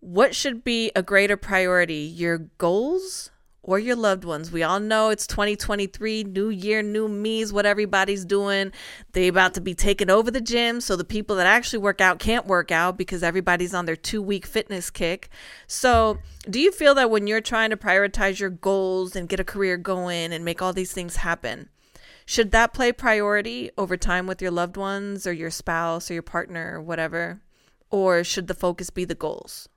what 0.00 0.34
should 0.34 0.62
be 0.62 0.92
a 0.94 1.02
greater 1.02 1.36
priority, 1.36 1.94
your 1.94 2.38
goals 2.38 3.30
or 3.68 3.78
your 3.78 3.96
loved 3.96 4.24
ones? 4.24 4.50
We 4.50 4.62
all 4.62 4.80
know 4.80 5.10
it's 5.10 5.26
2023, 5.26 6.24
new 6.24 6.48
year, 6.48 6.80
new 6.80 7.06
me's, 7.06 7.52
what 7.52 7.66
everybody's 7.66 8.24
doing. 8.24 8.72
They 9.12 9.28
about 9.28 9.52
to 9.54 9.60
be 9.60 9.74
taking 9.74 10.08
over 10.08 10.30
the 10.30 10.40
gym, 10.40 10.80
so 10.80 10.96
the 10.96 11.04
people 11.04 11.36
that 11.36 11.46
actually 11.46 11.80
work 11.80 12.00
out 12.00 12.18
can't 12.18 12.46
work 12.46 12.72
out 12.72 12.96
because 12.96 13.22
everybody's 13.22 13.74
on 13.74 13.84
their 13.84 13.94
two 13.94 14.22
week 14.22 14.46
fitness 14.46 14.88
kick. 14.88 15.28
So, 15.66 16.16
do 16.48 16.58
you 16.58 16.72
feel 16.72 16.94
that 16.94 17.10
when 17.10 17.26
you're 17.26 17.42
trying 17.42 17.68
to 17.68 17.76
prioritize 17.76 18.40
your 18.40 18.48
goals 18.48 19.14
and 19.14 19.28
get 19.28 19.38
a 19.38 19.44
career 19.44 19.76
going 19.76 20.32
and 20.32 20.46
make 20.46 20.62
all 20.62 20.72
these 20.72 20.92
things 20.92 21.16
happen, 21.16 21.68
should 22.24 22.52
that 22.52 22.72
play 22.72 22.90
priority 22.90 23.70
over 23.76 23.98
time 23.98 24.26
with 24.26 24.40
your 24.40 24.50
loved 24.50 24.78
ones 24.78 25.26
or 25.26 25.32
your 25.34 25.50
spouse 25.50 26.10
or 26.10 26.14
your 26.14 26.22
partner 26.22 26.76
or 26.76 26.80
whatever? 26.80 27.42
Or 27.90 28.24
should 28.24 28.46
the 28.46 28.54
focus 28.54 28.88
be 28.88 29.04
the 29.04 29.14
goals? 29.14 29.68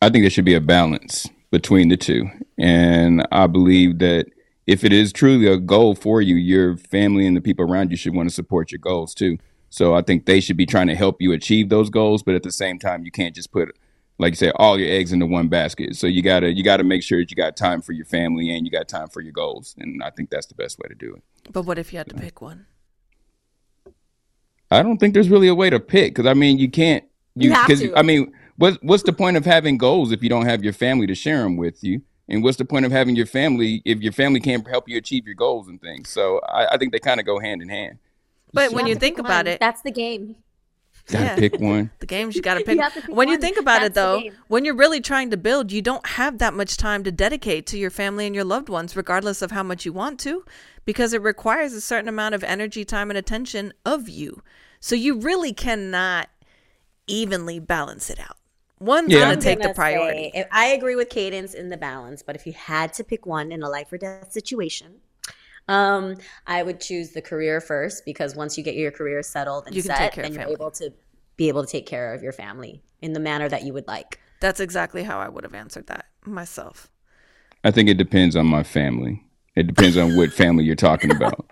I 0.00 0.08
think 0.08 0.24
there 0.24 0.30
should 0.30 0.44
be 0.44 0.54
a 0.54 0.60
balance 0.60 1.28
between 1.52 1.88
the 1.88 1.96
two. 1.96 2.28
And 2.58 3.24
I 3.30 3.46
believe 3.46 4.00
that 4.00 4.26
if 4.66 4.82
it 4.82 4.92
is 4.92 5.12
truly 5.12 5.46
a 5.46 5.58
goal 5.58 5.94
for 5.94 6.20
you, 6.20 6.34
your 6.34 6.76
family 6.76 7.26
and 7.26 7.36
the 7.36 7.40
people 7.40 7.64
around 7.64 7.90
you 7.90 7.96
should 7.96 8.14
want 8.14 8.28
to 8.28 8.34
support 8.34 8.72
your 8.72 8.80
goals 8.80 9.14
too. 9.14 9.38
So 9.68 9.94
I 9.94 10.02
think 10.02 10.26
they 10.26 10.40
should 10.40 10.56
be 10.56 10.66
trying 10.66 10.88
to 10.88 10.94
help 10.94 11.20
you 11.20 11.32
achieve 11.32 11.68
those 11.68 11.90
goals, 11.90 12.22
but 12.22 12.34
at 12.34 12.42
the 12.42 12.50
same 12.50 12.78
time, 12.78 13.04
you 13.04 13.10
can't 13.10 13.34
just 13.34 13.52
put 13.52 13.76
like 14.18 14.32
you 14.32 14.36
say 14.36 14.52
all 14.56 14.78
your 14.78 14.90
eggs 14.90 15.12
into 15.12 15.26
one 15.26 15.48
basket. 15.48 15.96
So 15.96 16.06
you 16.06 16.22
got 16.22 16.40
to 16.40 16.52
you 16.52 16.64
got 16.64 16.78
to 16.78 16.84
make 16.84 17.02
sure 17.02 17.20
that 17.20 17.30
you 17.30 17.36
got 17.36 17.56
time 17.56 17.82
for 17.82 17.92
your 17.92 18.04
family 18.06 18.54
and 18.54 18.66
you 18.66 18.70
got 18.70 18.88
time 18.88 19.08
for 19.08 19.20
your 19.20 19.32
goals. 19.32 19.74
And 19.78 20.02
I 20.02 20.10
think 20.10 20.30
that's 20.30 20.46
the 20.46 20.54
best 20.54 20.78
way 20.78 20.88
to 20.88 20.94
do 20.94 21.14
it. 21.14 21.52
But 21.52 21.62
what 21.62 21.78
if 21.78 21.92
you 21.92 21.98
had 21.98 22.08
to 22.08 22.14
pick 22.14 22.40
one? 22.40 22.66
I 24.70 24.82
don't 24.82 24.98
think 24.98 25.12
there's 25.12 25.28
really 25.28 25.48
a 25.48 25.54
way 25.54 25.68
to 25.70 25.80
pick 25.80 26.14
because 26.14 26.26
I 26.26 26.34
mean 26.34 26.58
you 26.58 26.70
can't 26.70 27.04
You 27.34 27.52
have 27.52 27.66
because 27.66 27.80
to. 27.80 27.96
I 27.96 28.02
mean 28.02 28.32
what's 28.56 28.76
what's 28.82 29.02
the 29.02 29.12
point 29.12 29.36
of 29.36 29.44
having 29.44 29.78
goals 29.78 30.12
if 30.12 30.22
you 30.22 30.28
don't 30.28 30.46
have 30.46 30.62
your 30.64 30.72
family 30.72 31.06
to 31.06 31.14
share 31.14 31.38
them 31.42 31.56
with 31.56 31.82
you 31.82 32.02
and 32.28 32.42
what's 32.42 32.56
the 32.56 32.64
point 32.64 32.84
of 32.86 32.92
having 32.92 33.16
your 33.16 33.26
family 33.26 33.82
if 33.84 34.00
your 34.00 34.12
family 34.12 34.40
can't 34.40 34.66
help 34.68 34.88
you 34.88 34.96
achieve 34.96 35.26
your 35.26 35.34
goals 35.34 35.68
and 35.68 35.80
things 35.80 36.08
so 36.08 36.40
I, 36.48 36.74
I 36.74 36.78
think 36.78 36.92
they 36.92 36.98
kind 36.98 37.20
of 37.20 37.26
go 37.26 37.38
hand 37.38 37.62
in 37.62 37.68
hand. 37.68 37.98
But 38.54 38.72
when 38.72 38.84
have 38.84 38.88
you 38.90 38.96
think 38.96 39.18
about 39.18 39.46
one. 39.46 39.46
it, 39.46 39.60
that's 39.60 39.80
the 39.82 39.90
game. 39.90 40.36
Gotta 41.06 41.24
Yeah. 41.24 41.36
pick 41.36 41.54
one. 41.58 41.90
the 42.00 42.06
games 42.06 42.36
you 42.36 42.42
got 42.42 42.58
to 42.58 42.64
pick. 42.64 42.78
have 42.78 42.92
to 42.94 43.00
pick 43.00 43.10
when 43.16 43.28
you 43.28 43.38
think 43.38 43.56
about 43.58 43.82
it, 43.82 43.94
That's 43.94 44.22
the 44.22 44.30
though, 44.30 44.36
when 44.48 44.64
you're 44.64 44.76
really 44.76 45.00
trying 45.00 45.30
to 45.30 45.36
build, 45.36 45.72
you 45.72 45.80
don't 45.82 46.06
have 46.06 46.38
that 46.38 46.52
much 46.54 46.76
time 46.76 47.02
to 47.04 47.10
dedicate 47.10 47.66
to 47.68 47.78
your 47.78 47.90
family 47.90 48.26
and 48.26 48.34
your 48.34 48.44
loved 48.44 48.68
ones, 48.68 48.94
regardless 48.94 49.40
of 49.42 49.50
how 49.50 49.62
much 49.62 49.84
you 49.86 49.92
want 49.92 50.20
to, 50.20 50.44
because 50.84 51.12
it 51.12 51.22
requires 51.22 51.72
a 51.72 51.80
certain 51.80 52.08
amount 52.08 52.34
of 52.34 52.44
energy, 52.44 52.84
time, 52.84 53.10
and 53.10 53.16
attention 53.18 53.72
of 53.86 54.08
you. 54.08 54.42
So 54.80 54.94
you 54.94 55.18
really 55.18 55.52
cannot 55.52 56.28
evenly 57.06 57.58
balance 57.58 58.10
it 58.10 58.20
out. 58.20 58.36
One's 58.82 59.12
Yeah. 59.12 59.20
gonna 59.20 59.32
I'm 59.34 59.40
take 59.40 59.58
the 59.58 59.64
gonna 59.64 59.74
priority. 59.74 60.30
say, 60.34 60.40
if- 60.40 60.48
I 60.50 60.66
agree 60.66 60.96
with 60.96 61.08
Cadence 61.08 61.54
in 61.54 61.68
the 61.68 61.76
balance, 61.76 62.22
but 62.22 62.34
if 62.34 62.46
you 62.46 62.52
had 62.52 62.92
to 62.94 63.04
pick 63.04 63.26
one 63.26 63.52
in 63.52 63.62
a 63.62 63.68
life 63.68 63.92
or 63.92 63.98
death 63.98 64.32
situation, 64.32 64.96
um, 65.68 66.16
I 66.48 66.64
would 66.64 66.80
choose 66.80 67.10
the 67.10 67.22
career 67.22 67.60
first 67.60 68.04
because 68.04 68.34
once 68.34 68.58
you 68.58 68.64
get 68.64 68.74
your 68.74 68.90
career 68.90 69.22
settled 69.22 69.66
and 69.66 69.76
You 69.76 69.82
set, 69.82 70.12
care 70.12 70.22
then 70.24 70.32
you're 70.32 70.40
family. 70.42 70.54
able 70.54 70.70
to 70.72 70.92
be 71.36 71.48
able 71.48 71.64
to 71.64 71.70
take 71.70 71.86
care 71.86 72.12
of 72.12 72.22
your 72.24 72.32
family 72.32 72.82
in 73.00 73.12
the 73.12 73.20
manner 73.20 73.48
that 73.48 73.62
you 73.64 73.72
would 73.72 73.86
like. 73.86 74.18
That's 74.40 74.58
exactly 74.58 75.04
how 75.04 75.20
I 75.20 75.28
would 75.28 75.44
have 75.44 75.54
answered 75.54 75.86
that 75.86 76.06
myself. 76.26 76.90
I 77.62 77.70
think 77.70 77.88
it 77.88 77.96
depends 77.98 78.34
on 78.34 78.46
my 78.46 78.64
family. 78.64 79.22
It 79.54 79.68
depends 79.68 79.96
on 79.96 80.16
what 80.16 80.32
family 80.32 80.64
you're 80.64 80.74
talking 80.74 81.12
about. 81.12 81.46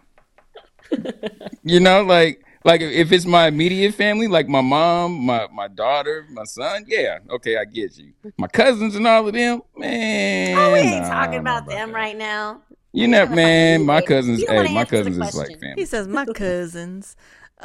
you 1.62 1.78
know, 1.78 2.03
like 2.03 2.43
like 2.64 2.80
if 2.80 3.12
it's 3.12 3.24
my 3.26 3.46
immediate 3.48 3.94
family, 3.94 4.28
like 4.28 4.48
my 4.48 4.61
mom, 4.61 5.12
my 5.24 5.46
my 5.52 5.68
daughter, 5.68 6.26
my 6.30 6.44
son, 6.44 6.84
yeah, 6.86 7.18
okay, 7.30 7.56
I 7.56 7.64
get 7.64 7.96
you. 7.96 8.12
My 8.36 8.48
cousins 8.48 8.94
and 8.96 9.06
all 9.06 9.26
of 9.26 9.34
them, 9.34 9.62
man. 9.76 10.56
Oh, 10.58 10.72
we 10.72 10.78
ain't 10.80 11.02
nah, 11.02 11.08
talking 11.08 11.34
I 11.34 11.38
about 11.38 11.66
them 11.68 11.90
that. 11.90 11.94
right 11.94 12.16
now. 12.16 12.62
You 12.92 13.08
know, 13.08 13.26
man, 13.26 13.86
my 13.86 14.00
Wait, 14.00 14.06
cousins, 14.08 14.42
hey, 14.42 14.74
my 14.74 14.84
cousins 14.84 15.14
is 15.16 15.20
like 15.20 15.32
question. 15.34 15.61
family. 15.61 15.74
He 15.82 15.86
says 15.86 16.08
my 16.08 16.26
cousins. 16.34 17.16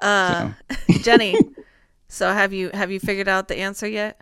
Uh, 0.02 0.52
Jenny. 1.02 1.38
So 2.08 2.32
have 2.32 2.54
you 2.54 2.70
have 2.74 2.92
you 2.92 3.00
figured 3.00 3.28
out 3.28 3.48
the 3.48 3.58
answer 3.58 3.88
yet? 3.88 4.22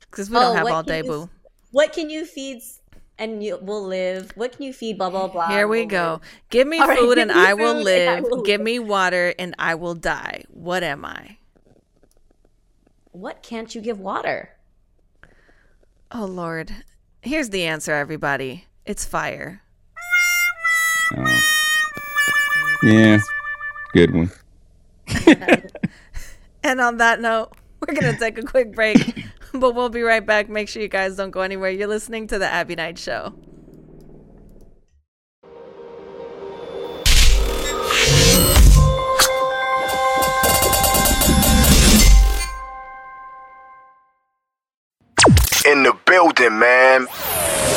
Because 0.00 0.28
we 0.30 0.38
don't 0.38 0.50
Oh, 0.50 0.52
have 0.52 0.70
all 0.70 0.82
can 0.82 0.88
day, 0.92 0.98
you- 0.98 1.04
boo. 1.04 1.30
What 1.70 1.92
can 1.94 2.10
you 2.10 2.26
feed 2.26 2.58
s- 2.58 2.81
and 3.18 3.42
you 3.42 3.58
will 3.60 3.82
live? 3.84 4.32
What 4.34 4.52
can 4.52 4.62
you 4.64 4.72
feed? 4.72 4.98
Blah 4.98 5.10
blah 5.10 5.28
blah. 5.28 5.48
Here 5.48 5.68
we 5.68 5.82
will 5.82 5.88
go. 5.88 6.10
live? 6.12 6.20
Give 6.50 6.66
me 6.66 6.78
All 6.78 6.88
right, 6.88 6.98
food 6.98 7.16
give 7.16 7.28
and 7.28 7.36
me 7.36 7.46
I 7.46 7.54
will 7.54 7.74
food 7.84 7.88
and 7.88 8.10
I 8.10 8.20
live. 8.20 8.44
Give 8.44 8.60
me 8.60 8.78
water 8.78 9.34
and 9.38 9.54
I 9.58 9.74
will 9.74 9.94
die. 9.94 10.44
What 10.48 10.82
am 10.82 11.04
I? 11.04 11.38
What 13.12 13.42
can't 13.42 13.74
you 13.74 13.80
give 13.80 13.98
water? 13.98 14.50
Oh 16.10 16.24
Lord. 16.24 16.72
Here's 17.20 17.50
the 17.50 17.64
answer, 17.64 17.92
everybody. 17.92 18.66
It's 18.84 19.04
fire. 19.04 19.62
Oh. 21.16 21.40
Yeah, 22.82 23.18
good 23.92 24.12
one. 24.12 24.30
And 26.64 26.80
on 26.80 26.98
that 26.98 27.20
note, 27.20 27.50
we're 27.80 27.94
going 27.94 28.12
to 28.12 28.18
take 28.18 28.38
a 28.38 28.42
quick 28.42 28.72
break, 28.74 28.96
but 29.60 29.74
we'll 29.74 29.88
be 29.88 30.02
right 30.02 30.24
back. 30.24 30.48
Make 30.48 30.68
sure 30.68 30.82
you 30.82 30.88
guys 30.88 31.16
don't 31.16 31.30
go 31.30 31.40
anywhere. 31.40 31.70
You're 31.70 31.88
listening 31.88 32.26
to 32.28 32.38
The 32.38 32.46
Abbie 32.46 32.76
Knight 32.76 32.98
Show. 32.98 33.34
In 45.64 45.84
the 45.84 45.96
building, 46.06 46.58
man. 46.58 47.06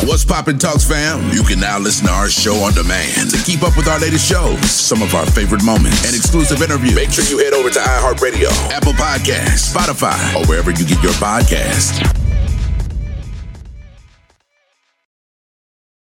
What's 0.06 0.24
poppin' 0.24 0.60
Talks 0.60 0.84
fam? 0.88 1.32
You 1.32 1.42
can 1.42 1.60
now 1.60 1.80
listen 1.80 2.06
to 2.06 2.14
our 2.14 2.30
show 2.30 2.54
on 2.58 2.74
demand. 2.74 3.32
To 3.32 3.38
keep 3.44 3.64
up 3.64 3.76
with 3.76 3.88
our 3.88 4.00
latest 4.00 4.30
shows, 4.30 4.70
some 4.70 5.02
of 5.02 5.16
our 5.16 5.26
favorite 5.26 5.64
moments, 5.64 6.06
and 6.06 6.16
exclusive 6.16 6.62
interviews, 6.62 6.94
make 6.94 7.12
sure 7.12 7.26
you 7.26 7.40
head 7.40 7.54
over 7.54 7.72
to 7.72 7.80
iHeartRadio, 7.80 8.50
Apple 8.70 8.94
Podcasts, 8.94 9.74
Spotify, 9.74 10.36
or 10.36 10.46
wherever 10.46 10.70
you 10.70 10.86
get 10.86 11.02
your 11.02 11.14
podcasts. 11.14 12.25